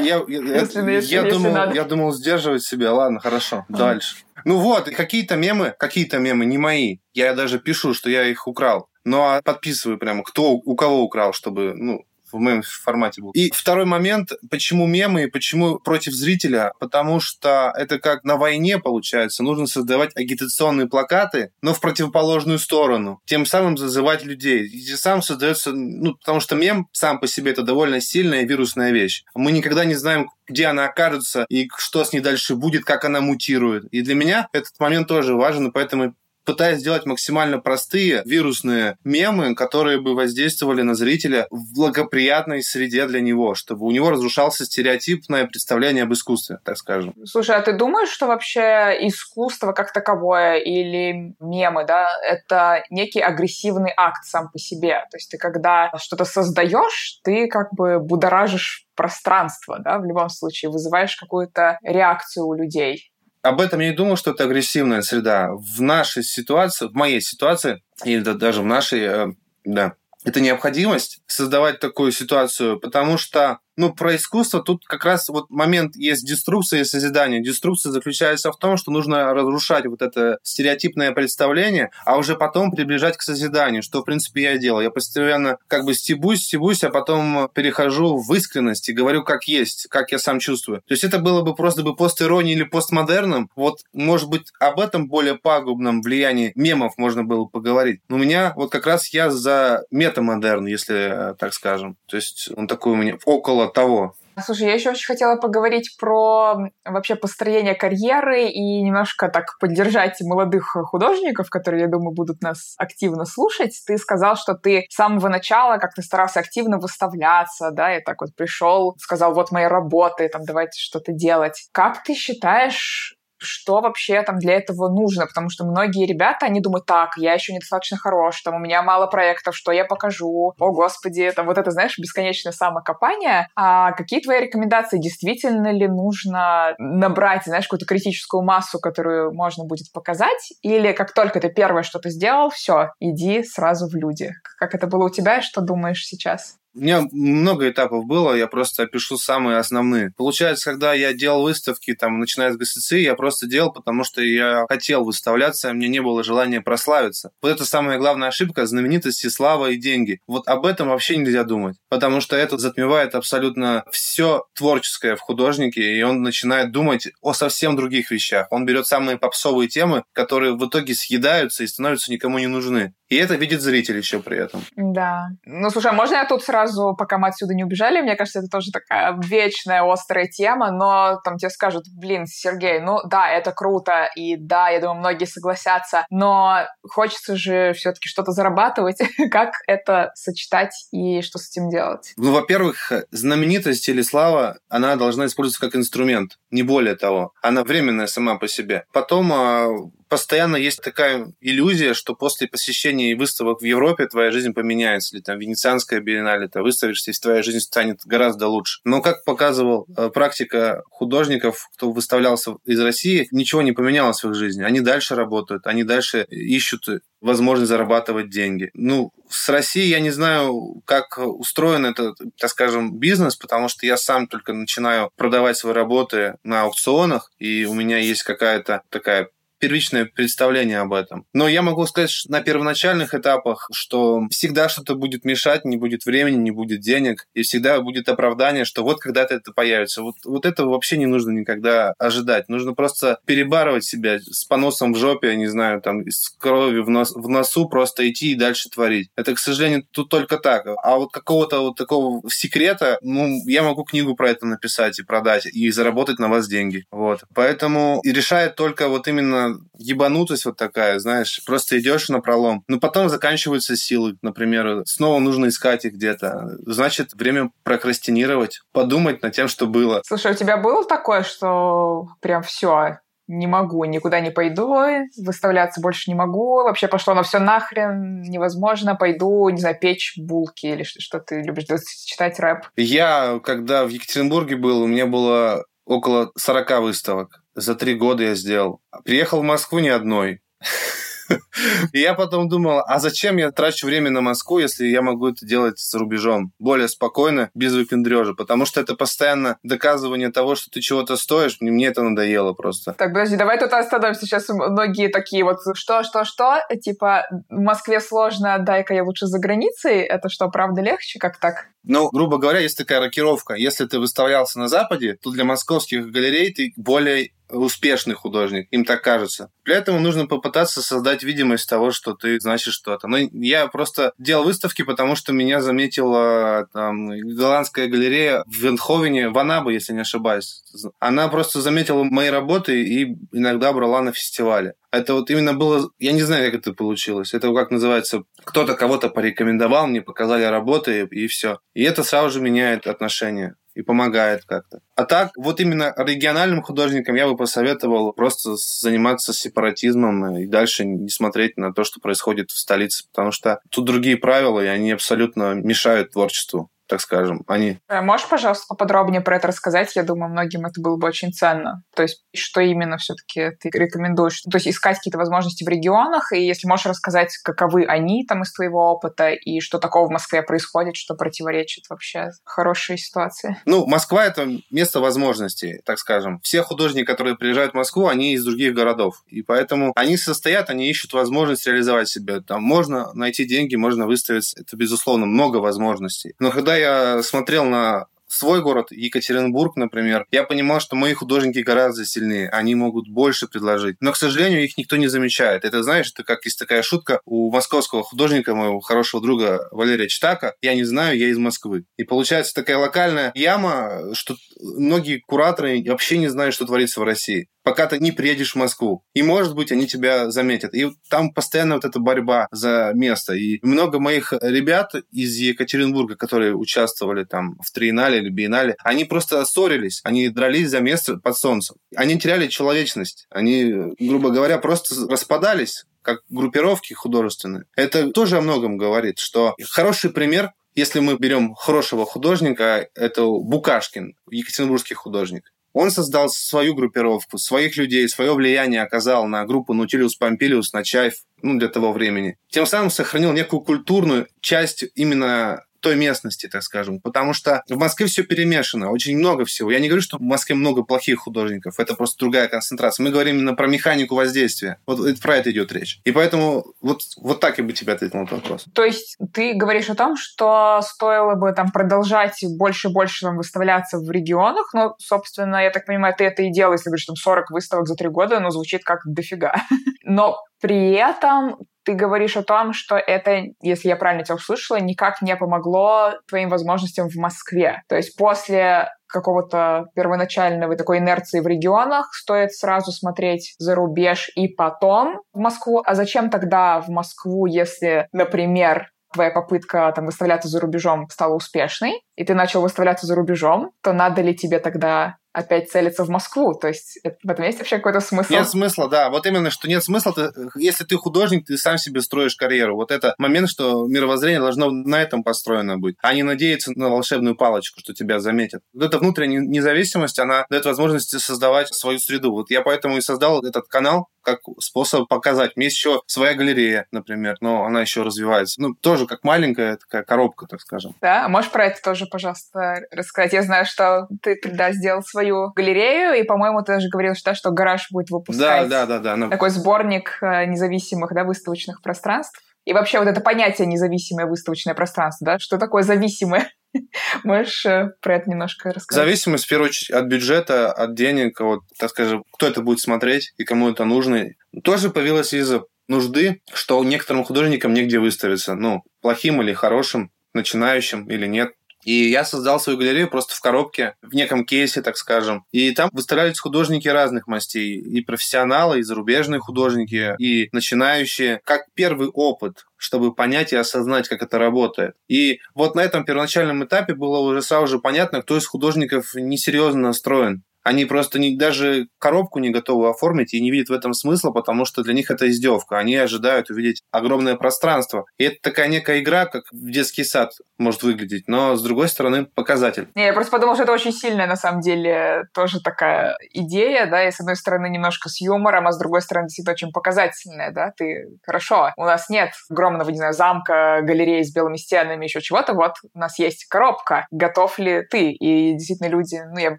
я, 0.00 0.22
я, 0.28 1.00
я, 1.00 1.22
думал, 1.24 1.72
я 1.72 1.84
думал 1.84 2.12
сдерживать 2.12 2.62
себя. 2.62 2.92
Ладно, 2.92 3.20
хорошо, 3.20 3.64
дальше. 3.68 4.16
Ну 4.44 4.58
вот, 4.58 4.88
какие-то 4.88 5.36
мемы, 5.36 5.74
какие-то 5.78 6.18
мемы 6.18 6.46
не 6.46 6.56
мои. 6.56 6.98
Я 7.12 7.34
даже 7.34 7.58
пишу, 7.58 7.92
что 7.92 8.08
я 8.08 8.24
их 8.24 8.46
украл. 8.46 8.88
Ну, 9.04 9.22
а 9.22 9.40
подписываю 9.42 9.98
прямо, 9.98 10.22
кто 10.22 10.52
у 10.52 10.76
кого 10.76 11.02
украл, 11.02 11.32
чтобы, 11.32 11.74
ну, 11.74 12.04
в 12.32 12.38
моем 12.38 12.62
формате 12.62 13.22
был. 13.22 13.30
И 13.30 13.50
второй 13.50 13.84
момент, 13.84 14.32
почему 14.50 14.86
мемы 14.86 15.24
и 15.24 15.26
почему 15.26 15.78
против 15.78 16.12
зрителя? 16.12 16.72
Потому 16.80 17.20
что 17.20 17.72
это 17.76 17.98
как 17.98 18.24
на 18.24 18.36
войне 18.36 18.78
получается. 18.78 19.42
Нужно 19.42 19.66
создавать 19.66 20.16
агитационные 20.16 20.88
плакаты, 20.88 21.52
но 21.62 21.74
в 21.74 21.80
противоположную 21.80 22.58
сторону. 22.58 23.20
Тем 23.24 23.46
самым 23.46 23.76
зазывать 23.76 24.24
людей. 24.24 24.66
И 24.66 24.80
сам 24.96 25.22
создается, 25.22 25.72
ну, 25.72 26.14
потому 26.14 26.40
что 26.40 26.56
мем 26.56 26.88
сам 26.92 27.20
по 27.20 27.26
себе 27.26 27.52
это 27.52 27.62
довольно 27.62 28.00
сильная 28.00 28.44
вирусная 28.44 28.92
вещь. 28.92 29.24
Мы 29.34 29.52
никогда 29.52 29.84
не 29.84 29.94
знаем, 29.94 30.30
где 30.46 30.66
она 30.66 30.86
окажется 30.86 31.46
и 31.48 31.68
что 31.76 32.04
с 32.04 32.12
ней 32.12 32.20
дальше 32.20 32.56
будет, 32.56 32.84
как 32.84 33.04
она 33.04 33.20
мутирует. 33.20 33.84
И 33.92 34.02
для 34.02 34.14
меня 34.14 34.48
этот 34.52 34.78
момент 34.78 35.08
тоже 35.08 35.34
важен, 35.34 35.68
и 35.68 35.70
поэтому 35.70 36.14
пытаясь 36.44 36.80
сделать 36.80 37.06
максимально 37.06 37.58
простые 37.58 38.22
вирусные 38.24 38.96
мемы, 39.04 39.54
которые 39.54 40.00
бы 40.00 40.14
воздействовали 40.14 40.82
на 40.82 40.94
зрителя 40.94 41.46
в 41.50 41.74
благоприятной 41.74 42.62
среде 42.62 43.06
для 43.06 43.20
него, 43.20 43.54
чтобы 43.54 43.86
у 43.86 43.90
него 43.90 44.10
разрушался 44.10 44.64
стереотипное 44.64 45.46
представление 45.46 46.04
об 46.04 46.12
искусстве, 46.12 46.58
так 46.64 46.76
скажем. 46.76 47.14
Слушай, 47.24 47.56
а 47.56 47.60
ты 47.60 47.72
думаешь, 47.72 48.10
что 48.10 48.26
вообще 48.26 48.96
искусство 49.00 49.72
как 49.72 49.92
таковое 49.92 50.56
или 50.56 51.34
мемы, 51.40 51.84
да, 51.86 52.08
это 52.26 52.84
некий 52.90 53.20
агрессивный 53.20 53.92
акт 53.96 54.24
сам 54.24 54.50
по 54.50 54.58
себе? 54.58 55.04
То 55.10 55.16
есть 55.16 55.30
ты 55.30 55.38
когда 55.38 55.90
что-то 55.98 56.24
создаешь, 56.24 57.20
ты 57.22 57.48
как 57.48 57.72
бы 57.72 57.98
будоражишь 57.98 58.86
пространство, 58.94 59.78
да, 59.78 59.98
в 59.98 60.04
любом 60.04 60.28
случае, 60.28 60.70
вызываешь 60.70 61.16
какую-то 61.16 61.78
реакцию 61.82 62.46
у 62.46 62.54
людей 62.54 63.09
об 63.42 63.60
этом 63.60 63.80
я 63.80 63.90
не 63.90 63.96
думал, 63.96 64.16
что 64.16 64.32
это 64.32 64.44
агрессивная 64.44 65.02
среда. 65.02 65.50
В 65.52 65.80
нашей 65.80 66.22
ситуации, 66.22 66.88
в 66.88 66.94
моей 66.94 67.20
ситуации, 67.20 67.82
или 68.04 68.20
даже 68.22 68.62
в 68.62 68.66
нашей, 68.66 69.00
э, 69.00 69.26
да, 69.64 69.94
это 70.24 70.40
необходимость 70.40 71.22
создавать 71.26 71.80
такую 71.80 72.12
ситуацию, 72.12 72.78
потому 72.78 73.16
что 73.16 73.60
ну, 73.80 73.94
про 73.94 74.14
искусство 74.14 74.62
тут 74.62 74.84
как 74.84 75.06
раз 75.06 75.28
вот 75.28 75.48
момент 75.48 75.96
есть 75.96 76.26
деструкция 76.26 76.82
и 76.82 76.84
созидание. 76.84 77.42
Деструкция 77.42 77.92
заключается 77.92 78.52
в 78.52 78.58
том, 78.58 78.76
что 78.76 78.90
нужно 78.90 79.32
разрушать 79.32 79.86
вот 79.86 80.02
это 80.02 80.38
стереотипное 80.42 81.12
представление, 81.12 81.90
а 82.04 82.18
уже 82.18 82.36
потом 82.36 82.72
приближать 82.72 83.16
к 83.16 83.22
созиданию, 83.22 83.82
что, 83.82 84.02
в 84.02 84.04
принципе, 84.04 84.42
я 84.42 84.58
делал. 84.58 84.82
Я 84.82 84.90
постоянно 84.90 85.56
как 85.66 85.84
бы 85.84 85.94
стебусь, 85.94 86.42
стебусь, 86.42 86.84
а 86.84 86.90
потом 86.90 87.48
перехожу 87.54 88.18
в 88.18 88.34
искренность 88.34 88.88
и 88.90 88.92
говорю 88.92 89.24
как 89.24 89.44
есть, 89.44 89.86
как 89.88 90.12
я 90.12 90.18
сам 90.18 90.40
чувствую. 90.40 90.82
То 90.86 90.92
есть 90.92 91.04
это 91.04 91.18
было 91.18 91.40
бы 91.40 91.54
просто 91.54 91.82
бы 91.82 91.96
постиронией 91.96 92.56
или 92.56 92.64
постмодерном. 92.64 93.50
Вот, 93.56 93.78
может 93.94 94.28
быть, 94.28 94.48
об 94.58 94.78
этом 94.78 95.08
более 95.08 95.36
пагубном 95.36 96.02
влиянии 96.02 96.52
мемов 96.54 96.98
можно 96.98 97.24
было 97.24 97.46
поговорить. 97.46 98.02
Но 98.08 98.16
у 98.16 98.18
меня 98.18 98.52
вот 98.56 98.70
как 98.70 98.86
раз 98.86 99.08
я 99.14 99.30
за 99.30 99.84
метамодерн, 99.90 100.66
если 100.66 101.30
э, 101.30 101.34
так 101.38 101.54
скажем. 101.54 101.96
То 102.06 102.16
есть 102.16 102.50
он 102.54 102.66
такой 102.66 102.92
у 102.92 102.96
меня 102.96 103.16
около 103.24 103.69
того. 103.70 104.14
Слушай, 104.42 104.68
я 104.68 104.74
еще 104.74 104.90
очень 104.90 105.06
хотела 105.06 105.36
поговорить 105.36 105.96
про 105.98 106.56
вообще 106.84 107.14
построение 107.14 107.74
карьеры 107.74 108.44
и 108.44 108.82
немножко 108.82 109.28
так 109.28 109.58
поддержать 109.58 110.20
молодых 110.22 110.76
художников, 110.84 111.50
которые, 111.50 111.82
я 111.82 111.88
думаю, 111.88 112.14
будут 112.14 112.40
нас 112.42 112.74
активно 112.78 113.24
слушать. 113.24 113.78
Ты 113.86 113.98
сказал, 113.98 114.36
что 114.36 114.54
ты 114.54 114.86
с 114.88 114.94
самого 114.94 115.28
начала 115.28 115.78
как-то 115.78 116.02
старался 116.02 116.40
активно 116.40 116.78
выставляться, 116.78 117.70
да, 117.70 117.96
и 117.96 118.02
так 118.02 118.20
вот 118.20 118.34
пришел, 118.34 118.94
сказал, 118.98 119.34
вот 119.34 119.50
мои 119.50 119.64
работы, 119.64 120.28
там, 120.28 120.44
давайте 120.44 120.80
что-то 120.80 121.12
делать. 121.12 121.68
Как 121.72 122.02
ты 122.02 122.14
считаешь, 122.14 123.16
что 123.40 123.80
вообще 123.80 124.22
там 124.22 124.38
для 124.38 124.54
этого 124.54 124.88
нужно, 124.88 125.26
потому 125.26 125.50
что 125.50 125.64
многие 125.64 126.06
ребята, 126.06 126.46
они 126.46 126.60
думают, 126.60 126.86
так, 126.86 127.10
я 127.16 127.32
еще 127.34 127.52
недостаточно 127.52 127.96
хорош, 127.96 128.40
там 128.42 128.54
у 128.54 128.58
меня 128.58 128.82
мало 128.82 129.06
проектов, 129.06 129.56
что 129.56 129.72
я 129.72 129.84
покажу, 129.84 130.54
о 130.58 130.72
господи, 130.72 131.30
там 131.34 131.46
вот 131.46 131.58
это, 131.58 131.70
знаешь, 131.70 131.98
бесконечное 131.98 132.52
самокопание. 132.52 133.48
А 133.56 133.92
какие 133.92 134.20
твои 134.20 134.40
рекомендации? 134.40 134.98
Действительно 134.98 135.72
ли 135.72 135.88
нужно 135.88 136.74
набрать, 136.78 137.44
знаешь, 137.44 137.66
какую-то 137.66 137.86
критическую 137.86 138.42
массу, 138.42 138.78
которую 138.78 139.32
можно 139.32 139.64
будет 139.64 139.92
показать? 139.92 140.52
Или 140.62 140.92
как 140.92 141.12
только 141.12 141.40
ты 141.40 141.50
первое 141.50 141.82
что-то 141.82 142.10
сделал, 142.10 142.50
все, 142.50 142.92
иди 143.00 143.42
сразу 143.42 143.88
в 143.88 143.94
люди? 143.94 144.32
Как 144.58 144.74
это 144.74 144.86
было 144.86 145.06
у 145.06 145.10
тебя 145.10 145.38
и 145.38 145.42
что 145.42 145.60
думаешь 145.60 146.04
сейчас? 146.04 146.56
У 146.72 146.80
меня 146.80 147.02
много 147.10 147.68
этапов 147.68 148.04
было, 148.06 148.34
я 148.34 148.46
просто 148.46 148.84
опишу 148.84 149.16
самые 149.16 149.58
основные. 149.58 150.12
Получается, 150.16 150.70
когда 150.70 150.94
я 150.94 151.12
делал 151.12 151.42
выставки, 151.42 151.94
там, 151.94 152.20
начиная 152.20 152.52
с 152.52 152.56
ГСЦ, 152.56 152.92
я 152.92 153.14
просто 153.16 153.48
делал, 153.48 153.72
потому 153.72 154.04
что 154.04 154.22
я 154.22 154.66
хотел 154.68 155.04
выставляться, 155.04 155.72
мне 155.72 155.88
не 155.88 156.00
было 156.00 156.22
желания 156.22 156.60
прославиться. 156.60 157.32
Вот 157.42 157.50
это 157.50 157.64
самая 157.64 157.98
главная 157.98 158.28
ошибка– 158.28 158.66
знаменитости, 158.66 159.26
слава 159.26 159.70
и 159.70 159.76
деньги. 159.76 160.20
Вот 160.28 160.46
об 160.46 160.64
этом 160.64 160.88
вообще 160.88 161.16
нельзя 161.16 161.42
думать, 161.42 161.76
потому 161.88 162.20
что 162.20 162.36
это 162.36 162.56
затмевает 162.56 163.16
абсолютно 163.16 163.84
все 163.90 164.44
творческое 164.54 165.16
в 165.16 165.20
художнике, 165.20 165.82
и 165.82 166.02
он 166.02 166.22
начинает 166.22 166.70
думать 166.70 167.08
о 167.20 167.32
совсем 167.32 167.74
других 167.74 168.12
вещах. 168.12 168.46
Он 168.50 168.64
берет 168.64 168.86
самые 168.86 169.18
попсовые 169.18 169.68
темы, 169.68 170.04
которые 170.12 170.54
в 170.56 170.68
итоге 170.68 170.94
съедаются 170.94 171.64
и 171.64 171.66
становятся 171.66 172.12
никому 172.12 172.38
не 172.38 172.46
нужны. 172.46 172.94
И 173.10 173.16
это 173.16 173.34
видит 173.34 173.60
зритель 173.60 173.98
еще 173.98 174.20
при 174.20 174.38
этом. 174.38 174.62
Да. 174.76 175.30
Ну, 175.44 175.68
слушай, 175.70 175.90
а 175.90 175.94
можно 175.94 176.14
я 176.14 176.24
тут 176.26 176.44
сразу, 176.44 176.94
пока 176.96 177.18
мы 177.18 177.28
отсюда 177.28 177.54
не 177.54 177.64
убежали, 177.64 178.00
мне 178.00 178.14
кажется, 178.14 178.38
это 178.38 178.48
тоже 178.48 178.70
такая 178.70 179.18
вечная, 179.20 179.82
острая 179.82 180.28
тема, 180.28 180.70
но 180.70 181.20
там 181.24 181.36
тебе 181.36 181.50
скажут, 181.50 181.84
блин, 181.92 182.26
Сергей, 182.26 182.80
ну 182.80 182.98
да, 183.04 183.28
это 183.28 183.50
круто, 183.50 184.08
и 184.14 184.36
да, 184.36 184.68
я 184.68 184.80
думаю, 184.80 185.00
многие 185.00 185.24
согласятся, 185.24 186.06
но 186.08 186.66
хочется 186.88 187.36
же 187.36 187.72
все-таки 187.72 188.08
что-то 188.08 188.30
зарабатывать. 188.30 188.98
как 189.30 189.54
это 189.66 190.12
сочетать 190.14 190.86
и 190.92 191.20
что 191.22 191.38
с 191.38 191.50
этим 191.50 191.68
делать? 191.68 192.12
Ну, 192.16 192.32
во-первых, 192.32 192.92
знаменитость 193.10 193.88
или 193.88 194.02
слава, 194.02 194.58
она 194.68 194.94
должна 194.94 195.26
использоваться 195.26 195.60
как 195.60 195.74
инструмент, 195.74 196.38
не 196.50 196.62
более 196.62 196.96
того. 196.96 197.32
Она 197.42 197.64
временная 197.64 198.06
сама 198.06 198.36
по 198.36 198.48
себе. 198.48 198.84
Потом 198.92 199.32
а, 199.32 199.68
постоянно 200.08 200.56
есть 200.56 200.82
такая 200.82 201.32
иллюзия, 201.40 201.94
что 201.94 202.14
после 202.14 202.48
посещения 202.48 203.14
выставок 203.14 203.60
в 203.60 203.64
Европе 203.64 204.06
твоя 204.06 204.30
жизнь 204.30 204.52
поменяется, 204.52 205.16
или 205.16 205.22
там 205.22 205.38
Венецианская 205.38 206.00
биеннале, 206.00 206.48
ты 206.48 206.60
выставишься, 206.60 207.12
и 207.12 207.14
твоя 207.14 207.42
жизнь 207.42 207.60
станет 207.60 208.00
гораздо 208.04 208.48
лучше. 208.48 208.80
Но, 208.84 209.00
как 209.00 209.24
показывал 209.24 209.86
э, 209.96 210.10
практика 210.10 210.82
художников, 210.90 211.68
кто 211.74 211.92
выставлялся 211.92 212.56
из 212.64 212.80
России, 212.80 213.28
ничего 213.30 213.62
не 213.62 213.72
поменялось 213.72 214.22
в 214.22 214.28
их 214.28 214.34
жизни. 214.34 214.62
Они 214.62 214.80
дальше 214.80 215.14
работают, 215.14 215.66
они 215.66 215.84
дальше 215.84 216.26
ищут 216.28 216.88
возможность 217.20 217.68
зарабатывать 217.68 218.30
деньги. 218.30 218.70
Ну, 218.74 219.12
с 219.28 219.48
Россией 219.48 219.88
я 219.88 220.00
не 220.00 220.10
знаю, 220.10 220.82
как 220.84 221.18
устроен 221.18 221.86
этот, 221.86 222.18
так 222.38 222.50
скажем, 222.50 222.98
бизнес, 222.98 223.36
потому 223.36 223.68
что 223.68 223.86
я 223.86 223.96
сам 223.96 224.26
только 224.26 224.52
начинаю 224.52 225.10
продавать 225.16 225.56
свои 225.56 225.72
работы 225.72 226.36
на 226.44 226.62
аукционах, 226.62 227.30
и 227.38 227.64
у 227.64 227.74
меня 227.74 227.98
есть 227.98 228.22
какая-то 228.22 228.82
такая 228.90 229.28
первичное 229.60 230.06
представление 230.06 230.80
об 230.80 230.92
этом. 230.92 231.26
Но 231.32 231.48
я 231.48 231.62
могу 231.62 231.86
сказать 231.86 232.10
что 232.10 232.30
на 232.30 232.40
первоначальных 232.40 233.14
этапах, 233.14 233.68
что 233.72 234.22
всегда 234.30 234.68
что-то 234.68 234.94
будет 234.94 235.24
мешать, 235.24 235.64
не 235.64 235.76
будет 235.76 236.04
времени, 236.04 236.36
не 236.36 236.50
будет 236.50 236.80
денег, 236.80 237.26
и 237.34 237.42
всегда 237.42 237.80
будет 237.80 238.08
оправдание, 238.08 238.64
что 238.64 238.82
вот 238.82 239.00
когда-то 239.00 239.34
это 239.34 239.52
появится. 239.52 240.02
Вот, 240.02 240.16
вот 240.24 240.46
этого 240.46 240.70
вообще 240.70 240.96
не 240.96 241.06
нужно 241.06 241.30
никогда 241.30 241.94
ожидать. 241.98 242.48
Нужно 242.48 242.74
просто 242.74 243.18
перебарывать 243.26 243.84
себя 243.84 244.18
с 244.18 244.44
поносом 244.44 244.94
в 244.94 244.96
жопе, 244.96 245.28
я 245.28 245.36
не 245.36 245.46
знаю, 245.46 245.80
там, 245.80 246.06
с 246.08 246.30
кровью 246.30 246.84
в, 246.84 246.90
нос, 246.90 247.12
в 247.14 247.28
носу, 247.28 247.68
просто 247.68 248.08
идти 248.10 248.32
и 248.32 248.34
дальше 248.34 248.70
творить. 248.70 249.10
Это, 249.16 249.34
к 249.34 249.38
сожалению, 249.38 249.84
тут 249.90 250.08
только 250.08 250.38
так. 250.38 250.66
А 250.82 250.96
вот 250.96 251.12
какого-то 251.12 251.60
вот 251.60 251.76
такого 251.76 252.22
секрета, 252.30 252.98
ну, 253.02 253.28
я 253.46 253.62
могу 253.62 253.84
книгу 253.84 254.14
про 254.16 254.30
это 254.30 254.46
написать 254.46 254.98
и 254.98 255.02
продать, 255.02 255.46
и 255.46 255.70
заработать 255.70 256.18
на 256.18 256.28
вас 256.28 256.48
деньги. 256.48 256.84
Вот. 256.90 257.24
Поэтому 257.34 258.00
и 258.02 258.12
решает 258.12 258.56
только 258.56 258.88
вот 258.88 259.06
именно 259.08 259.49
ебанутость 259.78 260.44
вот 260.44 260.56
такая, 260.56 260.98
знаешь, 260.98 261.40
просто 261.44 261.78
идешь 261.78 262.08
на 262.08 262.20
пролом. 262.20 262.64
Но 262.68 262.78
потом 262.78 263.08
заканчиваются 263.08 263.76
силы, 263.76 264.16
например, 264.22 264.82
снова 264.86 265.18
нужно 265.18 265.48
искать 265.48 265.84
их 265.84 265.94
где-то. 265.94 266.56
Значит, 266.66 267.14
время 267.14 267.50
прокрастинировать, 267.62 268.60
подумать 268.72 269.22
над 269.22 269.32
тем, 269.34 269.48
что 269.48 269.66
было. 269.66 270.02
Слушай, 270.04 270.32
у 270.32 270.34
тебя 270.36 270.56
было 270.56 270.84
такое, 270.84 271.22
что 271.22 272.08
прям 272.20 272.42
все, 272.42 272.98
не 273.30 273.46
могу, 273.46 273.84
никуда 273.84 274.20
не 274.20 274.30
пойду, 274.30 274.76
выставляться 275.16 275.80
больше 275.80 276.10
не 276.10 276.16
могу, 276.16 276.64
вообще 276.64 276.88
пошло 276.88 277.14
на 277.14 277.22
все 277.22 277.38
нахрен, 277.38 278.22
невозможно, 278.22 278.96
пойду, 278.96 279.48
не 279.50 279.58
знаю, 279.60 279.78
печь 279.80 280.14
булки 280.16 280.66
или 280.66 280.82
что, 280.82 281.00
что 281.00 281.20
ты 281.20 281.42
любишь 281.42 281.64
делать, 281.64 281.84
читать 282.04 282.40
рэп. 282.40 282.66
Я, 282.76 283.40
когда 283.44 283.84
в 283.84 283.88
Екатеринбурге 283.88 284.56
был, 284.56 284.82
у 284.82 284.86
меня 284.86 285.06
было 285.06 285.64
около 285.86 286.32
40 286.36 286.80
выставок 286.80 287.42
за 287.60 287.74
три 287.74 287.94
года 287.94 288.22
я 288.22 288.34
сделал. 288.34 288.80
Приехал 289.04 289.40
в 289.40 289.44
Москву 289.44 289.78
ни 289.78 289.88
одной. 289.88 290.40
И 291.92 292.00
я 292.00 292.14
потом 292.14 292.48
думал, 292.48 292.82
а 292.86 292.98
зачем 292.98 293.36
я 293.36 293.50
трачу 293.50 293.86
время 293.86 294.10
на 294.10 294.20
Москву, 294.20 294.58
если 294.58 294.86
я 294.86 295.02
могу 295.02 295.28
это 295.28 295.46
делать 295.46 295.78
за 295.78 295.98
рубежом? 295.98 296.52
Более 296.58 296.88
спокойно, 296.88 297.50
без 297.54 297.72
выпендрежа. 297.72 298.34
Потому 298.34 298.66
что 298.66 298.80
это 298.80 298.96
постоянно 298.96 299.58
доказывание 299.62 300.30
того, 300.30 300.54
что 300.54 300.70
ты 300.70 300.80
чего-то 300.80 301.16
стоишь. 301.16 301.58
Мне 301.60 301.86
это 301.86 302.02
надоело 302.02 302.52
просто. 302.52 302.94
Так, 302.94 303.12
подожди, 303.12 303.36
давай 303.36 303.58
тут 303.58 303.72
остановимся. 303.72 304.26
Сейчас 304.26 304.48
многие 304.48 305.08
такие 305.08 305.44
вот, 305.44 305.58
что, 305.74 306.02
что, 306.02 306.24
что? 306.24 306.60
Типа, 306.82 307.26
в 307.48 307.60
Москве 307.60 308.00
сложно, 308.00 308.58
дай-ка 308.58 308.94
я 308.94 309.04
лучше 309.04 309.26
за 309.26 309.38
границей. 309.38 310.00
Это 310.00 310.28
что, 310.28 310.48
правда 310.48 310.80
легче? 310.80 311.18
Как 311.18 311.38
так? 311.38 311.68
Ну, 311.82 312.10
грубо 312.10 312.38
говоря, 312.38 312.60
есть 312.60 312.76
такая 312.76 313.00
рокировка. 313.00 313.54
Если 313.54 313.86
ты 313.86 313.98
выставлялся 313.98 314.58
на 314.58 314.68
Западе, 314.68 315.16
то 315.22 315.30
для 315.30 315.44
московских 315.44 316.10
галерей 316.10 316.52
ты 316.52 316.72
более 316.76 317.30
успешный 317.52 318.14
художник, 318.14 318.68
им 318.70 318.84
так 318.84 319.02
кажется. 319.02 319.50
Для 319.64 319.76
этого 319.76 319.98
нужно 319.98 320.26
попытаться 320.26 320.82
создать 320.82 321.22
видимость 321.22 321.68
того, 321.68 321.90
что 321.90 322.14
ты 322.14 322.38
значишь 322.40 322.74
что-то. 322.74 323.08
Но 323.08 323.18
я 323.18 323.66
просто 323.66 324.12
делал 324.18 324.44
выставки, 324.44 324.82
потому 324.82 325.16
что 325.16 325.32
меня 325.32 325.60
заметила 325.60 326.68
там, 326.72 327.08
голландская 327.08 327.88
галерея 327.88 328.44
в 328.46 328.62
Венховене, 328.62 329.30
в 329.30 329.38
Анабе, 329.38 329.74
если 329.74 329.92
не 329.92 330.00
ошибаюсь. 330.00 330.62
Она 330.98 331.28
просто 331.28 331.60
заметила 331.60 332.04
мои 332.04 332.28
работы 332.28 332.82
и 332.82 333.16
иногда 333.32 333.72
брала 333.72 334.00
на 334.00 334.12
фестивале. 334.12 334.74
Это 334.92 335.14
вот 335.14 335.30
именно 335.30 335.54
было, 335.54 335.90
я 335.98 336.12
не 336.12 336.22
знаю, 336.22 336.50
как 336.50 336.60
это 336.60 336.72
получилось. 336.72 337.32
Это 337.32 337.52
как 337.54 337.70
называется, 337.70 338.24
кто-то 338.44 338.74
кого-то 338.74 339.08
порекомендовал, 339.08 339.86
мне 339.86 340.02
показали 340.02 340.44
работы 340.44 341.06
и, 341.10 341.26
все. 341.28 341.60
И 341.74 341.82
это 341.82 342.02
сразу 342.02 342.30
же 342.30 342.40
меняет 342.40 342.86
отношения 342.86 343.54
и 343.74 343.82
помогает 343.82 344.44
как-то. 344.44 344.80
А 344.96 345.04
так, 345.04 345.30
вот 345.36 345.60
именно 345.60 345.94
региональным 345.96 346.60
художникам 346.62 347.14
я 347.14 347.28
бы 347.28 347.36
посоветовал 347.36 348.12
просто 348.12 348.56
заниматься 348.56 349.32
сепаратизмом 349.32 350.36
и 350.38 350.46
дальше 350.46 350.84
не 350.84 351.08
смотреть 351.08 351.56
на 351.56 351.72
то, 351.72 351.84
что 351.84 352.00
происходит 352.00 352.50
в 352.50 352.58
столице, 352.58 353.04
потому 353.12 353.30
что 353.30 353.60
тут 353.70 353.84
другие 353.84 354.16
правила, 354.16 354.60
и 354.60 354.66
они 354.66 354.90
абсолютно 354.90 355.54
мешают 355.54 356.12
творчеству 356.12 356.68
так 356.90 357.00
скажем, 357.00 357.44
они. 357.46 357.78
Э, 357.88 358.00
можешь, 358.00 358.28
пожалуйста, 358.28 358.66
поподробнее 358.68 359.20
про 359.20 359.36
это 359.36 359.46
рассказать? 359.46 359.94
Я 359.94 360.02
думаю, 360.02 360.30
многим 360.30 360.66
это 360.66 360.80
было 360.80 360.96
бы 360.96 361.06
очень 361.06 361.32
ценно. 361.32 361.84
То 361.94 362.02
есть, 362.02 362.24
что 362.34 362.60
именно 362.60 362.96
все-таки 362.96 363.52
ты 363.60 363.70
рекомендуешь? 363.72 364.42
То 364.42 364.56
есть, 364.56 364.66
искать 364.66 364.96
какие-то 364.96 365.18
возможности 365.18 365.62
в 365.62 365.68
регионах, 365.68 366.32
и 366.32 366.44
если 366.44 366.66
можешь 366.66 366.86
рассказать, 366.86 367.36
каковы 367.44 367.84
они 367.84 368.26
там 368.26 368.42
из 368.42 368.52
твоего 368.52 368.90
опыта, 368.90 369.30
и 369.30 369.60
что 369.60 369.78
такого 369.78 370.08
в 370.08 370.10
Москве 370.10 370.42
происходит, 370.42 370.96
что 370.96 371.14
противоречит 371.14 371.84
вообще 371.88 372.30
хорошей 372.44 372.98
ситуации? 372.98 373.56
Ну, 373.66 373.86
Москва— 373.86 374.24
это 374.26 374.48
место 374.72 374.98
возможностей, 374.98 375.80
так 375.84 376.00
скажем. 376.00 376.40
Все 376.42 376.62
художники, 376.62 377.04
которые 377.04 377.36
приезжают 377.36 377.70
в 377.70 377.76
Москву, 377.76 378.08
они 378.08 378.34
из 378.34 378.44
других 378.44 378.74
городов. 378.74 379.22
И 379.28 379.42
поэтому 379.42 379.92
они 379.94 380.16
состоят, 380.16 380.70
они 380.70 380.90
ищут 380.90 381.12
возможность 381.12 381.68
реализовать 381.68 382.08
себя. 382.08 382.40
Там 382.40 382.64
можно 382.64 383.12
найти 383.14 383.44
деньги, 383.44 383.76
можно 383.76 384.08
выставить. 384.08 384.54
Это, 384.56 384.76
безусловно, 384.76 385.26
много 385.26 385.58
возможностей. 385.58 386.34
Но 386.40 386.50
когда 386.50 386.79
я 386.80 387.22
смотрел 387.22 387.64
на 387.64 388.06
свой 388.30 388.62
город, 388.62 388.92
Екатеринбург, 388.92 389.76
например, 389.76 390.24
я 390.30 390.44
понимал, 390.44 390.80
что 390.80 390.96
мои 390.96 391.14
художники 391.14 391.58
гораздо 391.58 392.06
сильнее, 392.06 392.48
они 392.50 392.74
могут 392.74 393.08
больше 393.08 393.48
предложить. 393.48 393.96
Но, 394.00 394.12
к 394.12 394.16
сожалению, 394.16 394.64
их 394.64 394.78
никто 394.78 394.96
не 394.96 395.08
замечает. 395.08 395.64
Это, 395.64 395.82
знаешь, 395.82 396.10
это 396.12 396.22
как 396.22 396.44
есть 396.44 396.58
такая 396.58 396.82
шутка 396.82 397.20
у 397.24 397.50
московского 397.50 398.02
художника, 398.02 398.54
моего 398.54 398.80
хорошего 398.80 399.20
друга 399.20 399.68
Валерия 399.72 400.08
Чтака, 400.08 400.54
я 400.62 400.74
не 400.74 400.84
знаю, 400.84 401.18
я 401.18 401.28
из 401.28 401.38
Москвы. 401.38 401.84
И 401.96 402.04
получается 402.04 402.54
такая 402.54 402.78
локальная 402.78 403.32
яма, 403.34 404.14
что 404.14 404.36
многие 404.60 405.18
кураторы 405.26 405.82
вообще 405.86 406.18
не 406.18 406.28
знают, 406.28 406.54
что 406.54 406.66
творится 406.66 407.00
в 407.00 407.04
России 407.04 407.48
пока 407.70 407.86
ты 407.86 408.00
не 408.00 408.10
приедешь 408.10 408.54
в 408.54 408.56
Москву. 408.56 409.04
И, 409.14 409.22
может 409.22 409.54
быть, 409.54 409.70
они 409.70 409.86
тебя 409.86 410.32
заметят. 410.32 410.74
И 410.74 410.90
там 411.08 411.32
постоянно 411.32 411.76
вот 411.76 411.84
эта 411.84 412.00
борьба 412.00 412.48
за 412.50 412.90
место. 412.96 413.34
И 413.34 413.60
много 413.64 414.00
моих 414.00 414.32
ребят 414.32 414.92
из 415.12 415.36
Екатеринбурга, 415.36 416.16
которые 416.16 416.56
участвовали 416.56 417.22
там 417.22 417.56
в 417.62 417.70
Триенале 417.70 418.18
или 418.18 418.28
Биеннале, 418.28 418.74
они 418.82 419.04
просто 419.04 419.44
ссорились. 419.44 420.00
Они 420.02 420.28
дрались 420.30 420.70
за 420.70 420.80
место 420.80 421.18
под 421.18 421.36
солнцем. 421.36 421.76
Они 421.94 422.18
теряли 422.18 422.48
человечность. 422.48 423.28
Они, 423.30 423.72
грубо 424.00 424.30
говоря, 424.30 424.58
просто 424.58 425.06
распадались 425.08 425.86
как 426.02 426.22
группировки 426.28 426.92
художественные. 426.92 427.66
Это 427.76 428.10
тоже 428.10 428.38
о 428.38 428.40
многом 428.40 428.78
говорит, 428.78 429.20
что 429.20 429.54
хороший 429.70 430.10
пример 430.10 430.50
если 430.76 431.00
мы 431.00 431.16
берем 431.18 431.54
хорошего 431.54 432.06
художника, 432.06 432.88
это 432.94 433.26
Букашкин, 433.26 434.14
екатеринбургский 434.30 434.94
художник. 434.94 435.52
Он 435.72 435.90
создал 435.90 436.28
свою 436.28 436.74
группировку, 436.74 437.38
своих 437.38 437.76
людей, 437.76 438.08
свое 438.08 438.34
влияние 438.34 438.82
оказал 438.82 439.26
на 439.26 439.44
группу 439.44 439.72
Наутилиус 439.72 440.16
Помпилиус, 440.16 440.72
на 440.72 440.82
Чайф, 440.82 441.14
ну, 441.42 441.58
для 441.58 441.68
того 441.68 441.92
времени. 441.92 442.36
Тем 442.48 442.66
самым 442.66 442.90
сохранил 442.90 443.32
некую 443.32 443.60
культурную 443.60 444.26
часть 444.40 444.84
именно 444.94 445.64
той 445.80 445.96
местности, 445.96 446.48
так 446.48 446.62
скажем. 446.62 447.00
Потому 447.00 447.32
что 447.32 447.62
в 447.68 447.76
Москве 447.76 448.06
все 448.06 448.22
перемешано, 448.22 448.90
очень 448.90 449.16
много 449.16 449.44
всего. 449.44 449.70
Я 449.70 449.80
не 449.80 449.88
говорю, 449.88 450.02
что 450.02 450.18
в 450.18 450.22
Москве 450.22 450.54
много 450.54 450.82
плохих 450.82 451.20
художников, 451.20 451.78
это 451.78 451.94
просто 451.94 452.18
другая 452.18 452.48
концентрация. 452.48 453.04
Мы 453.04 453.10
говорим 453.10 453.36
именно 453.36 453.54
про 453.54 453.66
механику 453.66 454.14
воздействия. 454.14 454.78
Вот 454.86 455.20
про 455.20 455.36
это 455.36 455.50
идет 455.50 455.72
речь. 455.72 456.00
И 456.04 456.12
поэтому 456.12 456.64
вот, 456.80 457.02
вот 457.16 457.40
так 457.40 457.58
я 457.58 457.64
бы 457.64 457.72
тебе 457.72 457.92
ответил 457.92 458.18
на 458.18 458.24
этот 458.24 458.42
вопрос. 458.42 458.66
То 458.74 458.84
есть 458.84 459.16
ты 459.32 459.54
говоришь 459.54 459.90
о 459.90 459.94
том, 459.94 460.16
что 460.16 460.80
стоило 460.82 461.34
бы 461.34 461.52
там 461.52 461.70
продолжать 461.70 462.44
больше 462.58 462.88
и 462.88 462.92
больше 462.92 463.26
там, 463.26 463.36
выставляться 463.36 463.98
в 463.98 464.10
регионах, 464.10 464.72
но, 464.74 464.94
собственно, 464.98 465.62
я 465.62 465.70
так 465.70 465.86
понимаю, 465.86 466.14
ты 466.16 466.24
это 466.24 466.42
и 466.42 466.50
делал, 466.50 466.72
если 466.72 466.90
говоришь, 466.90 467.06
там 467.06 467.16
40 467.16 467.50
выставок 467.50 467.86
за 467.86 467.94
три 467.94 468.08
года, 468.08 468.40
но 468.40 468.50
звучит 468.50 468.84
как 468.84 469.00
дофига. 469.04 469.54
Но 470.04 470.36
при 470.60 470.92
этом 470.92 471.56
ты 471.84 471.94
говоришь 471.94 472.36
о 472.36 472.42
том, 472.42 472.72
что 472.72 472.96
это, 472.96 473.42
если 473.62 473.88
я 473.88 473.96
правильно 473.96 474.24
тебя 474.24 474.36
услышала, 474.36 474.78
никак 474.78 475.22
не 475.22 475.36
помогло 475.36 476.12
твоим 476.28 476.48
возможностям 476.48 477.08
в 477.08 477.16
Москве. 477.16 477.82
То 477.88 477.96
есть 477.96 478.16
после 478.16 478.88
какого-то 479.06 479.86
первоначальной 479.94 480.76
такой 480.76 480.98
инерции 480.98 481.40
в 481.40 481.46
регионах 481.46 482.14
стоит 482.14 482.52
сразу 482.52 482.92
смотреть 482.92 483.54
за 483.58 483.74
рубеж 483.74 484.30
и 484.36 484.48
потом 484.48 485.20
в 485.32 485.38
Москву. 485.38 485.82
А 485.84 485.94
зачем 485.94 486.30
тогда 486.30 486.80
в 486.80 486.88
Москву, 486.88 487.46
если, 487.46 488.06
например, 488.12 488.88
твоя 489.12 489.30
попытка 489.30 489.92
там 489.94 490.06
выставляться 490.06 490.48
за 490.48 490.60
рубежом 490.60 491.08
стала 491.10 491.34
успешной, 491.34 492.02
и 492.16 492.24
ты 492.24 492.34
начал 492.34 492.60
выставляться 492.60 493.06
за 493.06 493.14
рубежом, 493.14 493.72
то 493.82 493.92
надо 493.92 494.22
ли 494.22 494.34
тебе 494.34 494.60
тогда 494.60 495.16
опять 495.32 495.70
целиться 495.70 496.04
в 496.04 496.08
Москву. 496.08 496.54
То 496.54 496.68
есть 496.68 496.98
это, 497.02 497.16
в 497.22 497.30
этом 497.30 497.44
есть 497.44 497.58
вообще 497.58 497.76
какой-то 497.76 498.00
смысл? 498.00 498.32
Нет 498.32 498.48
смысла, 498.48 498.88
да. 498.88 499.10
Вот 499.10 499.26
именно, 499.26 499.50
что 499.50 499.68
нет 499.68 499.82
смысла. 499.82 500.12
Ты, 500.12 500.32
если 500.56 500.84
ты 500.84 500.96
художник, 500.96 501.46
ты 501.46 501.56
сам 501.56 501.78
себе 501.78 502.00
строишь 502.00 502.36
карьеру. 502.36 502.76
Вот 502.76 502.90
это 502.90 503.14
момент, 503.18 503.48
что 503.48 503.86
мировоззрение 503.86 504.40
должно 504.40 504.70
на 504.70 505.00
этом 505.00 505.22
построено 505.22 505.78
быть, 505.78 505.96
а 506.02 506.14
не 506.14 506.22
надеяться 506.22 506.72
на 506.74 506.88
волшебную 506.88 507.36
палочку, 507.36 507.80
что 507.80 507.94
тебя 507.94 508.18
заметят. 508.20 508.62
Вот 508.72 508.84
эта 508.84 508.98
внутренняя 508.98 509.40
независимость, 509.40 510.18
она 510.18 510.46
дает 510.50 510.64
возможность 510.64 511.18
создавать 511.20 511.72
свою 511.74 511.98
среду. 511.98 512.32
Вот 512.32 512.50
я 512.50 512.62
поэтому 512.62 512.96
и 512.96 513.00
создал 513.00 513.42
этот 513.44 513.68
канал, 513.68 514.08
как 514.22 514.40
способ 514.58 515.08
показать. 515.08 515.52
У 515.54 515.60
меня 515.60 515.66
есть 515.66 515.76
еще 515.76 516.02
своя 516.06 516.34
галерея, 516.34 516.86
например, 516.92 517.36
но 517.40 517.64
она 517.64 517.80
еще 517.80 518.02
развивается. 518.02 518.60
Ну, 518.60 518.74
тоже 518.74 519.06
как 519.06 519.24
маленькая 519.24 519.76
такая 519.76 520.02
коробка, 520.02 520.46
так 520.46 520.60
скажем. 520.60 520.94
Да, 521.00 521.28
можешь 521.28 521.50
про 521.50 521.66
это 521.66 521.80
тоже, 521.82 522.06
пожалуйста, 522.06 522.80
рассказать? 522.90 523.32
Я 523.32 523.42
знаю, 523.42 523.66
что 523.66 524.08
ты 524.22 524.36
тогда 524.36 524.72
сделал 524.72 525.02
свою 525.02 525.52
галерею, 525.54 526.14
и, 526.14 526.22
по-моему, 526.22 526.62
ты 526.62 526.74
даже 526.74 526.88
говорил, 526.88 527.14
что, 527.14 527.34
что 527.34 527.50
гараж 527.50 527.88
будет 527.90 528.10
выпускать 528.10 528.68
да, 528.68 528.86
да, 528.86 528.98
да, 528.98 529.16
да. 529.16 529.28
такой 529.28 529.50
сборник 529.50 530.18
э, 530.22 530.46
независимых 530.46 531.12
да, 531.12 531.24
выставочных 531.24 531.82
пространств. 531.82 532.40
И 532.64 532.72
вообще 532.72 532.98
вот 532.98 533.08
это 533.08 533.20
понятие 533.20 533.66
независимое 533.66 534.26
выставочное 534.26 534.74
пространство, 534.74 535.24
да, 535.24 535.38
что 535.38 535.58
такое 535.58 535.82
зависимое? 535.82 536.50
Можешь 537.24 537.66
э, 537.66 537.92
про 538.00 538.16
это 538.16 538.30
немножко 538.30 538.72
рассказать? 538.72 539.04
Зависимость, 539.04 539.44
в 539.44 539.48
первую 539.48 539.68
очередь, 539.68 539.90
от 539.90 540.06
бюджета, 540.06 540.72
от 540.72 540.94
денег, 540.94 541.40
вот, 541.40 541.60
так 541.78 541.90
скажем, 541.90 542.24
кто 542.32 542.46
это 542.46 542.62
будет 542.62 542.80
смотреть 542.80 543.32
и 543.36 543.44
кому 543.44 543.70
это 543.70 543.84
нужно. 543.84 544.26
Тоже 544.62 544.90
появилась 544.90 545.32
из-за 545.32 545.64
нужды, 545.88 546.40
что 546.52 546.82
некоторым 546.84 547.24
художникам 547.24 547.74
негде 547.74 547.98
выставиться, 547.98 548.54
ну, 548.54 548.82
плохим 549.00 549.42
или 549.42 549.52
хорошим, 549.52 550.10
начинающим 550.32 551.08
или 551.10 551.26
нет. 551.26 551.52
И 551.84 552.08
я 552.10 552.24
создал 552.24 552.60
свою 552.60 552.78
галерею 552.78 553.08
просто 553.08 553.34
в 553.34 553.40
коробке, 553.40 553.94
в 554.02 554.14
неком 554.14 554.44
кейсе, 554.44 554.82
так 554.82 554.96
скажем. 554.96 555.44
И 555.50 555.72
там 555.72 555.90
выставлялись 555.92 556.38
художники 556.38 556.88
разных 556.88 557.26
мастей. 557.26 557.78
И 557.78 558.02
профессионалы, 558.02 558.80
и 558.80 558.82
зарубежные 558.82 559.40
художники, 559.40 560.14
и 560.18 560.48
начинающие. 560.52 561.40
Как 561.44 561.66
первый 561.74 562.08
опыт 562.08 562.64
чтобы 562.80 563.14
понять 563.14 563.52
и 563.52 563.56
осознать, 563.56 564.08
как 564.08 564.22
это 564.22 564.38
работает. 564.38 564.94
И 565.06 565.40
вот 565.54 565.74
на 565.74 565.80
этом 565.80 566.06
первоначальном 566.06 566.64
этапе 566.64 566.94
было 566.94 567.18
уже 567.18 567.42
сразу 567.42 567.66
же 567.66 567.78
понятно, 567.78 568.22
кто 568.22 568.38
из 568.38 568.46
художников 568.46 569.14
несерьезно 569.14 569.88
настроен. 569.88 570.44
Они 570.62 570.84
просто 570.84 571.18
не, 571.18 571.36
даже 571.36 571.88
коробку 571.98 572.38
не 572.38 572.50
готовы 572.50 572.88
оформить 572.88 573.34
и 573.34 573.40
не 573.40 573.50
видят 573.50 573.68
в 573.68 573.72
этом 573.72 573.94
смысла, 573.94 574.30
потому 574.30 574.64
что 574.64 574.82
для 574.82 574.94
них 574.94 575.10
это 575.10 575.28
издевка. 575.28 575.78
Они 575.78 575.96
ожидают 575.96 576.50
увидеть 576.50 576.82
огромное 576.90 577.36
пространство. 577.36 578.04
И 578.18 578.24
это 578.24 578.36
такая 578.42 578.68
некая 578.68 579.00
игра, 579.00 579.26
как 579.26 579.44
в 579.52 579.70
детский 579.70 580.04
сад 580.04 580.32
может 580.58 580.82
выглядеть, 580.82 581.26
но 581.26 581.56
с 581.56 581.62
другой 581.62 581.88
стороны 581.88 582.26
показатель. 582.26 582.88
Не, 582.94 583.06
я 583.06 583.12
просто 583.12 583.32
подумала, 583.32 583.56
что 583.56 583.64
это 583.64 583.72
очень 583.72 583.92
сильная 583.92 584.26
на 584.26 584.36
самом 584.36 584.60
деле 584.60 585.24
тоже 585.34 585.60
такая 585.60 586.16
идея, 586.32 586.86
да, 586.86 587.06
и 587.06 587.10
с 587.10 587.20
одной 587.20 587.36
стороны 587.36 587.68
немножко 587.68 588.08
с 588.08 588.20
юмором, 588.20 588.66
а 588.66 588.72
с 588.72 588.78
другой 588.78 589.02
стороны 589.02 589.28
действительно 589.28 589.54
очень 589.54 589.72
показательная, 589.72 590.52
да, 590.52 590.72
ты 590.76 591.06
хорошо, 591.24 591.72
у 591.76 591.84
нас 591.84 592.08
нет 592.10 592.32
огромного, 592.50 592.90
не 592.90 592.98
знаю, 592.98 593.14
замка, 593.14 593.80
галереи 593.82 594.22
с 594.22 594.32
белыми 594.32 594.56
стенами, 594.56 595.04
еще 595.04 595.20
чего-то, 595.20 595.54
вот 595.54 595.72
у 595.94 595.98
нас 595.98 596.18
есть 596.18 596.44
коробка, 596.46 597.06
готов 597.10 597.58
ли 597.58 597.82
ты? 597.90 598.12
И 598.12 598.52
действительно 598.52 598.88
люди, 598.88 599.20
ну, 599.32 599.38
я 599.38 599.58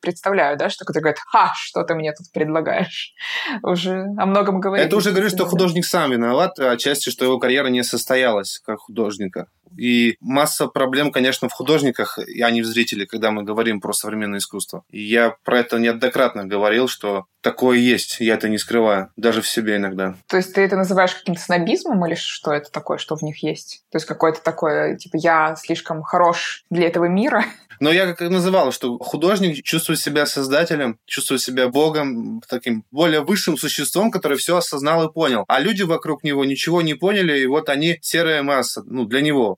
представляю, 0.00 0.56
да, 0.56 0.68
что 0.68 0.84
кто-то 0.88 1.00
говорит, 1.00 1.18
ха, 1.26 1.52
что 1.54 1.84
ты 1.84 1.94
мне 1.94 2.12
тут 2.12 2.32
предлагаешь? 2.32 3.12
Уже 3.62 4.06
о 4.16 4.24
многом 4.24 4.58
говорит. 4.60 4.86
Это 4.86 4.96
уже 4.96 5.10
говорит, 5.10 5.32
что 5.32 5.44
художник 5.44 5.84
сам 5.84 6.10
виноват, 6.12 6.58
отчасти, 6.58 7.10
что 7.10 7.26
его 7.26 7.38
карьера 7.38 7.68
не 7.68 7.82
состоялась 7.82 8.60
как 8.64 8.78
художника. 8.78 9.48
И 9.76 10.16
масса 10.20 10.66
проблем, 10.66 11.12
конечно, 11.12 11.48
в 11.48 11.52
художниках, 11.52 12.18
а 12.18 12.50
не 12.50 12.62
в 12.62 12.66
зрителе, 12.66 13.06
когда 13.06 13.30
мы 13.30 13.42
говорим 13.42 13.80
про 13.80 13.92
современное 13.92 14.38
искусство. 14.38 14.84
И 14.90 15.02
я 15.02 15.36
про 15.44 15.60
это 15.60 15.78
неоднократно 15.78 16.46
говорил, 16.46 16.88
что 16.88 17.26
такое 17.40 17.78
есть, 17.78 18.18
я 18.20 18.34
это 18.34 18.48
не 18.48 18.58
скрываю, 18.58 19.10
даже 19.16 19.42
в 19.42 19.48
себе 19.48 19.76
иногда. 19.76 20.14
То 20.26 20.36
есть 20.36 20.54
ты 20.54 20.60
это 20.60 20.76
называешь 20.76 21.14
каким-то 21.14 21.40
снобизмом 21.40 22.04
или 22.06 22.14
что 22.14 22.52
это 22.52 22.70
такое, 22.70 22.98
что 22.98 23.16
в 23.16 23.22
них 23.22 23.42
есть? 23.42 23.84
То 23.90 23.96
есть 23.96 24.06
какое-то 24.06 24.42
такое, 24.42 24.96
типа, 24.96 25.16
я 25.16 25.56
слишком 25.56 26.02
хорош 26.02 26.64
для 26.70 26.86
этого 26.86 27.06
мира? 27.06 27.44
Но 27.80 27.92
я 27.92 28.12
как 28.12 28.28
называл, 28.28 28.72
что 28.72 28.98
художник 28.98 29.62
чувствует 29.62 30.00
себя 30.00 30.26
создателем, 30.26 30.98
чувствует 31.06 31.40
себя 31.40 31.68
богом, 31.68 32.42
таким 32.48 32.84
более 32.90 33.20
высшим 33.20 33.56
существом, 33.56 34.10
который 34.10 34.36
все 34.36 34.56
осознал 34.56 35.08
и 35.08 35.12
понял. 35.12 35.44
А 35.46 35.60
люди 35.60 35.82
вокруг 35.82 36.24
него 36.24 36.44
ничего 36.44 36.82
не 36.82 36.94
поняли, 36.94 37.38
и 37.38 37.46
вот 37.46 37.68
они 37.68 37.98
серая 38.02 38.42
масса, 38.42 38.82
ну, 38.84 39.04
для 39.04 39.20
него 39.20 39.57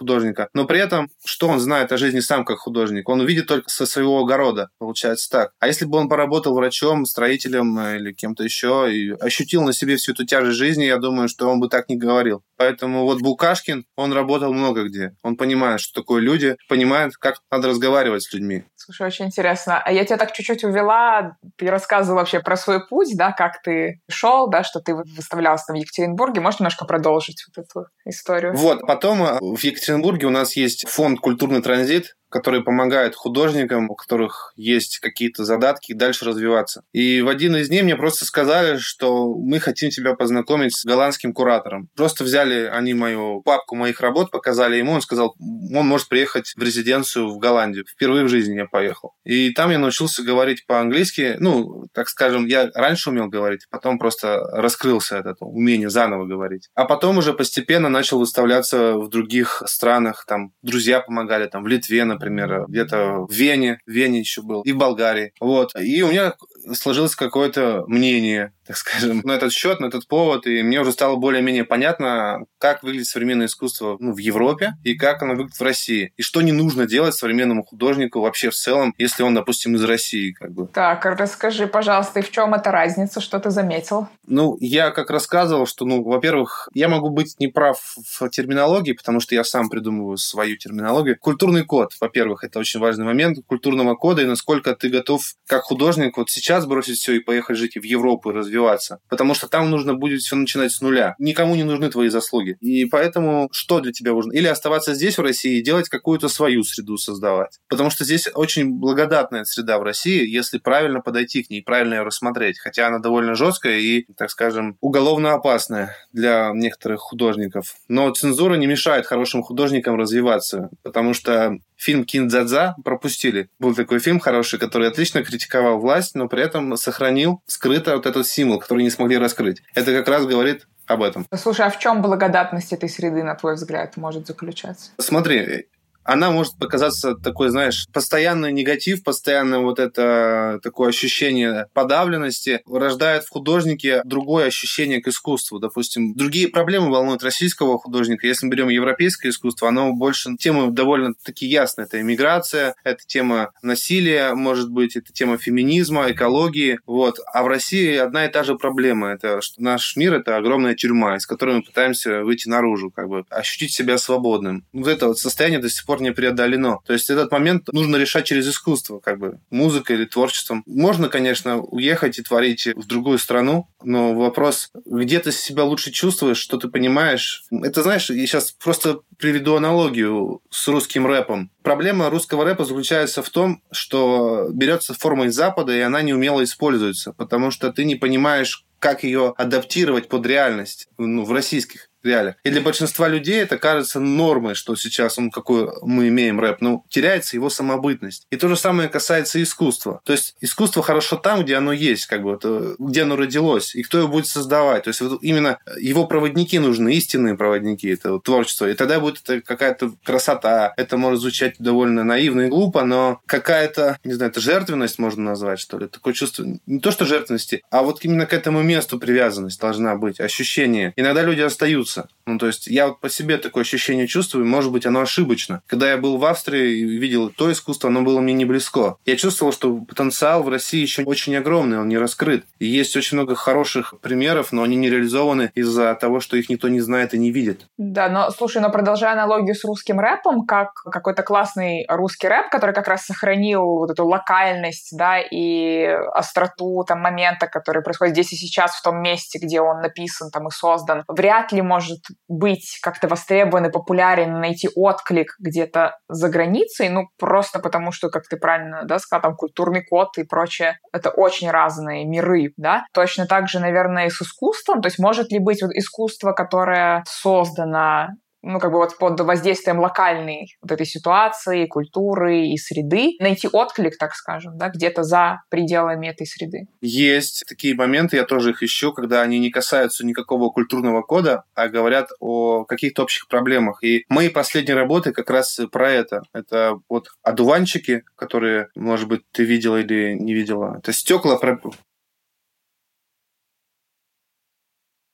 художника. 0.00 0.48
Но 0.54 0.64
при 0.64 0.80
этом, 0.80 1.10
что 1.24 1.48
он 1.48 1.60
знает 1.60 1.92
о 1.92 1.98
жизни 1.98 2.20
сам 2.20 2.44
как 2.44 2.58
художник? 2.58 3.08
Он 3.08 3.20
увидит 3.20 3.46
только 3.46 3.68
со 3.68 3.84
своего 3.86 4.20
огорода, 4.20 4.70
получается 4.78 5.30
так. 5.30 5.52
А 5.60 5.66
если 5.66 5.84
бы 5.84 5.98
он 5.98 6.08
поработал 6.08 6.54
врачом, 6.54 7.04
строителем 7.04 7.78
э, 7.78 7.96
или 7.96 8.12
кем-то 8.12 8.42
еще 8.42 8.88
и 8.90 9.10
ощутил 9.10 9.62
на 9.62 9.72
себе 9.72 9.96
всю 9.96 10.12
эту 10.12 10.24
тяжесть 10.24 10.56
жизни, 10.56 10.84
я 10.84 10.96
думаю, 10.96 11.28
что 11.28 11.48
он 11.50 11.60
бы 11.60 11.68
так 11.68 11.88
не 11.88 11.96
говорил. 11.96 12.42
Поэтому 12.56 13.04
вот 13.04 13.20
Букашкин, 13.20 13.84
он 13.96 14.12
работал 14.12 14.52
много 14.52 14.84
где. 14.84 15.12
Он 15.22 15.36
понимает, 15.36 15.80
что 15.80 16.00
такое 16.00 16.20
люди, 16.20 16.56
понимает, 16.68 17.16
как 17.16 17.36
надо 17.50 17.68
разговаривать 17.68 18.22
с 18.22 18.32
людьми. 18.32 18.64
Слушай, 18.76 19.06
очень 19.06 19.26
интересно. 19.26 19.80
А 19.82 19.92
я 19.92 20.04
тебя 20.04 20.16
так 20.16 20.32
чуть-чуть 20.32 20.64
увела, 20.64 21.36
ты 21.56 21.70
рассказывал 21.70 22.18
вообще 22.18 22.40
про 22.40 22.56
свой 22.56 22.86
путь, 22.86 23.16
да, 23.16 23.32
как 23.32 23.62
ты 23.62 24.00
шел, 24.10 24.48
да, 24.48 24.64
что 24.64 24.80
ты 24.80 24.94
выставлялся 24.94 25.66
там 25.68 25.76
в 25.76 25.78
Екатеринбурге. 25.78 26.40
Можешь 26.40 26.60
немножко 26.60 26.84
продолжить 26.84 27.44
вот 27.48 27.64
эту 27.64 27.86
историю? 28.04 28.54
Вот, 28.54 28.80
потом 28.86 29.22
э, 29.22 29.38
в 29.40 29.58
Екатеринбурге 29.62 29.89
у 30.26 30.30
нас 30.30 30.56
есть 30.56 30.88
фонд 30.88 31.20
«Культурный 31.20 31.62
транзит», 31.62 32.16
которые 32.30 32.62
помогают 32.62 33.14
художникам, 33.14 33.90
у 33.90 33.94
которых 33.94 34.52
есть 34.56 34.98
какие-то 34.98 35.44
задатки, 35.44 35.92
дальше 35.92 36.24
развиваться. 36.24 36.82
И 36.92 37.20
в 37.22 37.28
один 37.28 37.56
из 37.56 37.68
дней 37.68 37.82
мне 37.82 37.96
просто 37.96 38.24
сказали, 38.24 38.78
что 38.78 39.34
мы 39.34 39.60
хотим 39.60 39.90
тебя 39.90 40.14
познакомить 40.14 40.76
с 40.76 40.84
голландским 40.84 41.32
куратором. 41.32 41.88
Просто 41.96 42.24
взяли 42.24 42.64
они 42.64 42.94
мою 42.94 43.42
папку 43.42 43.76
моих 43.76 44.00
работ, 44.00 44.30
показали 44.30 44.76
ему, 44.76 44.92
он 44.92 45.02
сказал, 45.02 45.34
он 45.38 45.86
может 45.86 46.08
приехать 46.08 46.52
в 46.56 46.62
резиденцию 46.62 47.28
в 47.28 47.38
Голландию. 47.38 47.84
Впервые 47.86 48.24
в 48.24 48.28
жизни 48.28 48.56
я 48.56 48.66
поехал. 48.66 49.14
И 49.24 49.50
там 49.52 49.70
я 49.70 49.78
научился 49.78 50.22
говорить 50.22 50.66
по-английски. 50.66 51.36
Ну, 51.38 51.86
так 51.92 52.08
скажем, 52.08 52.46
я 52.46 52.70
раньше 52.74 53.10
умел 53.10 53.28
говорить, 53.28 53.66
потом 53.70 53.98
просто 53.98 54.38
раскрылся 54.52 55.16
это 55.16 55.34
умение 55.40 55.90
заново 55.90 56.26
говорить. 56.26 56.68
А 56.74 56.84
потом 56.84 57.18
уже 57.18 57.32
постепенно 57.32 57.88
начал 57.88 58.18
выставляться 58.18 58.94
в 58.94 59.08
других 59.08 59.62
странах. 59.66 60.24
Там 60.26 60.52
друзья 60.62 61.00
помогали, 61.00 61.46
там 61.46 61.62
в 61.64 61.66
Литве, 61.66 62.04
например, 62.04 62.19
где-то 62.28 63.26
в 63.26 63.32
Вене, 63.32 63.80
в 63.86 63.90
Вене 63.90 64.20
еще 64.20 64.42
был, 64.42 64.62
и 64.62 64.72
в 64.72 64.78
Болгарии. 64.78 65.32
Вот. 65.40 65.72
И 65.80 66.02
у 66.02 66.08
меня 66.10 66.34
сложилось 66.72 67.16
какое-то 67.16 67.84
мнение, 67.86 68.52
так 68.70 68.76
скажем, 68.76 69.20
на 69.24 69.32
этот 69.32 69.52
счет, 69.52 69.80
на 69.80 69.86
этот 69.86 70.06
повод, 70.06 70.46
и 70.46 70.62
мне 70.62 70.80
уже 70.80 70.92
стало 70.92 71.16
более-менее 71.16 71.64
понятно, 71.64 72.44
как 72.58 72.84
выглядит 72.84 73.08
современное 73.08 73.46
искусство 73.46 73.96
ну, 73.98 74.12
в 74.12 74.18
Европе 74.18 74.74
и 74.84 74.94
как 74.94 75.24
оно 75.24 75.34
выглядит 75.34 75.58
в 75.58 75.62
России, 75.62 76.12
и 76.16 76.22
что 76.22 76.40
не 76.40 76.52
нужно 76.52 76.86
делать 76.86 77.16
современному 77.16 77.64
художнику 77.64 78.20
вообще 78.20 78.50
в 78.50 78.54
целом, 78.54 78.94
если 78.96 79.24
он, 79.24 79.34
допустим, 79.34 79.74
из 79.74 79.82
России. 79.82 80.30
Как 80.30 80.52
бы. 80.52 80.68
Так, 80.68 81.04
расскажи, 81.04 81.66
пожалуйста, 81.66 82.20
и 82.20 82.22
в 82.22 82.30
чем 82.30 82.54
эта 82.54 82.70
разница, 82.70 83.20
что 83.20 83.40
ты 83.40 83.50
заметил? 83.50 84.06
Ну, 84.28 84.56
я 84.60 84.92
как 84.92 85.10
рассказывал, 85.10 85.66
что, 85.66 85.84
ну, 85.84 86.04
во-первых, 86.04 86.68
я 86.72 86.88
могу 86.88 87.10
быть 87.10 87.40
неправ 87.40 87.80
в 87.96 88.28
терминологии, 88.28 88.92
потому 88.92 89.18
что 89.18 89.34
я 89.34 89.42
сам 89.42 89.68
придумываю 89.68 90.16
свою 90.16 90.56
терминологию. 90.56 91.16
Культурный 91.18 91.64
код, 91.64 91.94
во-первых, 92.00 92.44
это 92.44 92.60
очень 92.60 92.78
важный 92.78 93.04
момент 93.04 93.38
культурного 93.48 93.96
кода, 93.96 94.22
и 94.22 94.26
насколько 94.26 94.76
ты 94.76 94.90
готов 94.90 95.22
как 95.48 95.64
художник 95.64 96.16
вот 96.16 96.30
сейчас 96.30 96.66
бросить 96.66 96.98
все 96.98 97.14
и 97.14 97.18
поехать 97.18 97.56
жить 97.56 97.74
в 97.74 97.82
Европу 97.82 98.30
и 98.30 98.34
развиваться. 98.60 98.98
Потому 99.08 99.34
что 99.34 99.48
там 99.48 99.70
нужно 99.70 99.94
будет 99.94 100.20
все 100.20 100.36
начинать 100.36 100.72
с 100.72 100.80
нуля. 100.80 101.14
Никому 101.18 101.54
не 101.54 101.64
нужны 101.64 101.90
твои 101.90 102.08
заслуги. 102.08 102.56
И 102.60 102.84
поэтому 102.86 103.48
что 103.52 103.80
для 103.80 103.92
тебя 103.92 104.12
важно? 104.12 104.32
Или 104.32 104.46
оставаться 104.46 104.94
здесь, 104.94 105.18
в 105.18 105.22
России, 105.22 105.58
и 105.58 105.62
делать 105.62 105.88
какую-то 105.88 106.28
свою 106.28 106.62
среду 106.62 106.96
создавать. 106.96 107.58
Потому 107.68 107.90
что 107.90 108.04
здесь 108.04 108.28
очень 108.34 108.70
благодатная 108.70 109.44
среда 109.44 109.78
в 109.78 109.82
России, 109.82 110.26
если 110.26 110.58
правильно 110.58 111.00
подойти 111.00 111.42
к 111.42 111.50
ней, 111.50 111.62
правильно 111.62 111.94
ее 111.94 112.02
рассмотреть. 112.02 112.58
Хотя 112.58 112.86
она 112.86 112.98
довольно 112.98 113.34
жесткая 113.34 113.78
и, 113.78 114.04
так 114.16 114.30
скажем, 114.30 114.76
уголовно 114.80 115.32
опасная 115.34 115.96
для 116.12 116.50
некоторых 116.54 117.00
художников. 117.00 117.74
Но 117.88 118.10
цензура 118.10 118.54
не 118.54 118.66
мешает 118.66 119.06
хорошим 119.06 119.42
художникам 119.42 119.96
развиваться, 119.96 120.70
потому 120.82 121.14
что 121.14 121.58
фильм 121.80 122.04
«Киндзадза» 122.04 122.76
пропустили. 122.84 123.48
Был 123.58 123.74
такой 123.74 124.00
фильм 124.00 124.20
хороший, 124.20 124.58
который 124.58 124.88
отлично 124.88 125.24
критиковал 125.24 125.78
власть, 125.78 126.14
но 126.14 126.28
при 126.28 126.42
этом 126.42 126.76
сохранил 126.76 127.40
скрыто 127.46 127.96
вот 127.96 128.06
этот 128.06 128.26
символ, 128.26 128.49
который 128.58 128.82
не 128.82 128.90
смогли 128.90 129.18
раскрыть. 129.18 129.62
Это 129.74 129.92
как 129.92 130.08
раз 130.08 130.26
говорит 130.26 130.66
об 130.86 131.02
этом. 131.02 131.26
Слушай, 131.34 131.66
а 131.66 131.70
в 131.70 131.78
чем 131.78 132.02
благодатность 132.02 132.72
этой 132.72 132.88
среды, 132.88 133.22
на 133.22 133.34
твой 133.34 133.54
взгляд, 133.54 133.96
может 133.96 134.26
заключаться? 134.26 134.90
Смотри, 134.98 135.66
она 136.10 136.32
может 136.32 136.58
показаться 136.58 137.14
такой, 137.14 137.50
знаешь, 137.50 137.86
постоянный 137.92 138.52
негатив, 138.52 139.04
постоянно 139.04 139.60
вот 139.60 139.78
это 139.78 140.58
такое 140.60 140.88
ощущение 140.88 141.68
подавленности 141.72 142.62
рождает 142.66 143.22
в 143.22 143.30
художнике 143.30 144.02
другое 144.04 144.46
ощущение 144.46 145.00
к 145.00 145.06
искусству. 145.06 145.60
Допустим, 145.60 146.14
другие 146.14 146.48
проблемы 146.48 146.90
волнуют 146.90 147.22
российского 147.22 147.78
художника. 147.78 148.26
Если 148.26 148.46
мы 148.46 148.50
берем 148.50 148.70
европейское 148.70 149.30
искусство, 149.30 149.68
оно 149.68 149.92
больше 149.92 150.34
темы 150.36 150.72
довольно-таки 150.72 151.46
ясны. 151.46 151.82
Это 151.82 152.00
иммиграция, 152.00 152.74
это 152.82 153.04
тема 153.06 153.52
насилия, 153.62 154.34
может 154.34 154.68
быть, 154.68 154.96
это 154.96 155.12
тема 155.12 155.38
феминизма, 155.38 156.10
экологии. 156.10 156.80
Вот. 156.86 157.20
А 157.32 157.44
в 157.44 157.46
России 157.46 157.94
одна 157.94 158.26
и 158.26 158.32
та 158.32 158.42
же 158.42 158.56
проблема. 158.56 159.12
Это 159.12 159.40
что 159.42 159.62
наш 159.62 159.94
мир— 159.94 160.14
это 160.14 160.36
огромная 160.36 160.74
тюрьма, 160.74 161.16
из 161.16 161.26
которой 161.26 161.58
мы 161.58 161.62
пытаемся 161.62 162.24
выйти 162.24 162.48
наружу, 162.48 162.90
как 162.90 163.08
бы 163.08 163.24
ощутить 163.30 163.72
себя 163.72 163.96
свободным. 163.96 164.64
Вот 164.72 164.88
это 164.88 165.06
вот 165.06 165.18
состояние 165.20 165.60
до 165.60 165.70
сих 165.70 165.86
пор 165.86 165.99
не 166.00 166.12
преодолено. 166.12 166.78
То 166.86 166.92
есть 166.92 167.10
этот 167.10 167.30
момент 167.32 167.68
нужно 167.72 167.96
решать 167.96 168.26
через 168.26 168.48
искусство, 168.48 168.98
как 168.98 169.18
бы 169.18 169.40
музыкой 169.50 169.96
или 169.96 170.04
творчеством. 170.04 170.62
Можно, 170.66 171.08
конечно, 171.08 171.58
уехать 171.58 172.18
и 172.18 172.22
творить 172.22 172.66
в 172.66 172.86
другую 172.86 173.18
страну, 173.18 173.68
но 173.82 174.14
вопрос, 174.14 174.70
где 174.84 175.18
ты 175.20 175.32
себя 175.32 175.64
лучше 175.64 175.90
чувствуешь, 175.90 176.38
что 176.38 176.58
ты 176.58 176.68
понимаешь. 176.68 177.44
Это, 177.50 177.82
знаешь, 177.82 178.10
я 178.10 178.26
сейчас 178.26 178.52
просто 178.52 179.00
приведу 179.18 179.54
аналогию 179.56 180.40
с 180.50 180.66
русским 180.68 181.06
рэпом. 181.06 181.50
Проблема 181.62 182.10
русского 182.10 182.44
рэпа 182.44 182.64
заключается 182.64 183.22
в 183.22 183.28
том, 183.30 183.62
что 183.70 184.48
берется 184.52 184.94
форма 184.94 185.26
из 185.26 185.34
Запада, 185.34 185.76
и 185.76 185.80
она 185.80 186.02
неумело 186.02 186.42
используется, 186.42 187.12
потому 187.12 187.50
что 187.50 187.72
ты 187.72 187.84
не 187.84 187.96
понимаешь, 187.96 188.64
как 188.78 189.04
ее 189.04 189.34
адаптировать 189.36 190.08
под 190.08 190.26
реальность 190.26 190.88
ну, 190.98 191.24
в 191.24 191.32
российских 191.32 191.89
реалиях. 192.02 192.36
И 192.44 192.50
для 192.50 192.60
большинства 192.60 193.08
людей 193.08 193.40
это 193.40 193.58
кажется 193.58 194.00
нормой, 194.00 194.54
что 194.54 194.76
сейчас 194.76 195.18
он 195.18 195.30
какой 195.30 195.68
мы 195.82 196.08
имеем 196.08 196.40
рэп, 196.40 196.60
но 196.60 196.84
теряется 196.88 197.36
его 197.36 197.50
самобытность. 197.50 198.26
И 198.30 198.36
то 198.36 198.48
же 198.48 198.56
самое 198.56 198.88
касается 198.88 199.42
искусства. 199.42 200.00
То 200.04 200.12
есть 200.12 200.36
искусство 200.40 200.82
хорошо 200.82 201.16
там, 201.16 201.42
где 201.42 201.56
оно 201.56 201.72
есть, 201.72 202.06
как 202.06 202.22
бы, 202.22 202.32
это, 202.32 202.74
где 202.78 203.02
оно 203.02 203.16
родилось, 203.16 203.74
и 203.74 203.82
кто 203.82 203.98
его 203.98 204.08
будет 204.08 204.26
создавать. 204.26 204.84
То 204.84 204.88
есть 204.88 205.00
вот 205.00 205.22
именно 205.22 205.58
его 205.78 206.06
проводники 206.06 206.58
нужны, 206.58 206.94
истинные 206.94 207.36
проводники 207.36 207.88
это 207.88 208.12
вот, 208.12 208.24
творчество. 208.24 208.68
И 208.68 208.74
тогда 208.74 209.00
будет 209.00 209.20
это 209.22 209.40
какая-то 209.40 209.92
красота. 210.04 210.72
Это 210.76 210.96
может 210.96 211.20
звучать 211.20 211.56
довольно 211.58 212.04
наивно 212.04 212.42
и 212.42 212.48
глупо, 212.48 212.84
но 212.84 213.20
какая-то, 213.26 213.98
не 214.04 214.12
знаю, 214.12 214.30
это 214.30 214.40
жертвенность 214.40 214.98
можно 214.98 215.22
назвать, 215.22 215.60
что 215.60 215.78
ли. 215.78 215.86
Такое 215.86 216.14
чувство, 216.14 216.46
не 216.66 216.80
то 216.80 216.90
что 216.90 217.04
жертвенности, 217.04 217.62
а 217.70 217.82
вот 217.82 218.04
именно 218.04 218.26
к 218.26 218.32
этому 218.32 218.62
месту 218.62 218.98
привязанность 218.98 219.60
должна 219.60 219.96
быть, 219.96 220.20
ощущение. 220.20 220.92
Иногда 220.96 221.22
люди 221.22 221.40
остаются 221.40 221.89
ça. 221.90 222.06
Ну, 222.30 222.38
то 222.38 222.46
есть 222.46 222.66
я 222.66 222.88
вот 222.88 223.00
по 223.00 223.08
себе 223.08 223.38
такое 223.38 223.62
ощущение 223.62 224.06
чувствую, 224.06 224.46
может 224.46 224.72
быть, 224.72 224.86
оно 224.86 225.00
ошибочно. 225.00 225.62
Когда 225.66 225.90
я 225.90 225.96
был 225.96 226.16
в 226.16 226.24
Австрии 226.24 226.78
и 226.78 226.84
видел 226.84 227.30
то 227.30 227.50
искусство, 227.50 227.90
оно 227.90 228.02
было 228.02 228.20
мне 228.20 228.32
не 228.32 228.44
близко. 228.44 228.96
Я 229.04 229.16
чувствовал, 229.16 229.52
что 229.52 229.76
потенциал 229.78 230.42
в 230.42 230.48
России 230.48 230.80
еще 230.80 231.02
очень 231.02 231.36
огромный, 231.36 231.78
он 231.78 231.88
не 231.88 231.98
раскрыт. 231.98 232.44
И 232.58 232.66
есть 232.66 232.96
очень 232.96 233.16
много 233.16 233.34
хороших 233.34 233.94
примеров, 234.00 234.52
но 234.52 234.62
они 234.62 234.76
не 234.76 234.90
реализованы 234.90 235.50
из-за 235.54 235.94
того, 235.94 236.20
что 236.20 236.36
их 236.36 236.48
никто 236.48 236.68
не 236.68 236.80
знает 236.80 237.14
и 237.14 237.18
не 237.18 237.30
видит. 237.30 237.66
Да, 237.78 238.08
но 238.08 238.30
слушай, 238.30 238.60
но 238.60 238.70
продолжая 238.70 239.12
аналогию 239.12 239.54
с 239.54 239.64
русским 239.64 239.98
рэпом, 239.98 240.46
как 240.46 240.72
какой-то 240.90 241.22
классный 241.22 241.84
русский 241.88 242.28
рэп, 242.28 242.50
который 242.50 242.74
как 242.74 242.88
раз 242.88 243.04
сохранил 243.04 243.62
вот 243.62 243.90
эту 243.90 244.06
локальность, 244.06 244.96
да, 244.96 245.18
и 245.20 245.84
остроту 246.14 246.84
там 246.86 247.00
момента, 247.00 247.46
который 247.46 247.82
происходит 247.82 248.14
здесь 248.14 248.32
и 248.32 248.36
сейчас 248.36 248.72
в 248.72 248.82
том 248.82 249.02
месте, 249.02 249.38
где 249.38 249.60
он 249.60 249.80
написан 249.80 250.30
там 250.30 250.48
и 250.48 250.50
создан, 250.50 251.04
вряд 251.08 251.52
ли 251.52 251.62
может 251.62 252.00
быть 252.28 252.78
как-то 252.82 253.08
востребован 253.08 253.66
и 253.66 253.70
популярен, 253.70 254.40
найти 254.40 254.68
отклик 254.74 255.34
где-то 255.40 255.98
за 256.08 256.28
границей, 256.28 256.88
ну, 256.88 257.08
просто 257.18 257.58
потому 257.58 257.92
что, 257.92 258.08
как 258.08 258.28
ты 258.28 258.36
правильно, 258.36 258.82
да, 258.84 258.98
сказал, 258.98 259.22
там 259.22 259.36
культурный 259.36 259.84
код 259.84 260.16
и 260.18 260.24
прочее, 260.24 260.78
это 260.92 261.10
очень 261.10 261.50
разные 261.50 262.04
миры, 262.04 262.52
да. 262.56 262.84
Точно 262.92 263.26
так 263.26 263.48
же, 263.48 263.58
наверное, 263.58 264.06
и 264.06 264.10
с 264.10 264.22
искусством, 264.22 264.80
то 264.80 264.86
есть 264.86 264.98
может 264.98 265.32
ли 265.32 265.38
быть 265.38 265.62
вот 265.62 265.72
искусство, 265.72 266.32
которое 266.32 267.02
создано 267.06 268.08
ну, 268.42 268.58
как 268.58 268.72
бы 268.72 268.78
вот 268.78 268.96
под 268.98 269.20
воздействием 269.20 269.80
локальной 269.80 270.56
вот 270.62 270.72
этой 270.72 270.86
ситуации, 270.86 271.66
культуры 271.66 272.46
и 272.46 272.56
среды, 272.56 273.16
найти 273.20 273.48
отклик, 273.52 273.98
так 273.98 274.14
скажем, 274.14 274.56
да, 274.56 274.68
где-то 274.68 275.02
за 275.02 275.42
пределами 275.48 276.08
этой 276.08 276.26
среды. 276.26 276.66
Есть 276.80 277.44
такие 277.48 277.74
моменты, 277.74 278.16
я 278.16 278.24
тоже 278.24 278.50
их 278.50 278.62
ищу, 278.62 278.92
когда 278.92 279.22
они 279.22 279.38
не 279.38 279.50
касаются 279.50 280.06
никакого 280.06 280.50
культурного 280.50 281.02
кода, 281.02 281.44
а 281.54 281.68
говорят 281.68 282.10
о 282.20 282.64
каких-то 282.64 283.02
общих 283.02 283.28
проблемах. 283.28 283.82
И 283.82 284.04
мои 284.08 284.28
последние 284.28 284.76
работы 284.76 285.12
как 285.12 285.30
раз 285.30 285.60
про 285.70 285.90
это. 285.90 286.22
Это 286.32 286.78
вот 286.88 287.08
одуванчики, 287.22 288.02
которые, 288.16 288.68
может 288.74 289.08
быть, 289.08 289.22
ты 289.32 289.44
видела 289.44 289.76
или 289.76 290.14
не 290.14 290.34
видела. 290.34 290.76
Это 290.78 290.92
стекла 290.92 291.36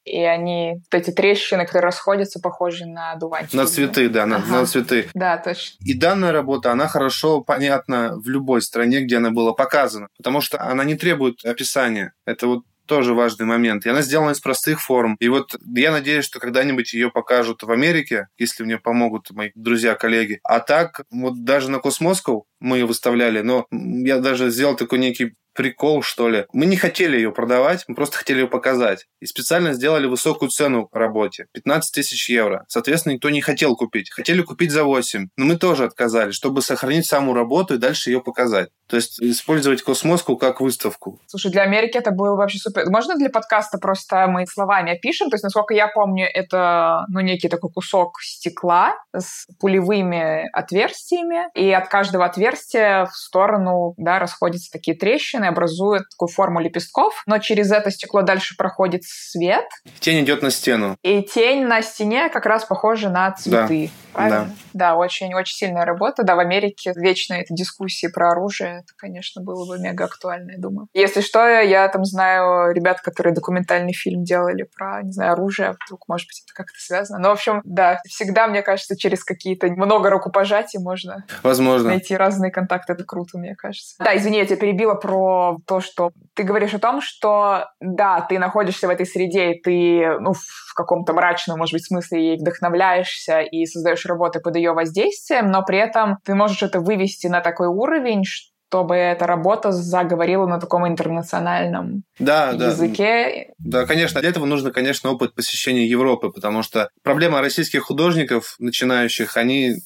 и 0.07 0.23
они, 0.23 0.81
вот 0.90 1.01
эти 1.01 1.11
трещины, 1.11 1.66
которые 1.66 1.87
расходятся, 1.87 2.40
похожи 2.40 2.87
на 2.87 3.16
дуванчики. 3.16 3.57
На 3.57 3.66
цветы, 3.66 4.09
да, 4.09 4.25
на, 4.25 4.37
ага. 4.37 4.61
на 4.61 4.66
цветы. 4.66 5.09
Да, 5.14 5.37
точно. 5.37 5.77
И 5.85 5.95
данная 5.95 6.33
работа, 6.33 6.71
она 6.71 6.87
хорошо 6.87 7.40
понятна 7.40 8.12
в 8.16 8.29
любой 8.29 8.62
стране, 8.62 9.01
где 9.01 9.16
она 9.16 9.31
была 9.31 9.53
показана, 9.53 10.09
потому 10.16 10.40
что 10.40 10.61
она 10.62 10.85
не 10.85 10.95
требует 10.95 11.45
описания. 11.45 12.12
Это 12.25 12.47
вот 12.47 12.62
тоже 12.87 13.14
важный 13.14 13.47
момент. 13.47 13.85
И 13.85 13.88
она 13.88 14.01
сделана 14.01 14.31
из 14.31 14.40
простых 14.40 14.81
форм. 14.81 15.16
И 15.19 15.29
вот 15.29 15.57
я 15.75 15.90
надеюсь, 15.90 16.25
что 16.25 16.38
когда-нибудь 16.38 16.92
ее 16.95 17.11
покажут 17.11 17.62
в 17.62 17.71
Америке, 17.71 18.29
если 18.38 18.62
мне 18.62 18.79
помогут 18.79 19.31
мои 19.33 19.51
друзья, 19.55 19.95
коллеги. 19.95 20.38
А 20.45 20.61
так, 20.61 21.03
вот 21.11 21.45
даже 21.45 21.71
на 21.71 21.81
Космосков 21.81 22.45
мы 22.61 22.79
ее 22.79 22.87
выставляли, 22.87 23.40
но 23.40 23.66
я 23.71 24.19
даже 24.19 24.51
сделал 24.51 24.77
такой 24.77 25.01
некий 25.01 25.35
прикол, 25.57 26.03
что 26.03 26.29
ли. 26.29 26.47
Мы 26.53 26.66
не 26.66 26.77
хотели 26.77 27.16
ее 27.16 27.33
продавать, 27.33 27.85
мы 27.88 27.95
просто 27.95 28.19
хотели 28.19 28.40
ее 28.40 28.49
показать. 28.49 29.07
И 29.21 29.27
специально 29.27 29.73
сделали 29.73 30.07
высокую 30.07 30.51
цену 30.51 30.88
работе. 30.92 31.47
15 31.53 31.95
тысяч 31.95 32.29
евро. 32.29 32.64
Соответственно, 32.69 33.14
никто 33.14 33.31
не 33.31 33.40
хотел 33.40 33.75
купить. 33.77 34.11
Хотели 34.11 34.42
купить 34.42 34.71
за 34.71 34.85
8. 34.85 35.29
Но 35.37 35.45
мы 35.45 35.57
тоже 35.57 35.85
отказались, 35.85 36.35
чтобы 36.35 36.62
сохранить 36.62 37.07
саму 37.07 37.35
работу 37.35 37.75
и 37.75 37.79
дальше 37.79 38.11
ее 38.11 38.21
показать. 38.21 38.69
То 38.88 38.97
есть 38.97 39.21
использовать 39.21 39.83
космоску 39.83 40.37
как 40.37 40.61
выставку. 40.61 41.21
Слушай, 41.27 41.51
для 41.51 41.62
Америки 41.62 41.99
это 41.99 42.12
было 42.12 42.37
вообще 42.37 42.59
супер. 42.59 42.88
Можно 42.88 43.16
для 43.16 43.31
подкаста 43.31 43.79
просто 43.79 44.27
мы 44.29 44.47
словами 44.47 44.92
опишем? 44.92 45.29
То 45.29 45.35
есть, 45.35 45.45
насколько 45.45 45.75
я 45.75 45.88
помню, 45.88 46.27
это 46.33 47.05
ну, 47.09 47.21
некий 47.21 47.49
такой 47.49 47.71
кусок 47.71 48.21
стекла 48.21 48.95
с 49.14 49.47
пулевыми 49.59 50.49
отверстиями, 50.53 51.49
и 51.55 51.73
от 51.73 51.88
каждого 51.88 52.27
отверстия 52.27 53.07
в 53.07 53.14
сторону 53.14 53.95
да, 53.97 54.19
расходятся 54.19 54.71
такие 54.71 54.97
трещины, 54.97 55.45
образуют 55.46 56.09
такую 56.11 56.28
форму 56.28 56.61
лепестков, 56.61 57.22
но 57.26 57.38
через 57.38 57.70
это 57.72 57.90
стекло 57.90 58.22
дальше 58.22 58.56
проходит 58.56 59.02
свет. 59.04 59.66
Тень 60.00 60.24
идет 60.24 60.42
на 60.42 60.50
стену. 60.50 60.96
И 61.02 61.22
тень 61.22 61.66
на 61.66 61.82
стене 61.82 62.28
как 62.28 62.46
раз 62.46 62.64
похожа 62.64 63.09
на 63.11 63.32
цветы. 63.32 63.87
Да. 63.87 64.06
Правильно? 64.16 64.44
Да. 64.72 64.92
да, 64.92 64.96
очень-очень 64.96 65.54
сильная 65.54 65.85
работа. 65.85 66.22
Да, 66.22 66.37
в 66.37 66.38
Америке 66.38 66.92
вечно 66.96 67.35
эти 67.35 67.52
дискуссии 67.52 68.06
про 68.06 68.30
оружие, 68.30 68.78
это, 68.78 68.94
конечно, 68.96 69.42
было 69.42 69.66
бы 69.66 69.78
мега 69.78 70.04
актуально, 70.04 70.52
я 70.52 70.59
думаю. 70.59 70.88
Если 70.94 71.20
что, 71.20 71.46
я 71.46 71.87
там 71.88 72.04
знаю 72.04 72.72
ребят, 72.72 73.02
которые 73.02 73.35
документальный 73.35 73.92
фильм 73.92 74.24
делали 74.24 74.62
про, 74.62 75.02
не 75.02 75.12
знаю, 75.12 75.32
оружие, 75.32 75.76
вдруг, 75.85 76.09
может 76.09 76.28
быть, 76.28 76.42
это 76.46 76.54
как-то 76.54 76.78
связано. 76.78 77.18
Но, 77.18 77.28
в 77.28 77.32
общем, 77.32 77.61
да, 77.64 78.00
всегда, 78.06 78.46
мне 78.46 78.62
кажется, 78.62 78.96
через 78.96 79.22
какие-то 79.22 79.66
много 79.66 80.09
рукопожатий 80.09 80.80
можно 80.80 81.24
Возможно. 81.42 81.88
найти 81.90 82.16
разные 82.16 82.50
контакты. 82.50 82.94
Это 82.94 83.04
круто, 83.04 83.37
мне 83.37 83.54
кажется. 83.54 83.96
Да, 83.98 84.16
извини, 84.16 84.38
я 84.38 84.46
тебя 84.46 84.56
перебила 84.56 84.94
про 84.94 85.36
то, 85.66 85.81
что 85.81 86.11
ты 86.35 86.42
говоришь 86.42 86.75
о 86.75 86.79
том, 86.79 87.01
что, 87.01 87.66
да, 87.81 88.20
ты 88.29 88.38
находишься 88.38 88.87
в 88.87 88.90
этой 88.90 89.07
среде, 89.07 89.53
и 89.53 89.61
ты, 89.61 90.18
ну, 90.20 90.33
в 90.33 90.75
каком-то 90.75 91.12
мрачном, 91.12 91.59
может 91.59 91.72
быть, 91.72 91.87
смысле 91.87 92.29
ей 92.29 92.37
вдохновляешься 92.38 93.40
и 93.40 93.66
создаешь 93.66 94.05
работы 94.07 94.40
под 94.40 94.57
ее 94.57 94.72
воздействием, 94.72 95.51
но 95.51 95.62
при 95.62 95.79
этом 95.79 96.18
ты 96.25 96.35
можешь 96.35 96.62
это 96.62 96.81
вывести 96.81 97.27
на 97.27 97.40
такой 97.40 97.68
уровень, 97.68 98.25
чтобы 98.68 98.96
эта 98.96 99.27
работа 99.27 99.72
заговорила 99.72 100.46
на 100.46 100.59
таком 100.59 100.87
интернациональном 100.87 102.03
да, 102.18 102.51
языке. 102.51 103.53
Да. 103.59 103.81
да, 103.81 103.87
конечно. 103.87 104.20
Для 104.20 104.31
этого 104.31 104.44
нужно, 104.44 104.72
конечно, 104.72 105.11
опыт 105.11 105.35
посещения 105.35 105.87
Европы, 105.87 106.31
потому 106.31 106.62
что 106.62 106.90
проблема 107.03 107.40
российских 107.40 107.83
художников, 107.85 108.57
начинающих, 108.59 109.37
они 109.37 109.77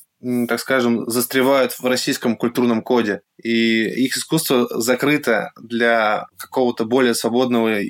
так 0.49 0.61
скажем, 0.61 1.09
застревают 1.09 1.73
в 1.73 1.85
российском 1.85 2.37
культурном 2.37 2.83
коде. 2.83 3.23
И 3.43 3.85
их 4.05 4.17
искусство 4.17 4.67
закрыто 4.81 5.51
для 5.61 6.27
какого-то 6.37 6.85
более 6.85 7.15
свободного 7.15 7.81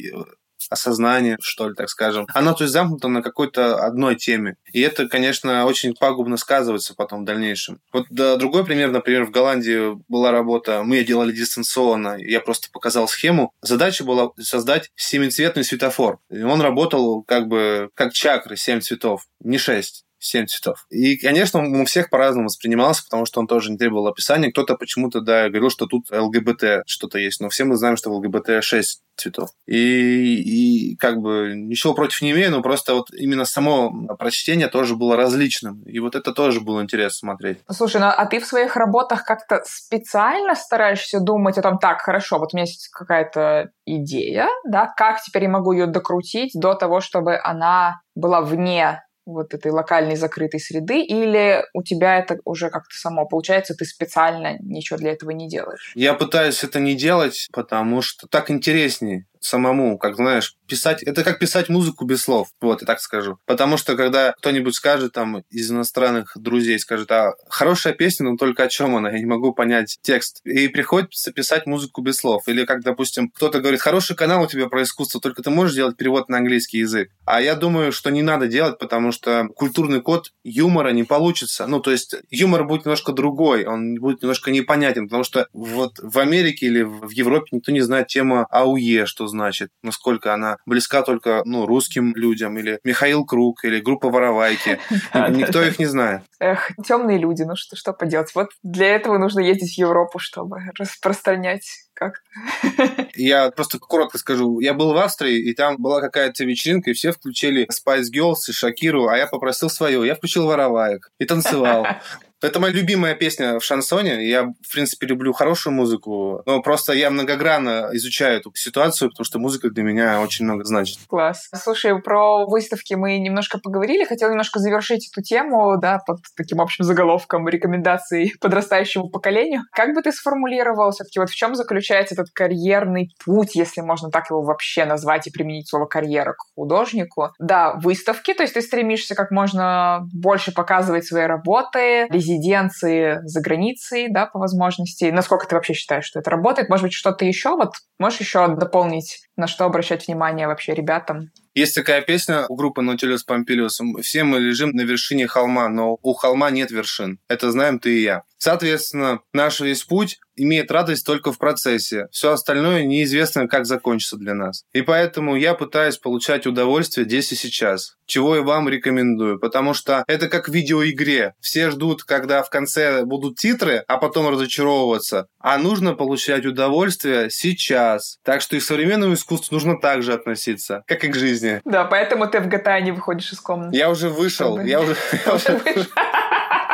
осознание, 0.69 1.37
что 1.40 1.69
ли, 1.69 1.75
так 1.75 1.88
скажем. 1.88 2.27
Оно, 2.35 2.53
то 2.53 2.64
есть, 2.64 2.73
замкнуто 2.73 3.09
на 3.09 3.23
какой-то 3.23 3.85
одной 3.85 4.16
теме. 4.16 4.57
И 4.73 4.81
это, 4.81 5.09
конечно, 5.09 5.64
очень 5.64 5.95
пагубно 5.95 6.37
сказывается 6.37 6.95
потом 6.95 7.23
в 7.23 7.25
дальнейшем. 7.25 7.81
Вот 7.93 8.07
да, 8.11 8.37
другой 8.37 8.64
пример, 8.64 8.90
например, 8.90 9.25
в 9.25 9.31
Голландии 9.31 9.99
была 10.09 10.31
работа, 10.31 10.83
мы 10.85 10.97
ее 10.97 11.05
делали 11.05 11.33
дистанционно, 11.33 12.16
я 12.19 12.40
просто 12.40 12.69
показал 12.73 13.09
схему. 13.09 13.53
Задача 13.62 14.05
была 14.05 14.31
создать 14.38 14.90
семицветный 14.95 15.64
светофор. 15.64 16.19
И 16.31 16.43
он 16.43 16.61
работал 16.61 17.23
как 17.23 17.49
бы 17.49 17.90
как 17.95 18.12
чакры, 18.12 18.57
семь 18.57 18.81
цветов, 18.81 19.27
не 19.40 19.59
шесть 19.59 20.05
семь 20.20 20.46
цветов. 20.46 20.87
И, 20.90 21.16
конечно, 21.16 21.61
он 21.61 21.80
у 21.80 21.85
всех 21.87 22.11
по-разному 22.11 22.46
воспринимался, 22.46 23.02
потому 23.04 23.26
что 23.26 23.40
он 23.40 23.46
тоже 23.46 23.72
не 23.72 23.78
требовал 23.78 24.06
описания. 24.06 24.52
Кто-то 24.52 24.76
почему-то, 24.76 25.20
да, 25.20 25.48
говорил, 25.48 25.70
что 25.70 25.87
тут 25.87 26.11
ЛГБТ 26.11 26.83
что-то 26.87 27.18
есть. 27.18 27.40
Но 27.40 27.48
все 27.48 27.64
мы 27.64 27.76
знаем, 27.76 27.96
что 27.96 28.11
в 28.11 28.14
ЛГБТ 28.14 28.62
6 28.62 29.02
цветов. 29.16 29.50
И, 29.66 29.76
и 29.76 30.96
как 30.96 31.20
бы 31.20 31.52
ничего 31.54 31.94
против 31.94 32.22
не 32.22 32.33
имею, 32.33 32.50
но 32.50 32.62
просто 32.62 32.94
вот 32.94 33.11
именно 33.12 33.44
само 33.44 34.06
прочтение 34.18 34.68
тоже 34.68 34.96
было 34.96 35.16
различным. 35.16 35.83
И 35.83 35.98
вот 35.98 36.14
это 36.14 36.33
тоже 36.33 36.61
было 36.61 36.83
интересно 36.83 37.28
смотреть. 37.28 37.59
Слушай, 37.70 38.00
ну 38.00 38.06
а 38.09 38.26
ты 38.26 38.40
в 38.40 38.46
своих 38.46 38.76
работах 38.76 39.24
как-то 39.24 39.62
специально 39.64 40.54
стараешься 40.54 41.20
думать 41.20 41.59
о 41.59 41.62
том, 41.62 41.78
так, 41.78 42.00
хорошо, 42.00 42.38
вот 42.38 42.52
у 42.52 42.56
меня 42.56 42.64
есть 42.64 42.88
какая-то 42.88 43.70
идея, 43.85 44.48
да, 44.66 44.92
как 44.96 45.22
теперь 45.22 45.44
я 45.44 45.48
могу 45.48 45.72
ее 45.72 45.87
докрутить 45.87 46.52
до 46.54 46.74
того, 46.74 47.00
чтобы 47.00 47.38
она 47.38 48.00
была 48.14 48.40
вне 48.40 49.02
вот 49.26 49.54
этой 49.54 49.70
локальной 49.70 50.16
закрытой 50.16 50.61
среды, 50.61 51.02
или 51.02 51.64
у 51.74 51.83
тебя 51.83 52.18
это 52.18 52.38
уже 52.44 52.70
как-то 52.70 52.94
само 52.94 53.26
получается, 53.26 53.74
ты 53.74 53.85
специально 53.85 54.56
ничего 54.61 54.98
для 54.98 55.12
этого 55.12 55.30
не 55.30 55.48
делаешь? 55.48 55.92
Я 55.94 56.14
пытаюсь 56.14 56.64
это 56.64 56.80
не 56.80 56.94
делать, 56.94 57.48
потому 57.52 58.02
что 58.02 58.26
так 58.26 58.50
интереснее 58.50 59.26
самому, 59.40 59.98
как 59.98 60.16
знаешь, 60.16 60.57
писать, 60.66 61.03
это 61.03 61.24
как 61.24 61.38
писать 61.38 61.68
музыку 61.68 62.05
без 62.05 62.22
слов, 62.22 62.48
вот, 62.61 62.83
я 62.83 62.87
так 62.87 63.00
скажу. 63.00 63.38
Потому 63.46 63.76
что 63.76 63.96
когда 63.96 64.33
кто-нибудь 64.33 64.74
скажет 64.74 65.12
там 65.12 65.42
из 65.50 65.70
иностранных 65.70 66.33
друзей, 66.37 66.79
скажет, 66.79 67.11
а 67.11 67.33
хорошая 67.48 67.92
песня, 67.94 68.31
но 68.31 68.37
только 68.37 68.64
о 68.64 68.68
чем 68.68 68.96
она, 68.96 69.11
я 69.11 69.18
не 69.18 69.26
могу 69.26 69.53
понять 69.53 69.98
текст. 70.03 70.40
И 70.44 70.68
приходится 70.68 71.33
писать 71.33 71.66
музыку 71.66 72.03
без 72.03 72.16
слов. 72.16 72.46
Или 72.46 72.64
как, 72.64 72.83
допустим, 72.83 73.31
кто-то 73.31 73.61
говорит, 73.61 73.81
хороший 73.81 74.16
канал 74.16 74.44
у 74.44 74.46
тебя 74.46 74.68
про 74.68 74.83
искусство, 74.83 75.20
только 75.20 75.42
ты 75.42 75.50
можешь 75.50 75.74
делать 75.74 75.96
перевод 75.96 76.29
на 76.29 76.38
английский 76.38 76.79
язык. 76.79 77.11
А 77.24 77.40
я 77.40 77.55
думаю, 77.55 77.92
что 77.92 78.11
не 78.11 78.22
надо 78.22 78.46
делать, 78.46 78.79
потому 78.79 79.12
что 79.12 79.48
культурный 79.57 80.00
код 80.00 80.33
юмора 80.44 80.90
не 80.90 81.05
получится. 81.05 81.66
Ну, 81.66 81.81
то 81.81 81.90
есть 81.90 82.14
юмор 82.31 82.64
будет 82.64 82.85
немножко 82.85 83.12
другой, 83.12 83.64
он 83.64 83.96
будет 83.96 84.22
немножко 84.22 84.50
непонятен, 84.50 85.07
потому 85.07 85.24
что 85.24 85.46
вот 85.53 85.98
в 85.98 86.18
Америке 86.18 86.66
или 86.66 86.83
в 86.83 87.11
Европе 87.11 87.48
никто 87.53 87.72
не 87.72 87.81
знает 87.81 88.09
тему 88.09 88.46
АУЕ, 88.50 89.07
что 89.07 89.26
значит, 89.31 89.71
насколько 89.83 90.35
она 90.35 90.57
близка 90.66 91.03
только 91.03 91.43
ну, 91.45 91.66
русским 91.66 92.14
людям, 92.14 92.59
или 92.59 92.79
Михаил 92.85 93.25
Круг, 93.25 93.64
или 93.64 93.81
группа 93.81 94.11
Воровайки. 94.11 94.79
Никто 95.31 95.62
их 95.62 95.79
не 95.79 95.87
знает. 95.87 96.23
Эх, 96.38 96.71
темные 96.87 97.19
люди, 97.19 97.43
ну 97.43 97.57
что, 97.57 97.77
что 97.77 97.93
поделать. 97.93 98.35
Вот 98.35 98.51
для 98.62 98.88
этого 98.95 99.19
нужно 99.19 99.40
ездить 99.40 99.75
в 99.75 99.79
Европу, 99.79 100.19
чтобы 100.19 100.59
распространять 100.79 101.64
как-то. 101.95 103.07
Я 103.14 103.51
просто 103.51 103.79
коротко 103.79 104.19
скажу. 104.19 104.61
Я 104.61 104.75
был 104.75 104.93
в 104.93 104.97
Австрии, 104.97 105.38
и 105.38 105.55
там 105.55 105.77
была 105.77 106.01
какая-то 106.01 106.45
вечеринка, 106.45 106.90
и 106.90 106.95
все 106.95 107.12
включили 107.12 107.69
Spice 107.69 108.07
Girls 108.14 108.49
и 108.49 108.53
Шакиру, 108.53 109.09
а 109.09 109.16
я 109.16 109.27
попросил 109.27 109.69
свою. 109.69 110.05
Я 110.05 110.14
включил 110.14 110.47
Вороваек 110.47 111.11
и 111.19 111.27
танцевал. 111.27 111.87
Это 112.42 112.59
моя 112.59 112.72
любимая 112.72 113.14
песня 113.14 113.59
в 113.59 113.64
шансоне. 113.64 114.26
Я, 114.26 114.44
в 114.44 114.72
принципе, 114.72 115.07
люблю 115.07 115.33
хорошую 115.33 115.74
музыку, 115.74 116.42
но 116.46 116.62
просто 116.62 116.92
я 116.94 117.11
многогранно 117.11 117.90
изучаю 117.92 118.38
эту 118.38 118.53
ситуацию, 118.55 119.11
потому 119.11 119.24
что 119.24 119.38
музыка 119.38 119.70
для 119.70 119.83
меня 119.83 120.20
очень 120.22 120.46
много 120.46 120.64
значит. 120.64 120.98
Класс. 121.07 121.48
Слушай, 121.55 122.00
про 122.00 122.46
выставки 122.46 122.94
мы 122.94 123.18
немножко 123.18 123.59
поговорили. 123.59 124.05
Хотела 124.05 124.31
немножко 124.31 124.59
завершить 124.59 125.11
эту 125.12 125.22
тему, 125.22 125.76
да, 125.79 125.98
под 126.07 126.20
таким 126.37 126.61
общим 126.61 126.85
заголовком 126.85 127.48
рекомендаций 127.48 128.33
подрастающему 128.40 129.11
поколению. 129.11 129.62
Как 129.72 129.94
бы 129.94 130.00
ты 130.00 130.12
сформулировал 130.12 130.92
все-таки, 130.92 131.18
вот 131.18 131.29
в 131.29 131.35
чем 131.35 131.55
заключается 131.55 132.14
этот 132.14 132.31
карьерный 132.33 133.11
путь, 133.24 133.55
если 133.55 133.83
можно 133.83 134.11
так 134.11 134.31
его 134.31 134.42
вообще 134.42 134.87
назвать 134.87 135.26
и 135.26 135.31
применить 135.31 135.68
слово 135.68 135.87
карьера 135.87 136.33
к 136.33 136.55
художнику? 136.55 137.29
Да, 137.38 137.74
выставки, 137.74 138.33
то 138.33 138.42
есть 138.42 138.55
ты 138.55 138.62
стремишься 138.62 139.14
как 139.14 139.31
можно 139.31 140.09
больше 140.12 140.53
показывать 140.53 141.05
свои 141.05 141.24
работы, 141.24 142.07
резиденции 142.31 143.19
за 143.25 143.40
границей, 143.40 144.09
да, 144.11 144.27
по 144.27 144.38
возможности. 144.38 145.05
Насколько 145.05 145.47
ты 145.47 145.55
вообще 145.55 145.75
считаешь, 145.75 146.05
что 146.05 146.21
это 146.21 146.31
работает? 146.31 146.69
Может 146.69 146.85
быть, 146.85 146.93
что-то 146.93 147.25
еще? 147.25 147.57
Вот 147.57 147.75
можешь 147.99 148.21
еще 148.21 148.47
дополнить, 148.57 149.21
на 149.37 149.47
что 149.47 149.64
обращать 149.64 150.07
внимание 150.07 150.47
вообще 150.47 150.75
ребятам? 150.75 151.31
Есть 151.55 151.75
такая 151.75 152.01
песня 152.01 152.47
у 152.49 152.55
группы 152.55 152.81
Nautilus 152.81 153.21
Pompilius. 153.29 153.81
Все 154.03 154.23
мы 154.23 154.38
лежим 154.38 154.71
на 154.71 154.83
вершине 154.83 155.27
холма, 155.27 155.69
но 155.69 155.99
у 156.01 156.12
холма 156.14 156.51
нет 156.51 156.71
вершин. 156.71 157.19
Это 157.29 157.51
знаем 157.51 157.81
ты 157.81 157.99
и 157.99 158.03
я. 158.03 158.23
Соответственно, 158.38 159.21
наш 159.33 159.61
весь 159.61 159.83
путь 159.83 160.19
имеет 160.37 160.71
радость 160.71 161.07
только 161.07 161.33
в 161.33 161.38
процессе. 161.38 162.09
Все 162.11 162.33
остальное 162.33 162.85
неизвестно, 162.85 163.49
как 163.49 163.66
закончится 163.66 164.16
для 164.16 164.35
нас. 164.35 164.64
И 164.73 164.83
поэтому 164.83 165.37
я 165.37 165.55
пытаюсь 165.55 165.99
получать 165.99 166.47
удовольствие 166.47 167.07
здесь 167.07 167.33
и 167.33 167.37
сейчас. 167.37 167.97
Чего 168.07 168.37
и 168.37 168.40
вам 168.40 168.69
рекомендую. 168.69 169.38
Потому 169.38 169.75
что 169.75 170.05
это 170.07 170.29
как 170.29 170.49
в 170.49 170.53
видеоигре. 170.53 171.35
Все 171.40 171.71
ждут, 171.71 172.05
когда 172.05 172.43
в 172.43 172.51
конце 172.51 173.05
будут 173.05 173.37
титры, 173.37 173.85
а 173.87 173.99
потом 173.99 174.29
разочаровываться. 174.29 175.27
А 175.38 175.59
нужно 175.59 175.95
получать 175.95 176.45
удовольствие 176.47 177.31
сейчас. 177.31 178.19
Так 178.25 178.40
что 178.40 178.57
и 178.57 178.61
к 178.61 178.62
современному 178.62 179.14
искусству 179.14 179.55
нужно 179.55 179.79
так 179.81 180.03
же 180.03 180.12
относиться, 180.12 180.83
как 180.87 181.05
и 181.05 181.09
к 181.09 181.14
жизни. 181.14 181.61
Да, 181.64 181.85
поэтому 181.85 182.27
ты 182.27 182.40
в 182.40 182.49
GTA 182.49 182.81
не 182.81 182.93
выходишь 182.93 183.33
из 183.33 183.40
комнаты. 183.40 183.77
Я 183.77 183.90
уже 183.90 184.09
вышел. 184.09 184.61
Я 184.61 184.81
уже... 184.81 184.97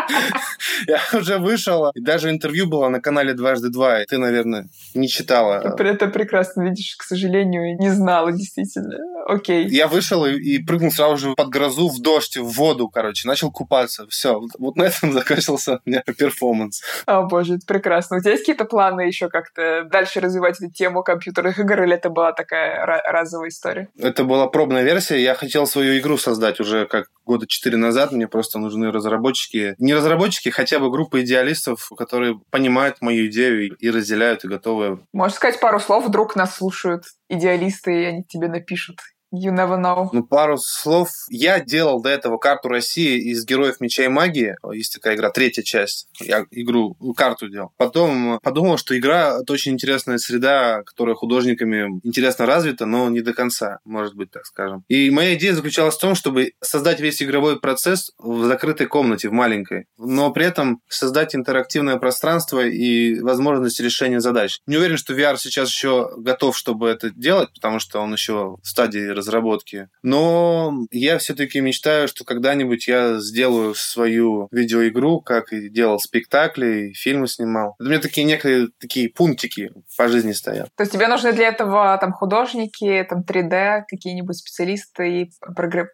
Я 0.87 1.01
уже 1.19 1.39
вышел. 1.39 1.91
И 1.95 2.01
даже 2.01 2.31
интервью 2.31 2.67
было 2.67 2.89
на 2.89 3.01
канале 3.01 3.35
«Дважды 3.35 3.71
два». 3.71 4.05
Ты, 4.05 4.19
наверное, 4.19 4.69
не 4.95 5.09
читала. 5.09 5.63
Это 5.79 6.09
прекрасно 6.09 6.63
видишь, 6.63 6.97
к 6.97 7.03
сожалению, 7.03 7.77
не 7.79 7.91
знала 7.91 8.33
действительно 8.33 8.97
Окей. 9.27 9.67
Я 9.69 9.89
вышел 9.89 10.25
и, 10.25 10.35
и 10.35 10.63
прыгнул 10.63 10.93
сразу 10.93 11.17
же 11.17 11.35
под 11.35 11.49
грозу 11.49 11.89
в 11.89 12.01
дождь, 12.01 12.37
в 12.37 12.47
воду, 12.47 12.89
короче, 12.89 13.27
начал 13.27 13.51
купаться. 13.51 14.07
Все, 14.09 14.39
вот, 14.39 14.51
вот 14.59 14.77
на 14.77 14.85
этом 14.85 15.13
закончился 15.13 15.81
у 15.85 15.91
меня 15.91 16.03
перформанс. 16.03 16.83
О, 17.07 17.23
боже, 17.23 17.55
это 17.57 17.67
прекрасно. 17.67 18.19
У 18.19 18.21
тебя 18.21 18.33
есть 18.33 18.43
какие-то 18.43 18.65
планы 18.65 19.03
еще 19.03 19.29
как-то 19.29 19.85
дальше 19.91 20.21
развивать 20.21 20.61
эту 20.61 20.71
тему 20.71 21.03
компьютерных 21.03 21.59
игр, 21.59 21.83
или 21.83 21.95
это 21.95 22.09
была 22.09 22.33
такая 22.33 22.87
разовая 22.87 23.49
история? 23.49 23.89
Это 23.99 24.23
была 24.23 24.47
пробная 24.47 24.85
версия. 24.85 25.21
Я 25.21 25.35
хотел 25.35 25.67
свою 25.67 25.99
игру 25.99 26.19
создать 26.19 26.61
уже 26.61 26.87
как 26.87 27.09
года 27.25 27.47
четыре 27.49 27.77
назад. 27.77 28.13
Мне 28.13 28.29
просто 28.29 28.61
нужны 28.61 28.93
разработчики. 28.93 29.75
Не 29.79 29.95
разработчики, 29.95 30.51
хотя 30.57 30.79
бы 30.79 30.91
группа 30.91 31.23
идеалистов, 31.23 31.91
которые 31.99 32.41
понимают 32.51 33.03
мою 33.03 33.27
идею 33.27 33.77
и 33.77 33.91
разделяют, 33.91 34.45
и 34.45 34.49
готовы. 34.49 35.01
Можешь 35.13 35.37
сказать 35.37 35.61
пару 35.61 35.79
слов? 35.79 36.07
Вдруг 36.07 36.35
нас 36.35 36.57
слушают 36.57 37.05
идеалисты, 37.29 38.03
и 38.03 38.05
они 38.07 38.25
тебе 38.25 38.49
напишут. 38.49 38.97
You 39.33 39.53
never 39.53 39.79
know. 39.81 40.09
Ну, 40.13 40.25
пару 40.25 40.57
слов. 40.57 41.11
Я 41.29 41.61
делал 41.61 42.01
до 42.01 42.09
этого 42.09 42.39
карту 42.39 42.69
России 42.69 43.31
из 43.31 43.45
Героев 43.45 43.81
Меча 43.81 44.05
и 44.05 44.09
Магии. 44.09 44.57
Есть 44.73 44.95
такая 44.95 45.17
игра, 45.17 45.31
третья 45.31 45.63
часть. 45.63 46.09
Я 46.21 46.45
игру, 46.51 46.97
карту 47.17 47.49
делал. 47.49 47.73
Потом 47.77 48.39
подумал, 48.43 48.79
что 48.79 48.97
игра— 48.97 49.39
это 49.43 49.53
очень 49.53 49.73
интересная 49.73 50.19
среда, 50.19 50.83
которая 50.85 51.17
художниками 51.17 52.01
интересно 52.05 52.47
развита, 52.47 52.87
но 52.87 53.09
не 53.11 53.21
до 53.21 53.35
конца, 53.35 53.81
может 53.85 54.15
быть, 54.15 54.31
так 54.31 54.47
скажем. 54.47 54.85
И 54.89 55.11
моя 55.11 55.35
идея 55.35 55.55
заключалась 55.55 55.97
в 55.97 56.01
том, 56.01 56.15
чтобы 56.15 56.53
создать 56.61 57.01
весь 57.01 57.23
игровой 57.23 57.59
процесс 57.61 58.13
в 58.19 58.45
закрытой 58.45 58.87
комнате, 58.87 59.29
в 59.29 59.33
маленькой, 59.33 59.87
но 59.99 60.31
при 60.31 60.47
этом 60.47 60.81
создать 60.89 61.35
интерактивное 61.35 61.97
пространство 61.97 62.65
и 62.65 63.21
возможность 63.21 63.81
решения 63.81 64.21
задач. 64.21 64.61
Не 64.67 64.77
уверен, 64.77 64.97
что 64.97 65.15
VR 65.15 65.37
сейчас 65.37 65.69
еще 65.69 66.11
готов, 66.17 66.57
чтобы 66.57 66.89
это 66.89 67.11
делать, 67.11 67.53
потому 67.55 67.81
что 67.81 68.01
он 68.01 68.13
еще 68.13 68.57
в 68.63 68.69
стадии 68.69 69.16
разработки. 69.17 69.89
Но 70.03 70.87
я 70.91 71.19
все-таки 71.19 71.61
мечтаю, 71.61 72.09
что 72.09 72.25
когда-нибудь 72.25 72.87
я 72.87 73.19
сделаю 73.19 73.75
свою 73.75 74.49
видеоигру, 74.51 75.21
как 75.21 75.53
и 75.53 75.69
делал 75.69 75.99
спектакли, 75.99 76.89
и 76.91 76.93
фильмы 76.95 77.27
снимал. 77.29 77.75
У 77.79 77.85
меня 77.85 77.99
такие 77.99 78.25
некие 78.27 78.69
такие 78.79 79.09
пунктики 79.09 79.73
по 79.97 80.09
жизни 80.09 80.33
стоят. 80.33 80.69
То 80.77 80.83
есть 80.83 80.93
тебе 80.93 81.09
нужны 81.09 81.33
для 81.33 81.49
этого 81.49 81.97
там 82.01 82.13
художники, 82.13 83.07
там 83.09 83.25
3D, 83.27 83.83
какие-нибудь 83.89 84.37
специалисты 84.37 85.23
и 85.23 85.31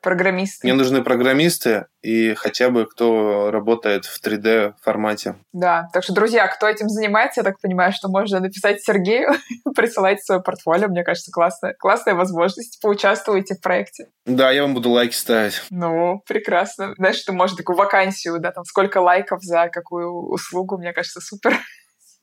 программисты? 0.03 0.67
Мне 0.67 0.75
нужны 0.75 1.03
программисты, 1.03 1.87
и 2.03 2.35
хотя 2.35 2.71
бы 2.71 2.87
кто 2.87 3.51
работает 3.51 4.05
в 4.05 4.21
3D 4.23 4.75
формате. 4.83 5.37
Да, 5.53 5.89
так 5.93 6.05
что, 6.05 6.13
друзья, 6.13 6.47
кто 6.49 6.67
этим 6.67 6.89
занимается, 6.89 7.41
я 7.41 7.45
так 7.45 7.61
понимаю, 7.61 7.93
что 7.93 8.09
можно 8.09 8.41
написать 8.41 8.83
Сергею, 8.83 9.31
присылать 9.77 10.23
свое 10.25 10.43
портфолио, 10.43 10.89
мне 10.89 11.05
кажется, 11.05 11.31
классная, 11.33 11.75
классная 11.79 12.15
возможность. 12.15 12.81
Поучаствуйте 12.83 13.55
в 13.55 13.61
проекте. 13.61 14.09
Да, 14.27 14.51
я 14.51 14.63
вам 14.63 14.75
буду 14.75 14.91
лайки 14.91 15.15
ставить. 15.15 15.63
Ну, 15.71 16.23
прекрасно. 16.27 16.95
Знаешь, 16.97 17.23
ты 17.23 17.33
можешь 17.33 17.57
такую 17.57 17.77
вакансию, 17.77 18.39
да, 18.41 18.51
там, 18.51 18.65
сколько 18.65 18.99
лайков 18.99 19.43
за 19.43 19.69
какую 19.69 20.13
услугу, 20.29 20.79
мне 20.79 20.93
кажется, 20.93 21.21
супер 21.21 21.59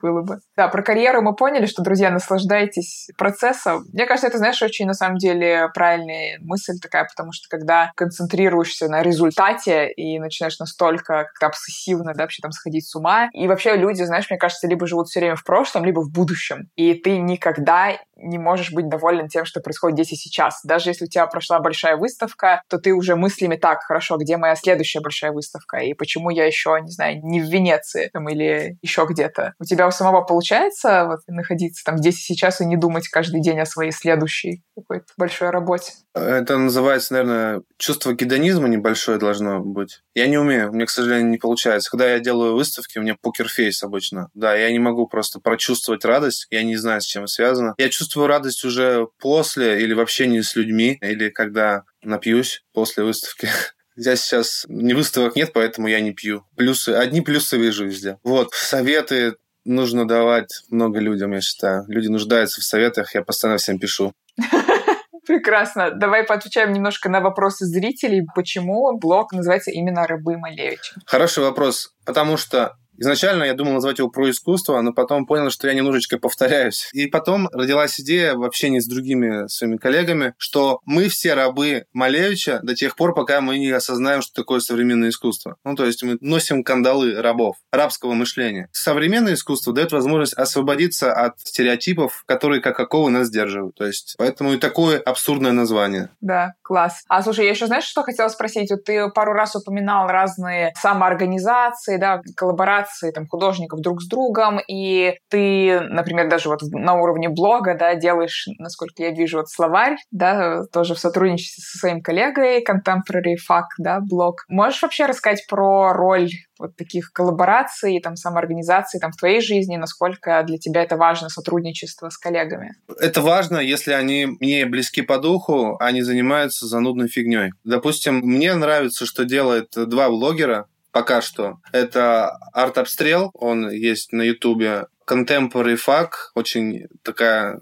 было 0.02 0.22
бы. 0.22 0.40
Да, 0.56 0.68
про 0.68 0.82
карьеру 0.82 1.22
мы 1.22 1.36
поняли, 1.36 1.66
что, 1.66 1.82
друзья, 1.82 2.10
наслаждайтесь 2.10 3.10
процессом. 3.18 3.86
Мне 3.94 4.06
кажется, 4.06 4.28
это, 4.28 4.38
знаешь, 4.38 4.62
очень, 4.62 4.86
на 4.86 4.94
самом 4.94 5.18
деле, 5.18 5.70
правильная 5.74 6.38
мысль 6.42 6.80
такая, 6.82 7.06
потому 7.06 7.32
что 7.32 7.48
когда 7.50 7.92
концентрируешься 7.96 8.88
на 8.88 9.02
результате 9.02 9.92
и 9.92 10.20
начинаешь 10.20 10.60
настолько 10.60 11.26
как-то 11.26 11.48
обсессивно, 11.48 12.14
да, 12.14 12.24
вообще 12.24 12.42
там 12.42 12.52
сходить 12.52 12.88
с 12.88 12.96
ума, 12.96 13.30
и 13.34 13.48
вообще 13.48 13.76
люди, 13.76 14.04
знаешь, 14.04 14.30
мне 14.30 14.40
кажется, 14.40 14.68
либо 14.68 14.88
живут 14.88 15.08
все 15.08 15.20
время 15.20 15.36
в 15.36 15.44
прошлом, 15.44 15.86
либо 15.86 16.00
в 16.02 16.12
будущем, 16.12 16.70
и 16.76 16.94
ты 16.94 17.18
никогда 17.18 17.98
не 18.22 18.38
можешь 18.38 18.72
быть 18.72 18.90
доволен 18.90 19.28
тем, 19.28 19.46
что 19.46 19.62
происходит 19.62 19.98
здесь 19.98 20.14
и 20.14 20.16
сейчас. 20.16 20.60
Даже 20.64 20.90
если 20.90 21.06
у 21.06 21.08
тебя 21.08 21.26
прошла 21.28 21.60
большая 21.60 21.96
выставка, 21.96 22.62
то 22.70 22.78
ты 22.78 22.94
уже 22.94 23.16
мыслями 23.16 23.56
так, 23.56 23.80
хорошо, 23.84 24.18
где 24.18 24.38
моя 24.38 24.56
следующая 24.56 25.00
большая 25.00 25.32
выставка, 25.32 25.78
и 25.78 25.94
почему 25.94 26.30
я 26.30 26.46
еще, 26.46 26.78
не 26.82 26.92
знаю, 26.92 27.20
не 27.24 27.42
в 27.42 27.46
Венеции 27.46 28.10
там, 28.12 28.28
или 28.30 28.78
еще 28.82 29.06
где-то. 29.10 29.54
У 29.60 29.64
тебя 29.64 29.88
у 29.90 29.92
самого 29.92 30.22
получается 30.22 31.06
вот, 31.06 31.20
находиться 31.28 31.84
там 31.84 31.98
здесь 31.98 32.20
и 32.20 32.34
сейчас 32.34 32.62
и 32.62 32.66
не 32.66 32.78
думать 32.78 33.08
каждый 33.10 33.42
день 33.42 33.60
о 33.60 33.66
своей 33.66 33.92
следующей 33.92 34.64
какой-то 34.76 35.06
большой 35.18 35.50
работе? 35.50 35.94
Это 36.14 36.58
называется, 36.58 37.14
наверное, 37.14 37.62
чувство 37.78 38.14
гедонизма 38.14 38.68
небольшое 38.68 39.18
должно 39.18 39.60
быть. 39.60 40.02
Я 40.16 40.28
не 40.28 40.38
умею, 40.38 40.72
мне, 40.72 40.86
к 40.86 40.90
сожалению, 40.90 41.30
не 41.30 41.38
получается. 41.38 41.90
Когда 41.90 42.10
я 42.10 42.20
делаю 42.20 42.56
выставки, 42.56 42.98
у 42.98 43.02
меня 43.02 43.16
покерфейс 43.22 43.84
обычно. 43.84 44.30
Да, 44.34 44.56
я 44.56 44.72
не 44.72 44.80
могу 44.80 45.08
просто 45.08 45.40
прочувствовать 45.40 46.06
радость, 46.06 46.48
я 46.50 46.64
не 46.64 46.78
знаю, 46.78 47.02
с 47.02 47.06
чем 47.06 47.28
связано. 47.28 47.76
Я 47.78 47.90
чувствую 47.90 48.28
радость 48.28 48.64
уже 48.64 49.08
после 49.20 49.82
или 49.82 49.94
в 49.94 50.00
общении 50.00 50.42
с 50.42 50.56
людьми, 50.56 50.98
или 51.02 51.30
когда 51.30 51.84
напьюсь 52.02 52.64
после 52.74 53.04
выставки. 53.04 53.50
Я 54.02 54.16
сейчас 54.16 54.66
не 54.70 54.94
выставок 54.94 55.36
нет, 55.36 55.52
поэтому 55.54 55.90
я 55.90 56.00
не 56.00 56.14
пью. 56.14 56.46
Плюсы, 56.56 56.92
одни 56.92 57.20
плюсы 57.20 57.58
вижу 57.58 57.86
везде. 57.86 58.18
Вот, 58.24 58.54
советы 58.54 59.36
нужно 59.70 60.08
давать 60.08 60.64
много 60.70 61.00
людям, 61.00 61.32
я 61.32 61.42
считаю. 61.42 61.86
Люди 61.88 62.08
нуждаются 62.08 62.62
в 62.62 62.64
советах, 62.64 63.16
я 63.16 63.22
постоянно 63.22 63.58
всем 63.58 63.80
пишу. 63.80 64.14
Прекрасно. 65.28 65.92
Давай 65.92 66.24
поотвечаем 66.24 66.74
немножко 66.74 67.08
на 67.08 67.22
вопросы 67.22 67.66
зрителей. 67.66 68.26
Почему 68.34 68.98
блог 68.98 69.32
называется 69.32 69.70
именно 69.70 70.08
«Рабы 70.08 70.38
Малевича»? 70.38 70.96
Хороший 71.06 71.44
вопрос. 71.44 71.94
Потому 72.04 72.36
что 72.36 72.76
Изначально 73.00 73.46
я 73.46 73.54
думал 73.54 73.74
назвать 73.74 74.00
его 74.00 74.10
про 74.10 74.30
искусство, 74.30 74.82
но 74.82 74.92
потом 74.92 75.26
понял, 75.26 75.50
что 75.50 75.68
я 75.68 75.74
немножечко 75.74 76.18
повторяюсь. 76.18 76.90
И 76.92 77.08
потом 77.08 77.48
родилась 77.54 77.98
идея 78.00 78.36
в 78.36 78.44
общении 78.44 78.80
с 78.80 78.88
другими 78.88 79.48
своими 79.48 79.78
коллегами, 79.78 80.34
что 80.38 80.82
мы 80.86 81.08
все 81.08 81.34
рабы 81.34 81.86
Малевича 81.94 82.60
до 82.62 82.76
тех 82.76 82.98
пор, 82.98 83.14
пока 83.14 83.40
мы 83.40 83.58
не 83.58 83.72
осознаем, 83.72 84.22
что 84.22 84.34
такое 84.34 84.60
современное 84.60 85.10
искусство. 85.10 85.56
Ну, 85.64 85.76
то 85.76 85.86
есть 85.86 86.04
мы 86.04 86.18
носим 86.20 86.62
кандалы 86.62 87.22
рабов, 87.22 87.56
рабского 87.72 88.14
мышления. 88.14 88.68
Современное 88.74 89.36
искусство 89.36 89.74
дает 89.74 89.94
возможность 89.94 90.34
освободиться 90.34 91.14
от 91.14 91.40
стереотипов, 91.40 92.24
которые 92.26 92.62
как 92.62 92.78
оковы 92.80 93.12
нас 93.12 93.28
сдерживают. 93.28 93.76
То 93.76 93.86
есть 93.86 94.16
поэтому 94.18 94.54
и 94.54 94.58
такое 94.58 95.00
абсурдное 95.00 95.54
название. 95.54 96.10
Да, 96.20 96.54
класс. 96.62 97.04
А 97.08 97.24
слушай, 97.24 97.46
я 97.46 97.52
еще 97.52 97.68
знаешь, 97.68 97.86
что 97.86 98.04
хотела 98.04 98.28
спросить? 98.28 98.70
Вот 98.72 98.84
ты 98.84 99.10
пару 99.10 99.32
раз 99.32 99.56
упоминал 99.56 100.08
разные 100.08 100.74
самоорганизации, 100.76 101.96
да, 101.96 102.22
коллаборации 102.36 102.89
коллаборации 102.90 103.12
там, 103.12 103.28
художников 103.28 103.82
друг 103.82 104.02
с 104.02 104.08
другом, 104.08 104.60
и 104.68 105.14
ты, 105.30 105.80
например, 105.82 106.30
даже 106.30 106.50
вот 106.50 106.62
на 106.72 106.96
уровне 106.96 107.30
блога, 107.30 107.76
да, 107.78 107.96
делаешь, 107.96 108.48
насколько 108.58 109.04
я 109.04 109.12
вижу, 109.12 109.38
вот 109.38 109.50
словарь, 109.50 109.98
да, 110.12 110.66
тоже 110.72 110.96
в 110.96 111.00
сотрудничестве 111.00 111.64
со 111.64 111.78
своим 111.78 112.02
коллегой, 112.02 112.64
Contemporary 112.64 113.36
Fuck, 113.50 113.66
да, 113.78 114.00
блог. 114.02 114.46
Можешь 114.50 114.82
вообще 114.82 115.06
рассказать 115.06 115.46
про 115.48 115.94
роль 115.94 116.30
вот 116.58 116.76
таких 116.76 117.12
коллабораций, 117.14 118.02
там, 118.02 118.16
самоорганизации 118.16 119.00
там, 119.00 119.12
в 119.12 119.18
твоей 119.18 119.42
жизни, 119.42 119.78
насколько 119.78 120.44
для 120.46 120.58
тебя 120.58 120.84
это 120.84 120.98
важно, 120.98 121.30
сотрудничество 121.30 122.10
с 122.10 122.18
коллегами? 122.18 122.74
Это 123.00 123.22
важно, 123.22 123.58
если 123.58 123.94
они 123.94 124.28
мне 124.40 124.66
близки 124.66 125.02
по 125.02 125.20
духу, 125.20 125.78
а 125.80 125.92
не 125.92 126.02
занимаются 126.02 126.68
занудной 126.68 127.08
фигней. 127.08 127.52
Допустим, 127.64 128.18
мне 128.18 128.54
нравится, 128.56 129.06
что 129.06 129.24
делает 129.24 129.70
два 129.74 130.10
блогера, 130.10 130.68
пока 130.92 131.22
что. 131.22 131.58
Это 131.72 132.32
арт-обстрел, 132.54 133.32
он 133.34 133.70
есть 133.70 134.12
на 134.12 134.22
ютубе. 134.22 134.86
Contemporary 135.10 135.78
Fuck, 135.78 136.10
очень 136.36 136.88
такая 137.04 137.60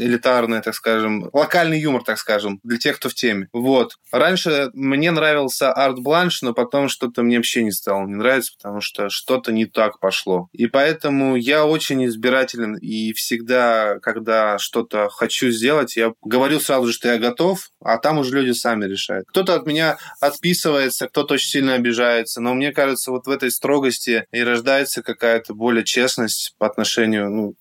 элитарный, 0.00 0.62
так 0.62 0.74
скажем, 0.74 1.30
локальный 1.32 1.80
юмор, 1.80 2.02
так 2.02 2.18
скажем, 2.18 2.60
для 2.62 2.78
тех, 2.78 2.96
кто 2.96 3.08
в 3.08 3.14
теме. 3.14 3.48
Вот. 3.52 3.96
Раньше 4.12 4.70
мне 4.74 5.10
нравился 5.10 5.72
арт 5.72 5.98
бланш, 6.00 6.42
но 6.42 6.54
потом 6.54 6.88
что-то 6.88 7.22
мне 7.22 7.36
вообще 7.36 7.62
не 7.62 7.72
стало 7.72 8.06
не 8.06 8.14
нравиться, 8.14 8.52
потому 8.56 8.80
что 8.80 9.08
что-то 9.08 9.52
не 9.52 9.66
так 9.66 10.00
пошло. 10.00 10.48
И 10.52 10.66
поэтому 10.66 11.36
я 11.36 11.64
очень 11.64 12.04
избирателен, 12.06 12.76
и 12.76 13.12
всегда, 13.12 13.98
когда 14.00 14.58
что-то 14.58 15.08
хочу 15.10 15.50
сделать, 15.50 15.96
я 15.96 16.12
говорю 16.22 16.60
сразу 16.60 16.86
же, 16.86 16.92
что 16.92 17.08
я 17.08 17.18
готов, 17.18 17.70
а 17.82 17.98
там 17.98 18.18
уже 18.18 18.40
люди 18.40 18.52
сами 18.52 18.86
решают. 18.86 19.26
Кто-то 19.28 19.54
от 19.54 19.66
меня 19.66 19.98
отписывается, 20.20 21.08
кто-то 21.08 21.34
очень 21.34 21.50
сильно 21.50 21.74
обижается, 21.74 22.40
но 22.40 22.54
мне 22.54 22.72
кажется, 22.72 23.10
вот 23.10 23.26
в 23.26 23.30
этой 23.30 23.50
строгости 23.50 24.26
и 24.32 24.42
рождается 24.42 25.02
какая-то 25.02 25.54
более 25.54 25.84
честность 25.84 26.54
по 26.58 26.66
отношению 26.66 27.30
ну, 27.30 27.54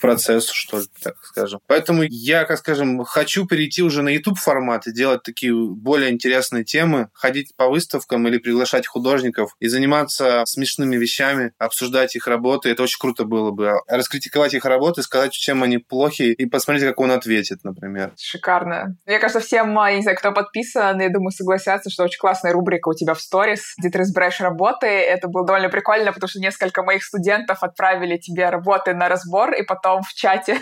процессу, 0.00 0.54
что 0.54 0.78
ли, 0.78 0.84
так 1.02 1.16
скажем. 1.22 1.60
Поэтому 1.66 2.02
я, 2.08 2.44
как 2.44 2.58
скажем, 2.58 3.04
хочу 3.04 3.46
перейти 3.46 3.82
уже 3.82 4.02
на 4.02 4.08
YouTube 4.08 4.38
формат 4.38 4.86
и 4.86 4.92
делать 4.92 5.22
такие 5.22 5.52
более 5.54 6.10
интересные 6.10 6.64
темы, 6.64 7.08
ходить 7.12 7.54
по 7.56 7.68
выставкам 7.68 8.26
или 8.28 8.38
приглашать 8.38 8.86
художников 8.86 9.54
и 9.60 9.68
заниматься 9.68 10.42
смешными 10.46 10.96
вещами, 10.96 11.52
обсуждать 11.58 12.16
их 12.16 12.26
работы. 12.26 12.70
Это 12.70 12.82
очень 12.82 12.98
круто 12.98 13.24
было 13.24 13.50
бы. 13.50 13.74
Раскритиковать 13.88 14.54
их 14.54 14.64
работы, 14.64 15.02
сказать, 15.02 15.32
чем 15.32 15.62
они 15.62 15.78
плохи, 15.78 16.22
и 16.32 16.46
посмотреть, 16.46 16.88
как 16.88 17.00
он 17.00 17.10
ответит, 17.10 17.64
например. 17.64 18.12
Шикарно. 18.16 18.96
Мне 19.06 19.18
кажется, 19.18 19.40
всем, 19.40 19.74
я 19.74 19.96
не 19.96 20.02
знаю, 20.02 20.16
кто 20.16 20.32
подписан, 20.32 21.00
я 21.00 21.08
думаю, 21.08 21.30
согласятся, 21.30 21.90
что 21.90 22.04
очень 22.04 22.18
классная 22.18 22.52
рубрика 22.52 22.88
у 22.88 22.94
тебя 22.94 23.14
в 23.14 23.20
сторис, 23.20 23.74
где 23.78 23.90
ты 23.90 23.98
разбираешь 23.98 24.40
работы. 24.40 24.86
Это 24.86 25.28
было 25.28 25.46
довольно 25.46 25.68
прикольно, 25.68 26.12
потому 26.12 26.28
что 26.28 26.40
несколько 26.40 26.82
моих 26.82 27.02
студентов 27.04 27.62
отправили 27.62 28.16
тебе 28.16 28.48
работы 28.48 28.94
на 28.94 29.08
разбор, 29.08 29.52
и 29.52 29.61
потом 29.62 30.02
в 30.02 30.12
чате 30.14 30.60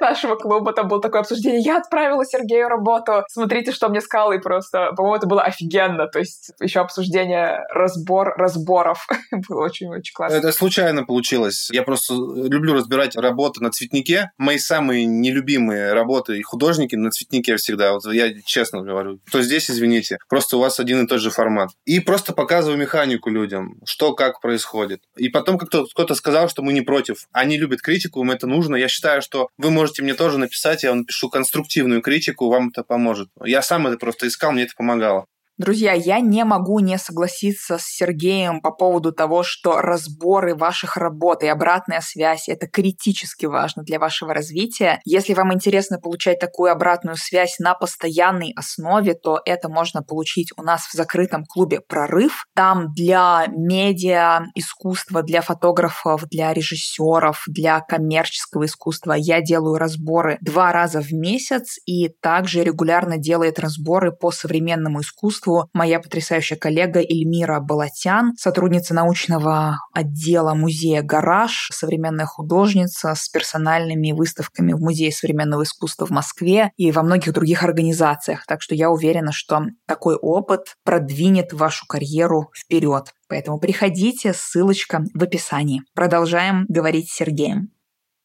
нашего 0.00 0.36
клуба. 0.36 0.72
Там 0.72 0.88
было 0.88 1.00
такое 1.00 1.22
обсуждение. 1.22 1.60
Я 1.60 1.78
отправила 1.78 2.24
Сергею 2.24 2.68
работу. 2.68 3.24
Смотрите, 3.30 3.72
что 3.72 3.88
мне 3.88 4.00
сказал. 4.00 4.32
И 4.32 4.38
просто, 4.38 4.92
по-моему, 4.96 5.16
это 5.16 5.26
было 5.26 5.42
офигенно. 5.42 6.06
То 6.06 6.18
есть 6.18 6.52
еще 6.60 6.80
обсуждение 6.80 7.64
разбор 7.70 8.34
разборов. 8.36 9.06
было 9.48 9.64
очень-очень 9.64 10.14
классно. 10.14 10.36
Это 10.36 10.52
случайно 10.52 11.04
получилось. 11.04 11.68
Я 11.72 11.82
просто 11.82 12.14
люблю 12.14 12.74
разбирать 12.74 13.16
работы 13.16 13.62
на 13.62 13.70
цветнике. 13.70 14.30
Мои 14.38 14.58
самые 14.58 15.06
нелюбимые 15.06 15.92
работы 15.92 16.38
и 16.38 16.42
художники 16.42 16.94
на 16.94 17.10
цветнике 17.10 17.56
всегда. 17.56 17.92
Вот 17.92 18.12
я 18.12 18.32
честно 18.44 18.82
говорю. 18.82 19.20
То 19.30 19.42
здесь, 19.42 19.70
извините, 19.70 20.18
просто 20.28 20.56
у 20.56 20.60
вас 20.60 20.80
один 20.80 21.04
и 21.04 21.06
тот 21.06 21.20
же 21.20 21.30
формат. 21.30 21.70
И 21.84 22.00
просто 22.00 22.32
показываю 22.32 22.78
механику 22.78 23.30
людям, 23.30 23.80
что 23.84 24.14
как 24.14 24.40
происходит. 24.40 25.00
И 25.16 25.28
потом 25.28 25.58
как-то 25.58 25.86
кто-то 25.86 26.14
сказал, 26.14 26.48
что 26.48 26.62
мы 26.62 26.72
не 26.72 26.82
против. 26.82 27.26
Они 27.32 27.56
любят 27.58 27.80
критику, 27.80 28.20
им 28.22 28.30
это 28.30 28.46
нужно. 28.46 28.76
Я 28.76 28.88
считаю, 28.88 29.22
что 29.22 29.48
вы 29.64 29.70
можете 29.70 30.02
мне 30.02 30.14
тоже 30.14 30.38
написать, 30.38 30.82
я 30.82 30.90
вам 30.90 31.00
напишу 31.00 31.30
конструктивную 31.30 32.02
критику, 32.02 32.48
вам 32.48 32.68
это 32.68 32.84
поможет. 32.84 33.30
Я 33.44 33.62
сам 33.62 33.86
это 33.86 33.96
просто 33.96 34.28
искал, 34.28 34.52
мне 34.52 34.64
это 34.64 34.74
помогало. 34.76 35.26
Друзья, 35.56 35.92
я 35.92 36.18
не 36.18 36.44
могу 36.44 36.80
не 36.80 36.98
согласиться 36.98 37.78
с 37.78 37.84
Сергеем 37.84 38.60
по 38.60 38.72
поводу 38.72 39.12
того, 39.12 39.44
что 39.44 39.80
разборы 39.80 40.56
ваших 40.56 40.96
работ 40.96 41.44
и 41.44 41.46
обратная 41.46 42.00
связь— 42.00 42.48
это 42.48 42.66
критически 42.66 43.46
важно 43.46 43.84
для 43.84 44.00
вашего 44.00 44.34
развития. 44.34 45.00
Если 45.04 45.32
вам 45.32 45.54
интересно 45.54 46.00
получать 46.00 46.40
такую 46.40 46.72
обратную 46.72 47.16
связь 47.16 47.60
на 47.60 47.74
постоянной 47.74 48.52
основе, 48.56 49.14
то 49.14 49.40
это 49.44 49.68
можно 49.68 50.02
получить 50.02 50.50
у 50.56 50.62
нас 50.62 50.88
в 50.88 50.92
закрытом 50.92 51.44
клубе 51.44 51.80
«Прорыв». 51.80 52.46
Там 52.56 52.92
для 52.92 53.46
медиа, 53.46 54.46
искусства, 54.56 55.22
для 55.22 55.40
фотографов, 55.40 56.24
для 56.32 56.52
режиссеров, 56.52 57.44
для 57.46 57.78
коммерческого 57.78 58.64
искусства 58.64 59.12
я 59.12 59.40
делаю 59.40 59.78
разборы 59.78 60.36
два 60.40 60.72
раза 60.72 61.00
в 61.00 61.12
месяц 61.12 61.78
и 61.86 62.08
также 62.08 62.64
регулярно 62.64 63.18
делает 63.18 63.60
разборы 63.60 64.10
по 64.10 64.32
современному 64.32 65.02
искусству 65.02 65.43
искусству 65.44 65.68
моя 65.72 66.00
потрясающая 66.00 66.56
коллега 66.56 67.00
Эльмира 67.00 67.60
Балатян, 67.60 68.32
сотрудница 68.36 68.94
научного 68.94 69.78
отдела 69.92 70.54
музея 70.54 71.02
«Гараж», 71.02 71.68
современная 71.72 72.26
художница 72.26 73.14
с 73.14 73.28
персональными 73.28 74.12
выставками 74.12 74.72
в 74.72 74.80
Музее 74.80 75.12
современного 75.12 75.62
искусства 75.62 76.06
в 76.06 76.10
Москве 76.10 76.70
и 76.76 76.92
во 76.92 77.02
многих 77.02 77.32
других 77.32 77.62
организациях. 77.62 78.44
Так 78.46 78.62
что 78.62 78.74
я 78.74 78.90
уверена, 78.90 79.32
что 79.32 79.62
такой 79.86 80.16
опыт 80.16 80.74
продвинет 80.84 81.52
вашу 81.52 81.86
карьеру 81.86 82.50
вперед. 82.56 83.12
Поэтому 83.28 83.58
приходите, 83.58 84.32
ссылочка 84.32 85.04
в 85.14 85.22
описании. 85.22 85.82
Продолжаем 85.94 86.66
говорить 86.68 87.10
с 87.10 87.16
Сергеем. 87.16 87.73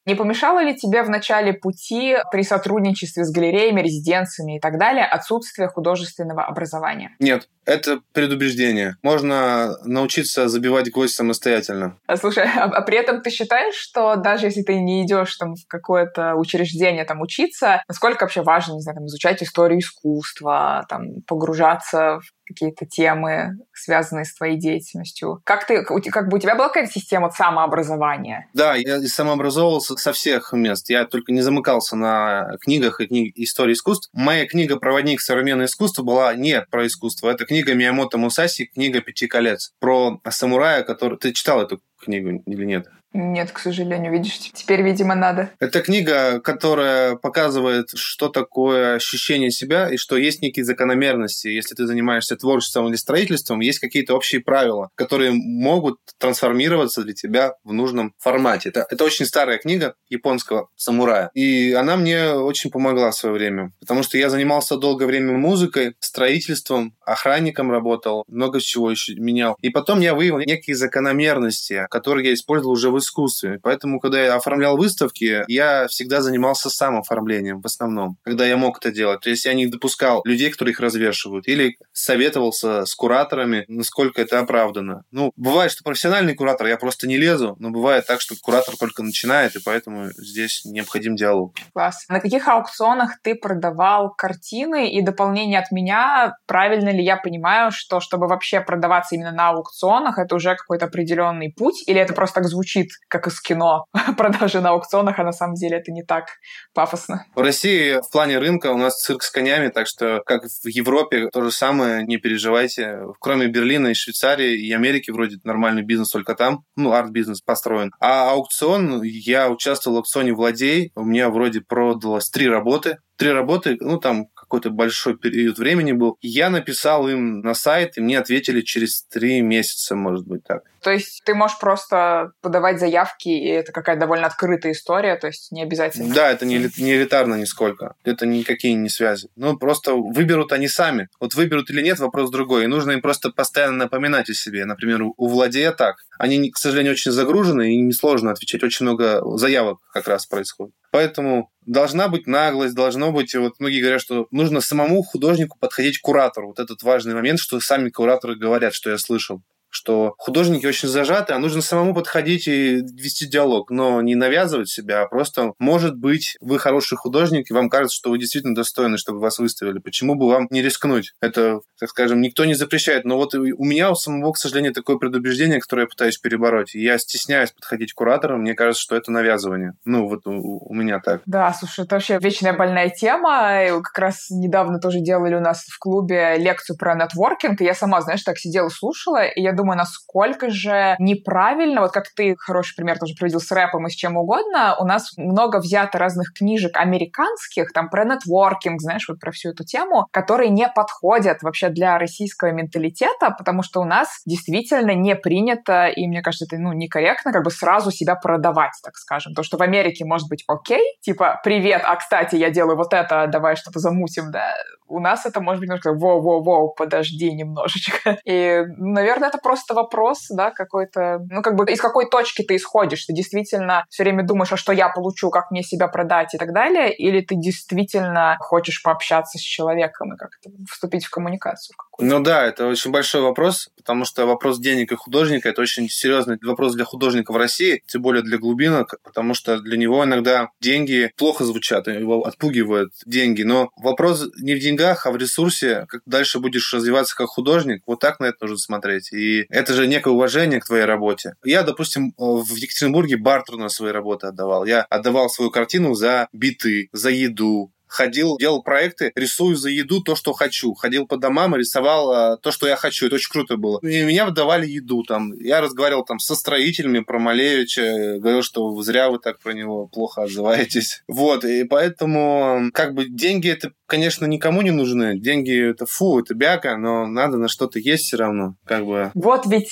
Не 0.10 0.16
помешало 0.16 0.64
ли 0.64 0.76
тебе 0.76 1.04
в 1.04 1.10
начале 1.12 1.54
пути 1.54 2.16
при 2.32 2.42
сотрудничестве 2.42 3.24
с 3.24 3.32
галереями, 3.32 3.80
резиденциями 3.80 4.58
и 4.58 4.60
так 4.60 4.80
далее 4.80 5.06
отсутствие 5.06 5.68
художественного 5.68 6.46
образования? 6.46 7.16
Нет, 7.20 7.48
это 7.64 8.00
предубеждение. 8.12 8.96
Можно 9.04 9.78
научиться 9.84 10.48
забивать 10.48 10.92
гвоздь 10.92 11.14
самостоятельно. 11.14 12.00
А, 12.08 12.18
слушай, 12.18 12.44
а, 12.44 12.64
а 12.64 12.82
при 12.82 12.98
этом 12.98 13.22
ты 13.22 13.30
считаешь, 13.30 13.76
что 13.76 14.16
даже 14.16 14.48
если 14.48 14.64
ты 14.64 14.80
не 14.80 15.06
идешь 15.06 15.36
там 15.36 15.54
в 15.54 15.68
какое-то 15.68 16.34
учреждение 16.34 17.06
там 17.06 17.22
учиться, 17.22 17.84
насколько 17.88 18.24
вообще 18.24 18.42
важно, 18.42 18.74
не 18.74 18.82
знаю, 18.82 18.96
там, 18.96 19.06
изучать 19.06 19.44
историю 19.44 19.78
искусства, 19.78 20.88
там, 20.90 21.22
погружаться 21.28 22.20
в 22.20 22.39
какие-то 22.50 22.86
темы, 22.86 23.52
связанные 23.74 24.26
с 24.26 24.36
твоей 24.36 24.58
деятельностью. 24.58 25.42
Как 25.46 25.66
ты, 25.66 25.84
как 25.84 26.28
бы 26.28 26.38
у 26.38 26.40
тебя 26.40 26.56
была 26.56 26.68
какая-то 26.68 26.92
система 26.92 27.30
самообразования? 27.30 28.50
Да, 28.54 28.76
я 28.76 29.00
самообразовывался 29.02 29.96
со 29.96 30.12
всех 30.12 30.52
мест. 30.52 30.90
Я 30.90 31.06
только 31.06 31.32
не 31.32 31.42
замыкался 31.42 31.96
на 31.96 32.58
книгах 32.62 33.00
и 33.00 33.08
книг 33.08 33.34
истории 33.36 33.74
искусств. 33.74 34.10
Моя 34.14 34.46
книга 34.46 34.78
«Проводник 34.78 35.22
современного 35.22 35.68
искусства» 35.68 36.04
была 36.04 36.34
не 36.34 36.62
про 36.70 36.88
искусство. 36.88 37.30
Это 37.30 37.46
книга 37.46 37.74
Миямото 37.74 38.18
Мусаси, 38.18 38.66
книга 38.66 39.02
«Пяти 39.02 39.28
колец». 39.28 39.72
Про 39.80 40.20
самурая, 40.30 40.84
который... 40.84 41.18
Ты 41.20 41.34
читал 41.34 41.62
эту 41.62 41.82
книгу 42.00 42.42
или 42.46 42.66
нет? 42.66 42.88
Нет, 43.14 43.52
к 43.52 43.58
сожалению, 43.58 44.12
видишь, 44.12 44.38
теперь, 44.38 44.84
видимо, 44.84 45.16
надо. 45.16 45.50
Это 45.60 45.82
книга, 45.82 46.40
которая 46.42 47.16
показывает, 47.16 47.90
что 47.96 48.30
такое 48.30 48.96
ощущение 48.96 49.50
себя 49.50 49.90
и 49.90 49.98
что 49.98 50.16
есть 50.16 50.44
некие 50.44 50.64
закономерности. 50.64 51.48
Если 51.48 51.74
ты 51.74 51.88
занимаешься 51.88 52.36
творчеством 52.36 52.88
или 52.88 52.96
строительством, 52.96 53.62
есть 53.62 53.80
какие-то 53.80 54.16
общие 54.16 54.42
правила, 54.42 54.90
которые 54.94 55.32
могут 55.32 55.98
трансформироваться 56.20 57.02
для 57.04 57.14
тебя 57.14 57.54
в 57.64 57.74
нужном 57.74 58.14
формате. 58.20 58.70
Это, 58.70 58.86
это 58.88 59.04
очень 59.04 59.26
старая 59.26 59.58
книга 59.58 59.96
японского 60.08 60.70
самурая. 60.76 61.32
И 61.34 61.74
она 61.74 61.98
мне 61.98 62.34
очень 62.34 62.70
помогла 62.70 63.10
в 63.10 63.16
свое 63.16 63.34
время, 63.34 63.72
потому 63.80 64.04
что 64.04 64.20
я 64.20 64.30
занимался 64.30 64.78
долгое 64.78 65.08
время 65.08 65.34
музыкой, 65.34 65.96
строительством, 66.00 66.96
охранником 67.04 67.72
работал, 67.72 68.24
много 68.28 68.60
всего 68.60 68.92
еще 68.92 69.16
менял. 69.16 69.58
И 69.62 69.70
потом 69.70 70.00
я 70.00 70.14
выявил 70.14 70.38
некие 70.40 70.76
закономерности, 70.76 71.88
которые 71.90 72.28
я 72.28 72.34
использовал 72.36 72.74
уже 72.74 72.92
в 72.92 72.99
искусстве. 73.00 73.60
Поэтому, 73.62 74.00
когда 74.00 74.22
я 74.22 74.36
оформлял 74.36 74.78
выставки, 74.78 75.44
я 75.48 75.88
всегда 75.88 76.22
занимался 76.22 76.70
сам 76.70 76.98
оформлением 76.98 77.62
в 77.62 77.66
основном, 77.66 78.18
когда 78.24 78.46
я 78.46 78.58
мог 78.58 78.78
это 78.78 78.92
делать. 78.92 79.22
То 79.22 79.30
есть 79.30 79.46
я 79.46 79.54
не 79.54 79.68
допускал 79.68 80.22
людей, 80.26 80.50
которые 80.52 80.74
их 80.74 80.80
развешивают, 80.80 81.48
или 81.48 81.78
советовался 81.92 82.86
с 82.86 82.94
кураторами, 82.96 83.66
насколько 83.68 84.22
это 84.22 84.40
оправдано. 84.40 85.04
Ну, 85.12 85.32
бывает, 85.36 85.72
что 85.72 85.84
профессиональный 85.84 86.36
куратор, 86.36 86.68
я 86.68 86.78
просто 86.78 87.08
не 87.08 87.18
лезу, 87.18 87.56
но 87.60 87.70
бывает 87.70 88.06
так, 88.08 88.22
что 88.22 88.36
куратор 88.40 88.76
только 88.78 89.04
начинает, 89.04 89.56
и 89.56 89.60
поэтому 89.64 90.10
здесь 90.18 90.62
необходим 90.66 91.16
диалог. 91.16 91.56
Класс. 91.74 92.06
На 92.10 92.20
каких 92.20 92.48
аукционах 92.48 93.22
ты 93.22 93.36
продавал 93.36 94.14
картины 94.14 94.92
и 94.92 95.02
дополнение 95.02 95.60
от 95.60 95.72
меня, 95.72 96.36
правильно 96.46 96.90
ли 96.90 97.04
я 97.04 97.18
понимаю, 97.18 97.72
что 97.72 98.00
чтобы 98.00 98.28
вообще 98.28 98.62
продаваться 98.62 99.16
именно 99.16 99.32
на 99.32 99.50
аукционах, 99.50 100.18
это 100.18 100.36
уже 100.36 100.56
какой-то 100.56 100.86
определенный 100.86 101.54
путь, 101.56 101.84
или 101.88 102.00
это 102.00 102.14
просто 102.14 102.42
так 102.42 102.50
звучит 102.50 102.89
звучит 102.90 103.08
как 103.08 103.28
из 103.28 103.40
кино 103.42 103.86
продажи 104.18 104.62
на 104.62 104.70
аукционах, 104.70 105.20
а 105.20 105.24
на 105.24 105.32
самом 105.32 105.56
деле 105.56 105.78
это 105.78 105.92
не 105.92 106.04
так 106.04 106.26
пафосно. 106.74 107.26
В 107.36 107.42
России 107.42 108.00
в 108.02 108.12
плане 108.12 108.40
рынка 108.40 108.68
у 108.68 108.78
нас 108.78 109.00
цирк 109.00 109.24
с 109.24 109.32
конями, 109.32 109.70
так 109.70 109.88
что 109.88 110.22
как 110.26 110.44
в 110.44 110.68
Европе 110.68 111.30
то 111.32 111.42
же 111.44 111.52
самое, 111.52 112.06
не 112.06 112.18
переживайте. 112.18 113.00
Кроме 113.20 113.48
Берлина 113.48 113.88
и 113.88 113.94
Швейцарии 113.94 114.68
и 114.68 114.72
Америки 114.74 115.12
вроде 115.12 115.38
нормальный 115.44 115.84
бизнес 115.84 116.10
только 116.10 116.36
там, 116.36 116.64
ну, 116.76 116.94
арт-бизнес 116.94 117.42
построен. 117.42 117.92
А 118.00 118.32
аукцион, 118.32 119.02
я 119.04 119.50
участвовал 119.50 119.98
в 119.98 120.00
аукционе 120.00 120.34
«Владей», 120.34 120.92
у 120.96 121.04
меня 121.04 121.30
вроде 121.30 121.62
продалось 121.62 122.30
три 122.30 122.48
работы, 122.48 122.98
три 123.18 123.32
работы, 123.32 123.78
ну, 123.80 123.98
там 123.98 124.28
какой-то 124.50 124.72
большой 124.72 125.16
период 125.16 125.60
времени 125.60 125.92
был. 125.92 126.18
Я 126.22 126.50
написал 126.50 127.08
им 127.08 127.42
на 127.42 127.54
сайт, 127.54 127.98
и 127.98 128.02
мне 128.02 128.18
ответили 128.18 128.62
через 128.62 129.04
три 129.04 129.42
месяца, 129.42 129.96
может 129.96 130.26
быть, 130.28 130.44
так. 130.44 130.64
То 130.82 130.92
есть 130.92 131.22
ты 131.26 131.36
можешь 131.36 131.60
просто 131.60 132.32
подавать 132.42 132.80
заявки, 132.80 133.30
и 133.30 133.48
это 133.48 133.72
какая-то 133.72 134.02
довольно 134.02 134.28
открытая 134.28 134.72
история, 134.72 135.18
то 135.18 135.28
есть 135.28 135.52
не 135.52 135.62
обязательно. 135.62 136.14
Да, 136.14 136.32
это 136.32 136.46
не, 136.46 136.58
не 136.78 136.96
элитарно 136.96 137.36
нисколько. 137.36 137.96
Это 138.04 138.26
никакие 138.26 138.74
не 138.74 138.90
связи. 138.90 139.30
Ну, 139.36 139.58
просто 139.58 139.94
выберут 139.94 140.52
они 140.52 140.68
сами. 140.68 141.10
Вот 141.20 141.36
выберут 141.36 141.70
или 141.70 141.82
нет, 141.82 142.00
вопрос 142.00 142.32
другой. 142.32 142.64
И 142.64 142.68
нужно 142.68 142.92
им 142.92 143.02
просто 143.02 143.30
постоянно 143.30 143.78
напоминать 143.78 144.30
о 144.30 144.34
себе. 144.34 144.66
Например, 144.66 145.04
у 145.04 145.28
владея 145.28 145.72
так. 145.72 145.98
Они, 146.18 146.50
к 146.50 146.58
сожалению, 146.58 146.94
очень 146.94 147.12
загружены, 147.12 147.74
и 147.74 147.82
несложно 147.82 148.32
отвечать. 148.32 148.64
Очень 148.64 148.86
много 148.86 149.22
заявок 149.38 149.80
как 149.94 150.08
раз 150.08 150.26
происходит. 150.26 150.74
Поэтому 150.92 151.52
должна 151.66 152.08
быть 152.08 152.26
наглость, 152.26 152.76
должно 152.76 153.12
быть, 153.12 153.36
вот 153.36 153.60
многие 153.60 153.82
говорят, 153.82 154.02
что 154.02 154.28
нужно 154.32 154.62
самому 154.62 155.04
художнику 155.04 155.58
подходить 155.60 156.00
к 156.00 156.02
куратору. 156.02 156.48
Вот 156.48 156.60
этот 156.60 156.82
важный 156.84 157.14
момент, 157.14 157.40
что 157.40 157.60
сами 157.60 157.90
кураторы 157.90 158.36
говорят, 158.36 158.74
что 158.74 158.90
я 158.90 158.98
слышал 158.98 159.42
что 159.70 160.14
художники 160.18 160.66
очень 160.66 160.88
зажаты, 160.88 161.34
а 161.34 161.40
нужно 161.40 161.62
самому 161.62 161.94
подходить 161.94 162.48
и 162.48 162.82
вести 162.94 163.28
диалог, 163.28 163.70
но 163.70 164.02
не 164.02 164.16
навязывать 164.16 164.70
себя, 164.70 165.04
а 165.04 165.08
просто, 165.08 165.54
может 165.60 165.96
быть, 165.96 166.38
вы 166.42 166.60
хороший 166.60 166.98
художник, 166.98 167.50
и 167.50 167.54
вам 167.54 167.70
кажется, 167.70 167.96
что 167.96 168.10
вы 168.10 168.20
действительно 168.20 168.56
достойны, 168.56 168.98
чтобы 168.98 169.20
вас 169.20 169.40
выставили. 169.40 169.80
Почему 169.80 170.16
бы 170.16 170.28
вам 170.28 170.48
не 170.50 170.62
рискнуть? 170.62 171.14
Это, 171.22 171.62
так 171.80 171.90
скажем, 171.90 172.22
никто 172.22 172.46
не 172.46 172.54
запрещает. 172.54 173.06
Но 173.06 173.18
вот 173.18 173.34
у 173.36 173.64
меня 173.64 173.92
у 173.92 173.96
самого, 173.96 174.34
к 174.34 174.38
сожалению, 174.38 174.74
такое 174.74 174.98
предубеждение, 174.98 175.60
которое 175.60 175.84
я 175.84 175.88
пытаюсь 175.88 176.18
перебороть. 176.18 176.74
Я 176.74 176.98
стесняюсь 176.98 177.52
подходить 177.52 177.94
к 177.94 177.96
кураторам, 177.96 178.42
мне 178.42 178.54
кажется, 178.54 178.82
что 178.82 178.96
это 178.96 179.12
навязывание. 179.12 179.74
Ну, 179.86 180.08
вот 180.08 180.26
у, 180.26 180.60
у 180.60 180.74
меня 180.74 181.00
так. 181.00 181.22
Да, 181.26 181.54
слушай, 181.54 181.86
это 181.86 181.96
вообще 181.96 182.18
вечная 182.20 182.54
больная 182.54 182.90
тема. 182.90 183.64
И 183.64 183.70
как 183.82 183.98
раз 183.98 184.30
недавно 184.30 184.80
тоже 184.80 185.00
делали 185.00 185.36
у 185.36 185.42
нас 185.42 185.66
в 185.66 185.78
клубе 185.80 186.38
лекцию 186.38 186.78
про 186.78 186.96
нетворкинг, 186.96 187.62
и 187.62 187.66
я 187.66 187.74
сама, 187.74 188.02
знаешь, 188.02 188.24
так 188.24 188.38
сидела, 188.38 188.70
слушала, 188.70 189.26
и 189.26 189.42
я 189.42 189.54
думаю, 189.60 189.78
насколько 189.78 190.50
же 190.50 190.96
неправильно, 191.00 191.82
вот 191.82 191.92
как 191.92 192.06
ты 192.16 192.36
хороший 192.38 192.76
пример 192.76 192.98
тоже 192.98 193.14
приводил 193.16 193.42
с 193.42 193.52
рэпом 193.52 193.88
и 193.88 193.90
с 193.90 193.94
чем 193.94 194.16
угодно, 194.16 194.76
у 194.80 194.86
нас 194.86 195.18
много 195.18 195.60
взято 195.60 195.98
разных 195.98 196.34
книжек 196.34 196.78
американских, 196.78 197.74
там 197.74 197.90
про 197.90 198.06
нетворкинг, 198.06 198.82
знаешь, 198.82 199.08
вот 199.10 199.20
про 199.20 199.32
всю 199.32 199.50
эту 199.50 199.66
тему, 199.66 200.08
которые 200.12 200.50
не 200.50 200.68
подходят 200.70 201.42
вообще 201.42 201.70
для 201.70 201.98
российского 201.98 202.52
менталитета, 202.52 203.36
потому 203.38 203.64
что 203.64 203.82
у 203.82 203.86
нас 203.86 204.22
действительно 204.26 204.92
не 204.92 205.16
принято, 205.16 205.88
и 205.88 206.08
мне 206.08 206.22
кажется, 206.22 206.46
это 206.46 206.58
ну, 206.58 206.72
некорректно 206.72 207.34
как 207.34 207.44
бы 207.44 207.52
сразу 207.52 207.92
себя 207.92 208.16
продавать, 208.16 208.74
так 208.84 208.96
скажем. 208.96 209.34
То, 209.34 209.44
что 209.44 209.58
в 209.58 209.62
Америке 209.62 210.06
может 210.06 210.30
быть 210.30 210.44
окей, 210.48 210.98
типа, 211.02 211.42
привет, 211.44 211.82
а, 211.84 211.96
кстати, 211.98 212.36
я 212.36 212.50
делаю 212.50 212.78
вот 212.78 212.94
это, 212.94 213.28
давай 213.28 213.56
что-то 213.58 213.80
замутим, 213.80 214.32
да. 214.32 214.56
У 214.88 215.00
нас 215.00 215.26
это 215.26 215.40
может 215.40 215.60
быть 215.60 215.70
немножко 215.70 215.94
воу-воу-воу, 215.94 216.70
подожди 216.76 217.32
немножечко. 217.32 218.18
И, 218.26 218.64
наверное, 218.78 219.30
это 219.30 219.38
просто 219.50 219.74
вопрос, 219.74 220.28
да, 220.30 220.52
какой-то, 220.52 221.26
ну, 221.28 221.42
как 221.42 221.56
бы 221.56 221.66
из 221.72 221.82
какой 221.82 222.08
точки 222.08 222.44
ты 222.44 222.56
исходишь. 222.56 223.06
Ты 223.06 223.14
действительно 223.14 223.84
все 223.90 224.04
время 224.04 224.24
думаешь, 224.24 224.54
а 224.54 224.58
что 224.58 224.72
я 224.72 224.90
получу, 224.90 225.32
как 225.32 225.50
мне 225.50 225.64
себя 225.64 225.88
продать 225.88 226.36
и 226.36 226.38
так 226.38 226.54
далее, 226.54 226.94
или 226.94 227.22
ты 227.22 227.34
действительно 227.34 228.38
хочешь 228.40 228.84
пообщаться 228.84 229.40
с 229.40 229.42
человеком 229.42 230.14
и 230.14 230.18
как-то 230.18 230.52
вступить 230.72 231.04
в 231.04 231.10
коммуникацию? 231.10 231.76
Ну 231.98 232.20
да, 232.20 232.46
это 232.46 232.68
очень 232.68 232.92
большой 232.92 233.22
вопрос, 233.22 233.70
потому 233.76 234.06
что 234.06 234.28
вопрос 234.28 234.60
денег 234.60 234.92
и 234.92 234.96
художника– 234.96 235.50
это 235.50 235.62
очень 235.62 235.90
серьезный 235.90 236.38
вопрос 236.44 236.76
для 236.76 236.86
художника 236.86 237.32
в 237.32 237.38
России, 237.38 237.82
тем 237.88 238.04
более 238.04 238.22
для 238.22 238.38
глубинок, 238.38 239.00
потому 239.04 239.34
что 239.34 239.60
для 239.60 239.78
него 239.78 240.06
иногда 240.06 240.50
деньги 240.62 241.12
плохо 241.18 241.44
звучат, 241.44 241.88
его 241.88 242.24
отпугивают 242.24 242.94
деньги. 243.08 243.42
Но 243.42 243.72
вопрос 243.78 244.30
не 244.40 244.54
в 244.54 244.60
деньгах, 244.60 245.08
а 245.08 245.12
в 245.12 245.18
ресурсе, 245.18 245.88
как 245.90 246.02
дальше 246.06 246.40
будешь 246.40 246.72
развиваться 246.72 247.16
как 247.16 247.30
художник, 247.30 247.82
вот 247.88 248.00
так 248.00 248.20
на 248.20 248.26
это 248.28 248.38
нужно 248.42 248.58
смотреть. 248.58 249.12
И 249.12 249.39
это 249.50 249.74
же 249.74 249.88
некое 249.88 250.14
уважение 250.14 250.60
к 250.60 250.66
твоей 250.66 250.86
работе. 250.86 251.34
Я, 251.44 251.64
допустим, 251.64 252.14
в 252.18 252.56
Екатеринбурге 252.56 253.18
бартер 253.18 253.58
на 253.58 253.70
свои 253.70 253.92
работы 253.92 254.28
отдавал. 254.28 254.66
Я 254.66 254.82
отдавал 254.84 255.30
свою 255.30 255.52
картину 255.52 255.94
за 255.94 256.28
биты, 256.34 256.90
за 256.92 257.10
еду, 257.10 257.72
ходил, 257.90 258.38
делал 258.38 258.64
проекты, 258.64 259.12
рисую 259.16 259.56
за 259.56 259.70
еду 259.70 260.02
то, 260.02 260.16
что 260.16 260.34
хочу. 260.34 260.74
Ходил 260.74 261.08
по 261.08 261.18
домам 261.18 261.56
и 261.56 261.60
рисовал 261.60 262.12
а, 262.12 262.38
то, 262.38 262.52
что 262.52 262.68
я 262.68 262.76
хочу. 262.76 263.08
Это 263.08 263.16
очень 263.16 263.32
круто 263.32 263.58
было. 263.58 263.80
И 263.82 264.04
меня 264.04 264.26
выдавали 264.26 264.68
еду 264.68 265.04
там. 265.04 265.34
Я 265.34 265.60
разговаривал 265.60 266.06
там 266.06 266.20
со 266.20 266.36
строителями 266.36 267.00
про 267.00 267.20
Малевича, 267.20 268.18
говорил, 268.20 268.44
что 268.44 268.80
зря 268.82 269.10
вы 269.10 269.20
так 269.20 269.40
про 269.40 269.54
него 269.54 269.88
плохо 269.88 270.24
отзываетесь. 270.24 271.04
Вот, 271.20 271.44
и 271.44 271.64
поэтому 271.64 272.70
как 272.72 272.94
бы 272.94 273.10
деньги 273.10 273.50
это, 273.50 273.72
конечно, 273.88 274.26
никому 274.26 274.62
не 274.62 274.72
нужны. 274.72 275.20
Деньги 275.20 275.72
это 275.72 275.86
фу, 275.86 276.20
это 276.20 276.36
бяка, 276.36 276.78
но 276.78 277.08
надо 277.08 277.38
на 277.38 277.48
что-то 277.48 277.80
есть 277.80 278.06
все 278.06 278.18
равно. 278.18 278.56
Как 278.66 278.86
бы. 278.86 279.12
Вот 279.16 279.46
ведь 279.48 279.72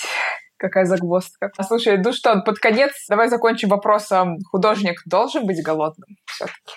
Какая 0.58 0.86
загвоздка. 0.86 1.52
Слушай, 1.68 1.98
ну 1.98 2.14
что, 2.14 2.42
под 2.42 2.60
конец 2.60 2.92
давай 3.10 3.30
закончим 3.30 3.70
вопросом. 3.70 4.38
Художник 4.52 5.02
должен 5.06 5.46
быть 5.46 5.64
голодным? 5.64 6.10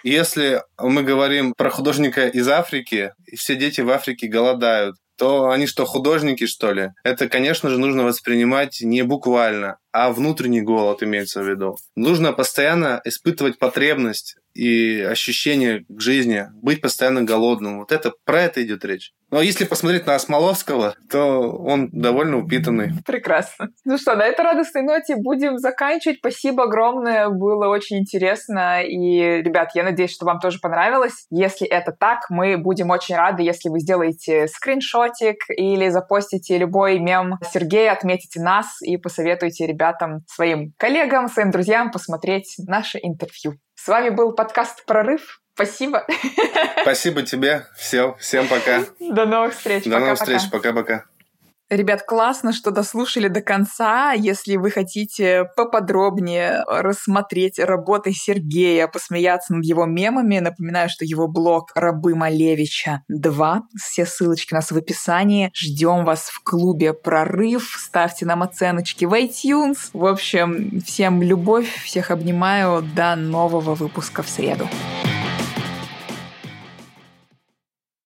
Если 0.02 0.62
мы 0.78 1.02
говорим 1.02 1.54
про 1.56 1.70
художника 1.70 2.26
из 2.26 2.48
Африки, 2.48 3.12
и 3.26 3.36
все 3.36 3.56
дети 3.56 3.80
в 3.80 3.90
Африке 3.90 4.28
голодают, 4.28 4.96
то 5.20 5.50
они 5.50 5.66
что, 5.66 5.84
художники, 5.84 6.46
что 6.46 6.72
ли? 6.72 6.92
Это, 7.04 7.28
конечно 7.28 7.68
же, 7.68 7.78
нужно 7.78 8.04
воспринимать 8.04 8.80
не 8.80 9.02
буквально, 9.02 9.76
а 9.92 10.12
внутренний 10.12 10.62
голод 10.62 11.02
имеется 11.02 11.42
в 11.42 11.46
виду. 11.46 11.76
Нужно 11.94 12.32
постоянно 12.32 13.02
испытывать 13.04 13.58
потребность 13.58 14.36
и 14.60 15.00
ощущение 15.00 15.86
к 15.88 16.00
жизни, 16.00 16.44
быть 16.62 16.82
постоянно 16.82 17.22
голодным. 17.22 17.78
Вот 17.78 17.92
это 17.92 18.12
про 18.26 18.42
это 18.42 18.62
идет 18.62 18.84
речь. 18.84 19.14
Но 19.30 19.40
если 19.40 19.64
посмотреть 19.64 20.06
на 20.06 20.16
Осмоловского, 20.16 20.96
то 21.08 21.50
он 21.52 21.88
довольно 21.92 22.38
упитанный. 22.38 22.90
Прекрасно. 23.06 23.68
Ну 23.84 23.96
что, 23.96 24.16
на 24.16 24.26
этой 24.26 24.44
радостной 24.44 24.82
ноте 24.82 25.14
будем 25.16 25.56
заканчивать. 25.58 26.18
Спасибо 26.18 26.64
огромное, 26.64 27.28
было 27.28 27.68
очень 27.68 27.98
интересно. 27.98 28.82
И, 28.82 29.40
ребят, 29.40 29.70
я 29.74 29.84
надеюсь, 29.84 30.12
что 30.12 30.26
вам 30.26 30.40
тоже 30.40 30.58
понравилось. 30.60 31.26
Если 31.30 31.66
это 31.66 31.92
так, 31.92 32.28
мы 32.28 32.58
будем 32.58 32.90
очень 32.90 33.14
рады, 33.14 33.42
если 33.42 33.68
вы 33.68 33.78
сделаете 33.78 34.48
скриншотик 34.48 35.36
или 35.56 35.88
запостите 35.88 36.58
любой 36.58 36.98
мем 36.98 37.38
Сергея, 37.52 37.92
отметите 37.92 38.40
нас 38.40 38.82
и 38.82 38.96
посоветуйте 38.96 39.66
ребятам, 39.66 40.24
своим 40.26 40.74
коллегам, 40.76 41.28
своим 41.28 41.50
друзьям 41.50 41.92
посмотреть 41.92 42.56
наше 42.66 42.98
интервью. 43.00 43.54
С 43.82 43.88
вами 43.88 44.10
был 44.10 44.32
подкаст 44.32 44.84
«Прорыв». 44.84 45.40
Спасибо. 45.54 46.06
Спасибо 46.82 47.22
тебе. 47.22 47.66
Все, 47.74 48.14
всем 48.20 48.46
пока. 48.46 48.84
До 49.00 49.24
новых 49.24 49.54
встреч. 49.54 49.84
До 49.84 49.98
новых 49.98 50.18
встреч. 50.18 50.42
Пока-пока. 50.52 51.06
Ребят, 51.70 52.02
классно, 52.02 52.52
что 52.52 52.72
дослушали 52.72 53.28
до 53.28 53.42
конца. 53.42 54.10
Если 54.10 54.56
вы 54.56 54.72
хотите 54.72 55.44
поподробнее 55.56 56.64
рассмотреть 56.66 57.60
работы 57.60 58.10
Сергея, 58.12 58.88
посмеяться 58.88 59.54
над 59.54 59.64
его 59.64 59.86
мемами, 59.86 60.40
напоминаю, 60.40 60.88
что 60.90 61.04
его 61.04 61.28
блог 61.28 61.70
«Рабы 61.76 62.16
Малевича 62.16 63.04
2». 63.08 63.60
Все 63.80 64.04
ссылочки 64.04 64.52
у 64.52 64.56
нас 64.56 64.72
в 64.72 64.76
описании. 64.76 65.52
Ждем 65.54 66.04
вас 66.04 66.24
в 66.30 66.42
клубе 66.42 66.92
«Прорыв». 66.92 67.76
Ставьте 67.78 68.26
нам 68.26 68.42
оценочки 68.42 69.04
в 69.04 69.12
iTunes. 69.12 69.90
В 69.92 70.06
общем, 70.06 70.80
всем 70.84 71.22
любовь, 71.22 71.72
всех 71.84 72.10
обнимаю. 72.10 72.82
До 72.96 73.14
нового 73.14 73.76
выпуска 73.76 74.24
в 74.24 74.28
среду. 74.28 74.68